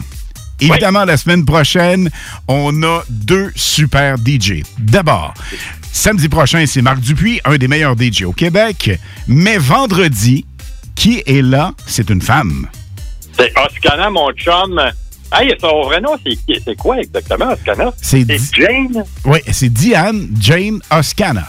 Évidemment, 0.60 1.06
la 1.06 1.18
semaine 1.18 1.46
prochaine, 1.46 2.10
on 2.48 2.84
a 2.84 3.04
deux 3.10 3.52
super 3.56 4.16
DJ. 4.18 4.64
D'abord, 4.78 5.34
samedi 5.92 6.30
prochain, 6.30 6.66
c'est 6.66 6.82
Marc 6.82 7.00
Dupuis, 7.00 7.42
un 7.46 7.58
des 7.58 7.68
meilleurs 7.68 7.96
DJ 7.98 8.24
au 8.24 8.32
Québec. 8.32 9.00
Mais 9.28 9.58
vendredi, 9.58 10.46
qui 10.96 11.22
est 11.26 11.42
là? 11.42 11.74
C'est 11.86 12.10
une 12.10 12.22
femme. 12.22 12.68
C'est 13.38 13.52
Oscana, 13.58 14.10
mon 14.10 14.32
chum. 14.32 14.82
Hey, 15.34 15.54
son 15.60 15.84
vrai 15.84 16.00
nom, 16.00 16.16
c'est 16.24 16.76
quoi 16.78 17.00
exactement, 17.00 17.52
Oscana? 17.52 17.92
C'est 18.02 18.26
Jane? 18.54 19.04
Oui, 19.26 19.40
c'est 19.52 19.70
Diane 19.70 20.30
Jane 20.40 20.80
Oscana. 20.90 21.46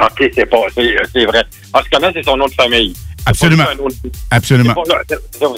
OK, 0.00 0.30
c'est 0.32 0.46
pas, 0.46 0.58
c'est, 0.74 0.94
c'est 1.12 1.24
vrai. 1.24 1.42
Oscana, 1.74 2.12
c'est 2.14 2.22
son 2.24 2.36
nom 2.36 2.46
de 2.46 2.52
famille. 2.52 2.94
Absolument. 3.26 3.64
Absolument. 4.30 4.74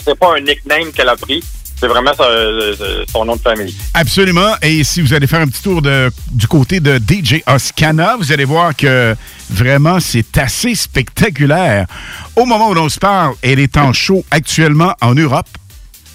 C'est 0.02 0.18
pas, 0.18 0.26
pas 0.26 0.36
un 0.38 0.40
nickname 0.40 0.90
qu'elle 0.92 1.08
a 1.08 1.16
pris. 1.16 1.44
C'est 1.80 1.86
vraiment 1.86 2.12
sa- 2.14 2.24
euh, 2.24 3.04
son 3.10 3.24
nom 3.24 3.36
de 3.36 3.40
famille. 3.40 3.74
Absolument. 3.94 4.54
Et 4.60 4.84
si 4.84 5.00
vous 5.00 5.14
allez 5.14 5.26
faire 5.26 5.40
un 5.40 5.46
petit 5.48 5.62
tour 5.62 5.80
de- 5.80 6.10
du 6.30 6.46
côté 6.46 6.78
de 6.80 6.98
DJ 6.98 7.42
Oscana, 7.46 8.16
vous 8.18 8.30
allez 8.32 8.44
voir 8.44 8.76
que 8.76 9.16
vraiment, 9.48 9.98
c'est 9.98 10.36
assez 10.36 10.74
spectaculaire. 10.74 11.86
Au 12.36 12.44
moment 12.44 12.68
où 12.68 12.74
l'on 12.74 12.88
se 12.90 12.98
parle, 12.98 13.34
elle 13.42 13.58
est 13.60 13.76
en 13.78 13.92
show 13.94 14.24
actuellement 14.30 14.94
en 15.00 15.14
Europe. 15.14 15.48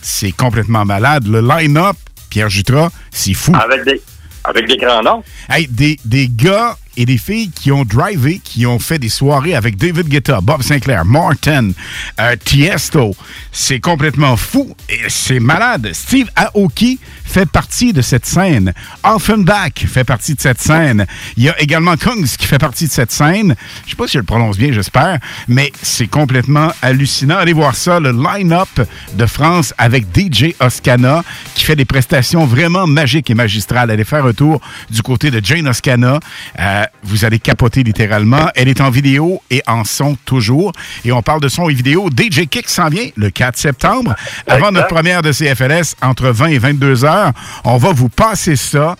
C'est 0.02 0.32
complètement 0.32 0.86
malade. 0.86 1.26
Le 1.28 1.42
line-up, 1.42 1.96
Pierre 2.30 2.50
Jutras, 2.50 2.90
c'est 3.12 3.34
fou. 3.34 3.54
Avec 3.56 3.84
des, 3.86 4.02
avec 4.44 4.68
des 4.68 4.78
grands 4.78 5.02
noms. 5.02 5.24
Hey, 5.50 5.68
des, 5.68 5.98
des 6.06 6.28
gars 6.30 6.78
et 6.98 7.06
des 7.06 7.18
filles 7.18 7.50
qui 7.50 7.72
ont 7.72 7.84
drivé, 7.84 8.40
qui 8.44 8.66
ont 8.66 8.80
fait 8.80 9.00
des 9.00 9.10
soirées 9.10 9.56
avec 9.56 9.78
David 9.78 10.08
Guetta, 10.08 10.42
Bob 10.42 10.62
Sinclair, 10.62 11.06
Martin, 11.06 11.72
euh, 12.20 12.36
Tiesto. 12.44 13.16
C'est 13.52 13.80
complètement 13.80 14.38
fou 14.38 14.76
et 14.90 15.02
c'est 15.10 15.40
malade. 15.40 15.92
Steve 15.94 16.30
Aoki 16.36 17.00
fait 17.24 17.46
partie 17.46 17.94
de 17.94 18.02
cette 18.02 18.26
scène. 18.26 18.74
Offenbach 19.04 19.86
fait 19.88 20.04
partie 20.04 20.36
de 20.36 20.42
cette 20.42 20.62
scène. 20.62 21.06
Il 21.38 21.44
y 21.44 21.50
a 21.50 21.60
également 21.62 21.98
Kungs 21.98 22.28
qui 22.38 22.46
fait 22.46 22.60
partie 22.60 22.88
de 22.88 22.92
cette 22.92 23.12
scène. 23.12 23.56
Je 23.86 23.92
sais 23.92 23.96
pas 23.96 24.08
si 24.08 24.14
je 24.14 24.20
le 24.20 24.24
prononce 24.24 24.58
bien, 24.58 24.72
j'espère, 24.72 25.20
mais 25.48 25.72
c'est 25.82 26.08
complètement 26.08 26.72
hallucinant. 26.82 27.38
Allez 27.38 27.54
voir 27.54 27.76
ça, 27.76 28.00
le 28.00 28.12
line-up 28.12 28.70
de 29.14 29.26
France 29.26 29.74
avec 29.78 30.06
DJ 30.16 30.54
Oscana 30.60 31.24
qui 31.56 31.66
fait 31.66 31.76
des 31.76 31.86
prestations 31.86 32.46
vraiment 32.46 32.88
magiques 32.88 33.30
et 33.30 33.36
magistrales. 33.36 33.92
Allez 33.92 34.04
faire 34.04 34.26
un 34.26 34.34
tour 34.34 34.62
du 34.90 35.02
côté 35.02 35.32
de 35.32 35.44
Jane 35.44 35.68
Oscana. 35.68 36.20
Euh, 36.60 36.85
vous 37.04 37.26
allez 37.26 37.40
capoter 37.40 37.84
littéralement. 37.84 38.50
Elle 38.56 38.68
est 38.68 38.82
en 38.82 38.90
vidéo 38.90 39.42
et 39.50 39.62
en 39.68 39.84
son 39.84 40.16
toujours. 40.26 40.72
Et 41.04 41.12
on 41.12 41.22
parle 41.22 41.42
de 41.42 41.48
son 41.50 41.70
et 41.70 41.74
vidéo. 41.74 42.10
DJ 42.10 42.48
Kick 42.48 42.70
s'en 42.70 42.90
vient 42.90 43.10
le 43.16 43.30
4 43.30 43.58
septembre. 43.58 44.16
Avant 44.48 44.72
notre 44.72 44.88
première 44.88 45.22
de 45.22 45.32
CFLS, 45.32 45.96
entre 46.02 46.30
20 46.30 46.48
et 46.48 46.58
22 46.58 47.06
heures, 47.06 47.32
on 47.64 47.78
va 47.78 47.92
vous 47.94 48.10
passer 48.10 48.56
ça. 48.56 48.96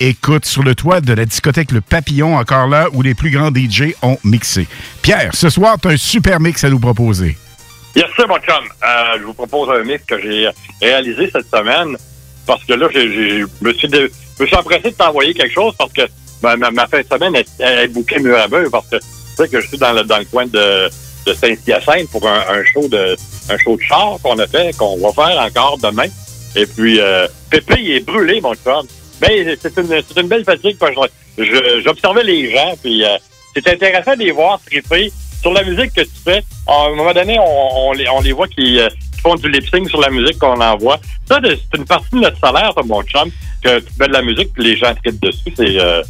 Écoute, 0.00 0.44
sur 0.44 0.62
le 0.62 0.74
toit 0.76 1.00
de 1.00 1.12
la 1.12 1.24
discothèque 1.24 1.72
Le 1.72 1.80
Papillon, 1.80 2.36
encore 2.36 2.68
là, 2.68 2.86
où 2.92 3.02
les 3.02 3.14
plus 3.14 3.30
grands 3.30 3.50
DJ 3.52 3.94
ont 4.02 4.16
mixé. 4.22 4.68
Pierre, 5.02 5.30
ce 5.34 5.50
soir, 5.50 5.76
tu 5.82 5.88
as 5.88 5.92
un 5.92 5.96
super 5.96 6.38
mix 6.38 6.62
à 6.62 6.70
nous 6.70 6.78
proposer. 6.78 7.36
Yes, 7.96 8.06
sir, 8.14 8.28
mon 8.28 8.36
chum. 8.38 8.54
Euh, 8.84 9.18
je 9.18 9.24
vous 9.24 9.34
propose 9.34 9.68
un 9.76 9.82
mix 9.82 10.04
que 10.04 10.20
j'ai 10.20 10.48
réalisé 10.80 11.30
cette 11.32 11.50
semaine 11.50 11.96
parce 12.46 12.62
que 12.64 12.74
là, 12.74 12.86
je 12.94 13.46
me 13.60 13.72
suis, 13.74 13.88
de- 13.88 14.10
je 14.38 14.42
me 14.44 14.46
suis 14.46 14.56
empressé 14.56 14.90
de 14.90 14.94
t'envoyer 14.94 15.34
quelque 15.34 15.52
chose 15.54 15.74
parce 15.76 15.92
que 15.92 16.02
ma, 16.42 16.56
ma, 16.56 16.70
ma 16.70 16.86
fin 16.86 17.00
de 17.00 17.06
semaine 17.06 17.34
est, 17.36 17.48
est 17.60 17.88
bouquée 17.88 18.18
mur 18.18 18.36
à 18.38 18.48
parce 18.70 18.86
que 18.88 18.96
tu 18.96 19.04
sais 19.36 19.48
que 19.48 19.60
je 19.60 19.68
suis 19.68 19.78
dans 19.78 19.92
le, 19.92 20.02
dans 20.04 20.18
le 20.18 20.24
coin 20.24 20.46
de, 20.46 20.88
de 21.26 21.32
Saint-Hyacinthe 21.34 22.10
pour 22.10 22.26
un, 22.28 22.40
un 22.50 22.64
show 22.64 22.88
de 22.88 23.16
un 23.50 23.58
show 23.58 23.76
de 23.76 23.82
char 23.82 24.18
qu'on 24.22 24.38
a 24.38 24.46
fait, 24.46 24.76
qu'on 24.76 24.96
va 24.98 25.12
faire 25.12 25.40
encore 25.40 25.78
demain. 25.78 26.06
Et 26.56 26.66
puis, 26.66 27.00
euh, 27.00 27.26
Pépé, 27.50 27.74
il 27.80 27.92
est 27.92 28.00
brûlé, 28.06 28.40
mon 28.40 28.54
chum. 28.54 28.86
Mais 29.22 29.56
c'est 29.60 29.76
une, 29.78 29.86
c'est 30.06 30.20
une 30.20 30.28
belle 30.28 30.44
fatigue 30.44 30.76
parce 30.78 30.94
que 30.94 31.44
je- 31.44 31.80
j'observais 31.84 32.24
les 32.24 32.50
gens, 32.54 32.74
puis 32.82 33.04
euh, 33.04 33.16
c'est 33.54 33.66
intéressant 33.68 34.14
de 34.14 34.20
les 34.20 34.32
voir 34.32 34.60
triper 34.66 35.10
sur 35.40 35.52
la 35.52 35.62
musique 35.62 35.92
que 35.94 36.02
tu 36.02 36.10
fais. 36.24 36.42
À 36.66 36.86
un 36.86 36.94
moment 36.94 37.12
donné, 37.12 37.38
on, 37.38 37.88
on 37.88 37.92
les, 37.92 38.08
on 38.08 38.20
les 38.20 38.32
voit 38.32 38.48
qui, 38.48 38.78
euh, 38.80 38.88
font 39.22 39.34
du 39.34 39.50
lip-sync 39.50 39.88
sur 39.88 40.00
la 40.00 40.10
musique 40.10 40.38
qu'on 40.38 40.60
envoie. 40.60 40.98
Ça, 41.26 41.40
c'est 41.42 41.78
une 41.78 41.84
partie 41.84 42.10
de 42.12 42.20
notre 42.20 42.38
salaire, 42.38 42.72
ça, 42.74 42.82
mon 42.84 43.02
chum, 43.02 43.30
que 43.62 43.80
tu 43.80 43.86
fais 43.98 44.06
de 44.08 44.12
la 44.12 44.22
musique 44.22 44.52
puis 44.54 44.62
les 44.64 44.76
gens 44.76 44.94
trippent 45.02 45.20
dessus. 45.22 45.52
C'est 45.56 45.80
euh, 45.80 46.02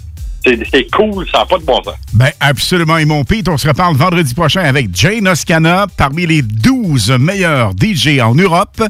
c'est- 0.70 0.90
cool, 0.90 1.26
ça 1.30 1.38
n'a 1.38 1.46
pas 1.46 1.58
de 1.58 1.64
bon 1.64 1.82
sens. 1.82 1.94
Ben 2.12 2.30
absolument. 2.40 2.98
Et 2.98 3.04
mon 3.04 3.24
Pete, 3.24 3.48
on 3.48 3.56
se 3.56 3.68
reparle 3.68 3.96
vendredi 3.96 4.34
prochain 4.34 4.62
avec 4.62 4.88
Jane 4.94 5.28
Oscana, 5.28 5.86
parmi 5.96 6.26
les 6.26 6.42
12 6.42 7.10
meilleurs 7.18 7.72
DJ 7.72 8.20
en 8.20 8.34
Europe. 8.34 8.82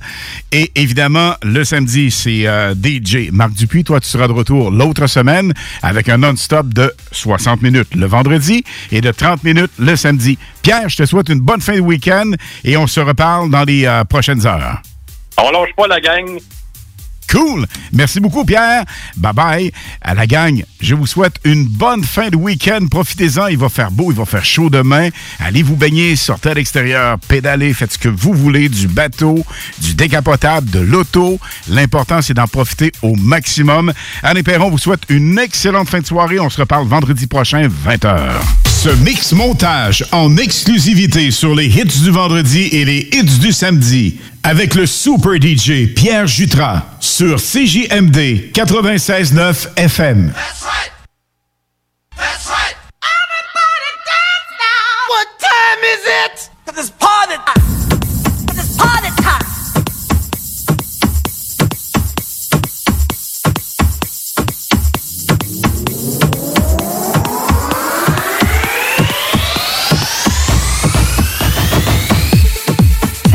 Et 0.52 0.70
évidemment, 0.74 1.34
le 1.42 1.64
samedi, 1.64 2.10
c'est 2.10 2.46
euh, 2.46 2.74
DJ 2.74 3.30
Marc 3.32 3.52
Dupuis. 3.52 3.84
Toi, 3.84 4.00
tu 4.00 4.08
seras 4.08 4.28
de 4.28 4.32
retour 4.32 4.70
l'autre 4.70 5.06
semaine 5.06 5.52
avec 5.82 6.08
un 6.08 6.18
non-stop 6.18 6.68
de 6.68 6.92
60 7.12 7.62
minutes 7.62 7.94
le 7.94 8.06
vendredi 8.06 8.64
et 8.92 9.00
de 9.00 9.10
30 9.10 9.44
minutes 9.44 9.72
le 9.78 9.96
samedi. 9.96 10.38
Pierre, 10.62 10.88
je 10.88 10.96
te 10.98 11.06
souhaite 11.06 11.28
une 11.28 11.40
bonne 11.40 11.60
fin 11.60 11.74
de 11.74 11.80
week-end 11.80 12.30
et 12.64 12.76
on 12.76 12.86
se 12.86 13.00
reparle 13.00 13.50
dans 13.50 13.64
les 13.64 13.84
euh, 13.86 14.04
prochaines 14.04 14.46
heures. 14.46 14.80
On 15.38 15.50
lâche 15.50 15.70
pas 15.76 15.86
la 15.86 16.00
gang. 16.00 16.38
Cool. 17.30 17.66
Merci 17.92 18.20
beaucoup, 18.20 18.44
Pierre. 18.44 18.84
Bye 19.16 19.32
bye. 19.34 19.72
À 20.00 20.14
la 20.14 20.26
gang, 20.26 20.64
je 20.80 20.94
vous 20.94 21.06
souhaite 21.06 21.36
une 21.44 21.66
bonne 21.66 22.04
fin 22.04 22.28
de 22.30 22.36
week-end. 22.36 22.86
Profitez-en. 22.90 23.48
Il 23.48 23.58
va 23.58 23.68
faire 23.68 23.90
beau, 23.90 24.10
il 24.10 24.16
va 24.16 24.24
faire 24.24 24.44
chaud 24.44 24.70
demain. 24.70 25.08
Allez 25.38 25.62
vous 25.62 25.76
baigner, 25.76 26.16
sortez 26.16 26.50
à 26.50 26.54
l'extérieur, 26.54 27.18
pédalez, 27.28 27.74
faites 27.74 27.92
ce 27.92 27.98
que 27.98 28.08
vous 28.08 28.32
voulez 28.32 28.68
du 28.68 28.88
bateau, 28.88 29.44
du 29.80 29.94
décapotable, 29.94 30.70
de 30.70 30.80
l'auto. 30.80 31.38
L'important, 31.68 32.22
c'est 32.22 32.34
d'en 32.34 32.46
profiter 32.46 32.92
au 33.02 33.14
maximum. 33.16 33.92
Anne 34.22 34.42
Perron 34.42 34.70
vous 34.70 34.78
souhaite 34.78 35.02
une 35.08 35.38
excellente 35.38 35.88
fin 35.88 36.00
de 36.00 36.06
soirée. 36.06 36.40
On 36.40 36.50
se 36.50 36.60
reparle 36.60 36.86
vendredi 36.86 37.26
prochain, 37.26 37.68
20h. 37.86 38.40
Ce 38.64 38.90
mix 38.90 39.32
montage 39.32 40.04
en 40.12 40.36
exclusivité 40.36 41.30
sur 41.30 41.54
les 41.54 41.66
hits 41.66 42.00
du 42.02 42.10
vendredi 42.10 42.68
et 42.70 42.84
les 42.84 43.08
hits 43.12 43.38
du 43.40 43.52
samedi 43.52 44.20
avec 44.48 44.74
le 44.74 44.86
super 44.86 45.34
DJ 45.34 45.92
Pierre 45.94 46.26
Jutras 46.26 46.82
sur 47.00 47.36
CJMD 47.36 48.50
96.9 48.54 49.76
FM. 49.76 50.32
What 55.10 55.26
time 55.38 55.80
is 55.84 56.02
it? 56.06 56.50
It's 56.78 56.90
party 56.98 57.77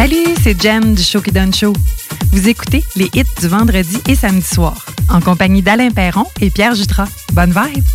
Salut, 0.04 0.36
c'est 0.44 0.62
Jem 0.62 0.96
du 0.96 1.02
Show 1.02 1.22
qui 1.22 1.32
donne 1.32 1.54
show. 1.54 1.72
Vous 2.34 2.50
écoutez 2.50 2.84
les 2.98 3.10
hits 3.14 3.24
du 3.40 3.48
vendredi 3.48 4.02
et 4.10 4.16
samedi 4.16 4.46
soir, 4.46 4.86
en 5.08 5.22
compagnie 5.22 5.62
d'Alain 5.62 5.92
Perron 5.92 6.26
et 6.42 6.50
Pierre 6.50 6.76
Jutras. 6.76 7.08
Bonne 7.32 7.54
vibe! 7.54 7.86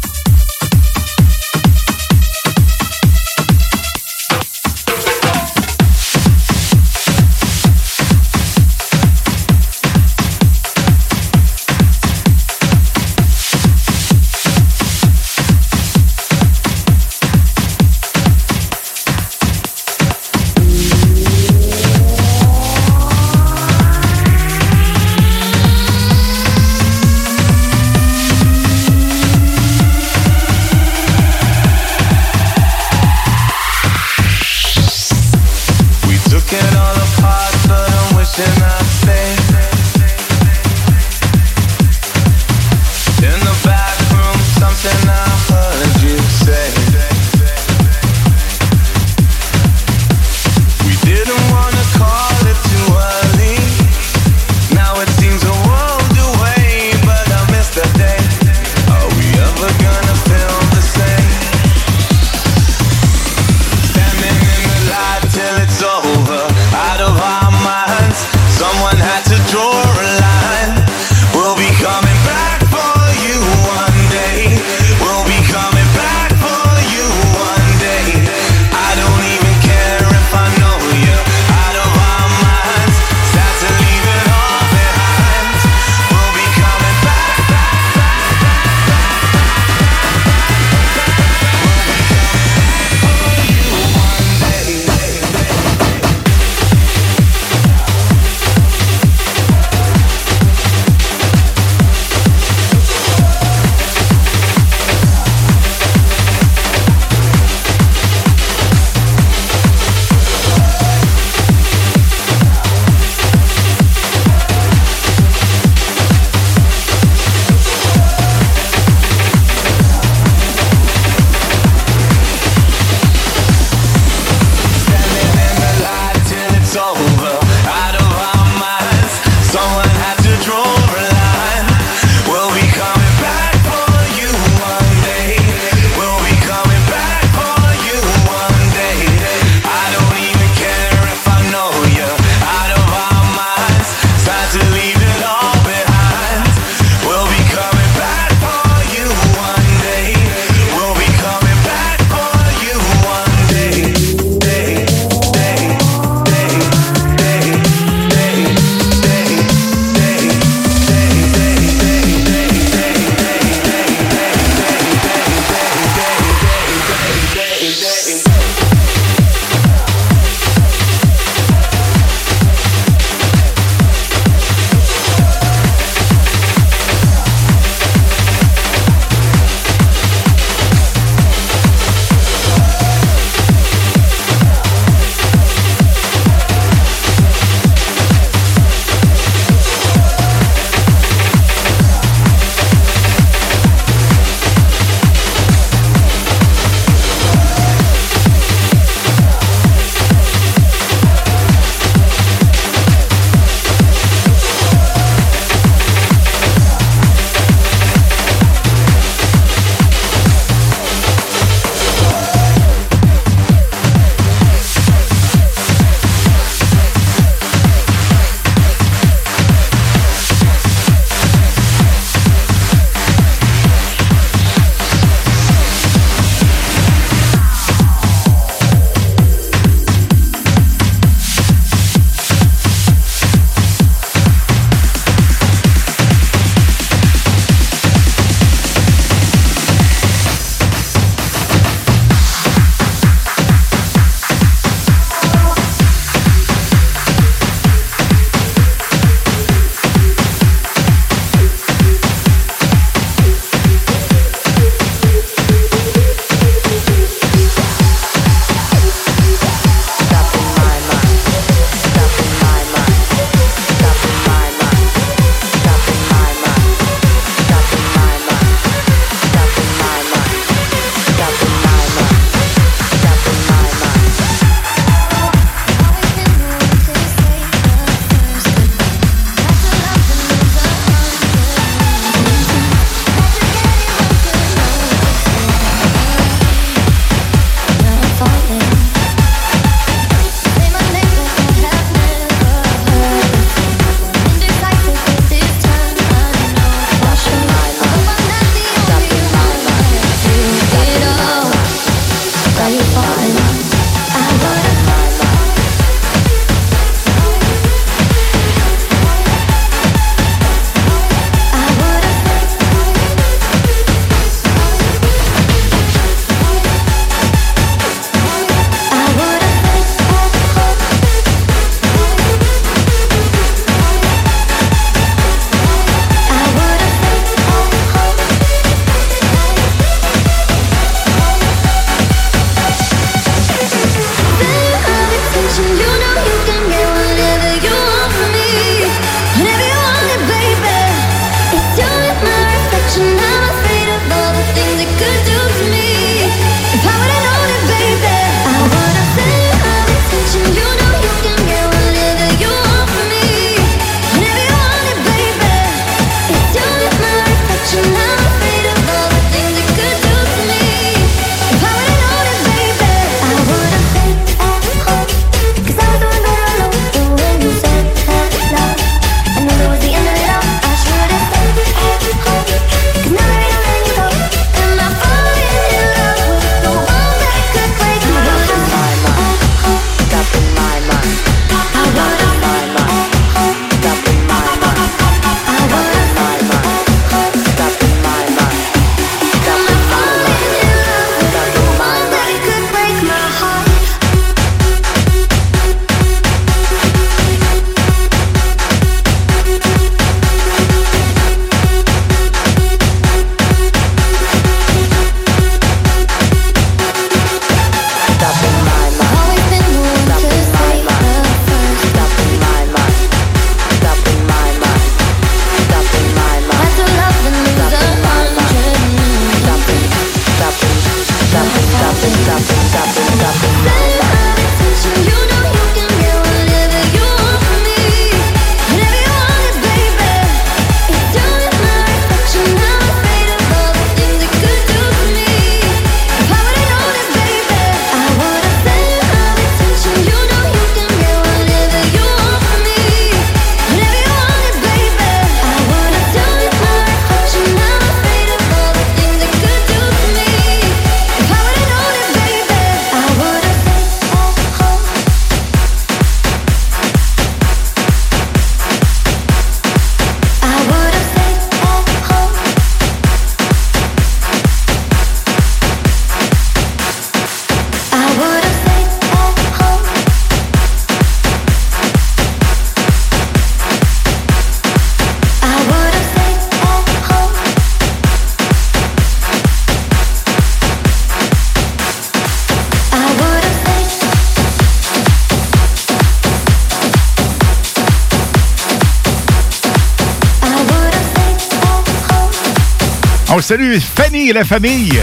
Salue 493.49 493.79
Fanny 493.79 494.29
et 494.29 494.35
la 494.35 494.45
famille. 494.45 495.01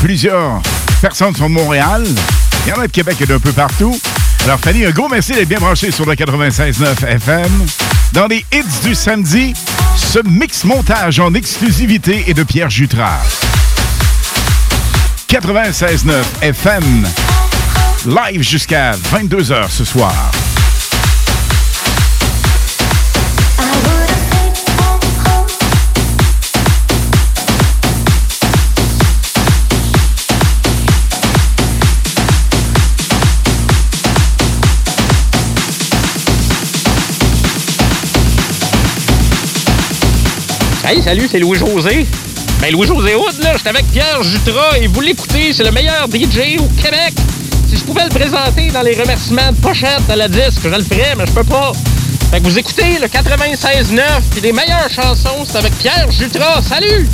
Plusieurs 0.00 0.62
personnes 1.02 1.36
sont 1.36 1.50
de 1.50 1.52
Montréal. 1.52 2.06
Il 2.64 2.70
y 2.70 2.72
en 2.72 2.80
a 2.80 2.86
de 2.86 2.90
Québec 2.90 3.18
et 3.20 3.26
d'un 3.26 3.38
peu 3.38 3.52
partout. 3.52 4.00
Alors, 4.44 4.58
Fanny, 4.60 4.86
un 4.86 4.90
gros 4.90 5.10
merci 5.10 5.34
d'être 5.34 5.46
bien 5.46 5.58
branché 5.58 5.90
sur 5.90 6.06
le 6.06 6.14
96.9 6.14 7.06
FM. 7.06 7.66
Dans 8.14 8.26
les 8.28 8.46
hits 8.50 8.82
du 8.82 8.94
samedi, 8.94 9.52
ce 9.94 10.20
mix 10.26 10.64
montage 10.64 11.20
en 11.20 11.34
exclusivité 11.34 12.24
est 12.28 12.34
de 12.34 12.44
Pierre 12.44 12.70
Jutras. 12.70 13.20
96.9 15.28 16.14
FM. 16.40 17.06
Live 18.06 18.40
jusqu'à 18.40 18.92
22h 19.12 19.68
ce 19.68 19.84
soir. 19.84 20.14
Salut, 41.02 41.28
c'est 41.30 41.38
Louis-José. 41.38 42.06
Ben, 42.60 42.72
Louis-José 42.72 43.14
Hood, 43.14 43.42
là, 43.42 43.54
j'étais 43.56 43.70
avec 43.70 43.86
Pierre 43.90 44.22
Jutras 44.22 44.78
et 44.80 44.86
vous 44.86 45.00
l'écoutez, 45.00 45.52
c'est 45.52 45.64
le 45.64 45.70
meilleur 45.70 46.06
DJ 46.06 46.58
au 46.58 46.68
Québec. 46.80 47.12
Si 47.68 47.76
je 47.76 47.84
pouvais 47.84 48.04
le 48.04 48.10
présenter 48.10 48.68
dans 48.68 48.82
les 48.82 48.94
remerciements 48.94 49.50
de 49.50 49.56
pochette 49.56 50.08
à 50.08 50.16
la 50.16 50.28
disque, 50.28 50.60
je 50.62 50.68
le 50.68 50.82
ferais, 50.82 51.14
mais 51.16 51.26
je 51.26 51.32
peux 51.32 51.44
pas. 51.44 51.72
Fait 52.30 52.40
que 52.40 52.44
vous 52.44 52.58
écoutez 52.58 52.98
le 53.00 53.06
96.9, 53.06 54.02
puis 54.30 54.40
les 54.40 54.52
meilleures 54.52 54.90
chansons, 54.90 55.44
c'est 55.44 55.58
avec 55.58 55.76
Pierre 55.78 56.10
Jutras. 56.10 56.62
Salut! 56.62 57.08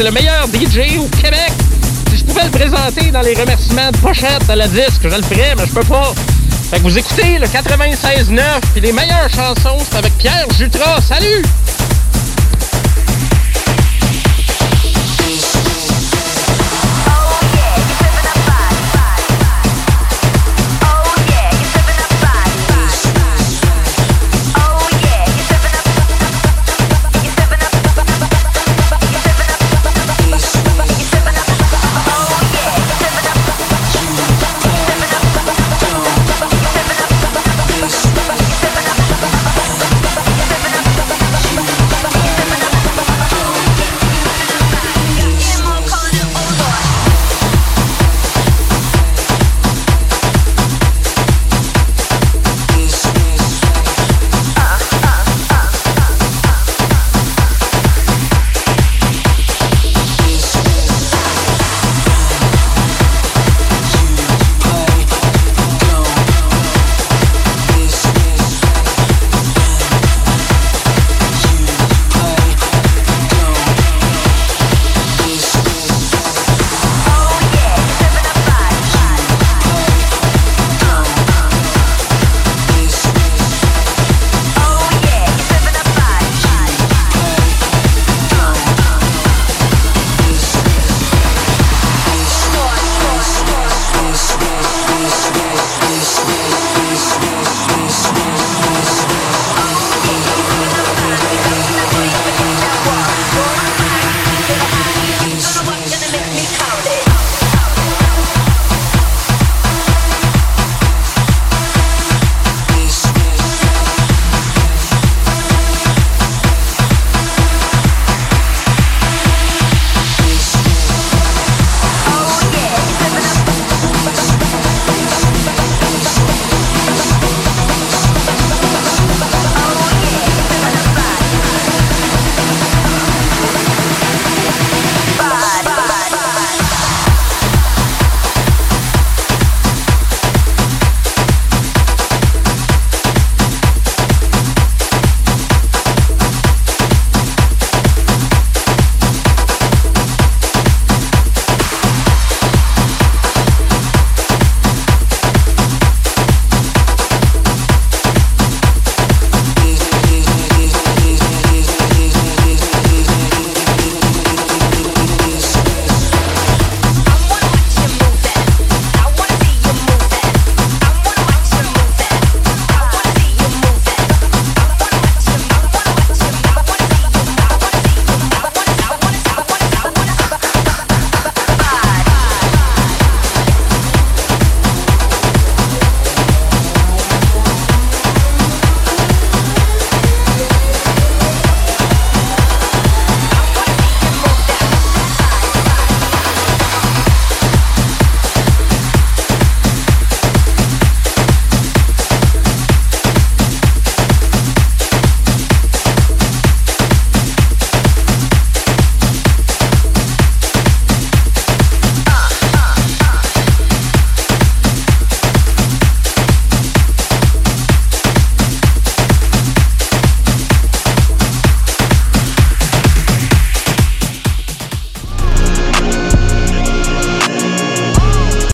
c'est 0.00 0.06
le 0.06 0.12
meilleur 0.12 0.46
DJ 0.46 0.98
au 0.98 1.04
Québec. 1.20 1.52
Si 2.10 2.16
je 2.16 2.24
pouvais 2.24 2.44
le 2.44 2.50
présenter 2.50 3.10
dans 3.10 3.20
les 3.20 3.34
remerciements 3.34 3.90
de 3.90 3.98
pochette 3.98 4.48
à 4.48 4.56
la 4.56 4.66
disque, 4.66 5.02
je 5.02 5.08
le 5.08 5.22
ferais, 5.22 5.54
mais 5.58 5.66
je 5.66 5.74
peux 5.74 5.84
pas. 5.84 6.14
Fait 6.70 6.78
que 6.78 6.82
vous 6.84 6.96
écoutez 6.96 7.38
le 7.38 7.46
96.9 7.46 8.40
puis 8.72 8.80
les 8.80 8.92
meilleures 8.92 9.28
chansons, 9.28 9.76
c'est 9.90 9.98
avec 9.98 10.16
Pierre 10.16 10.46
Jutras. 10.56 11.02
Salut! 11.02 11.44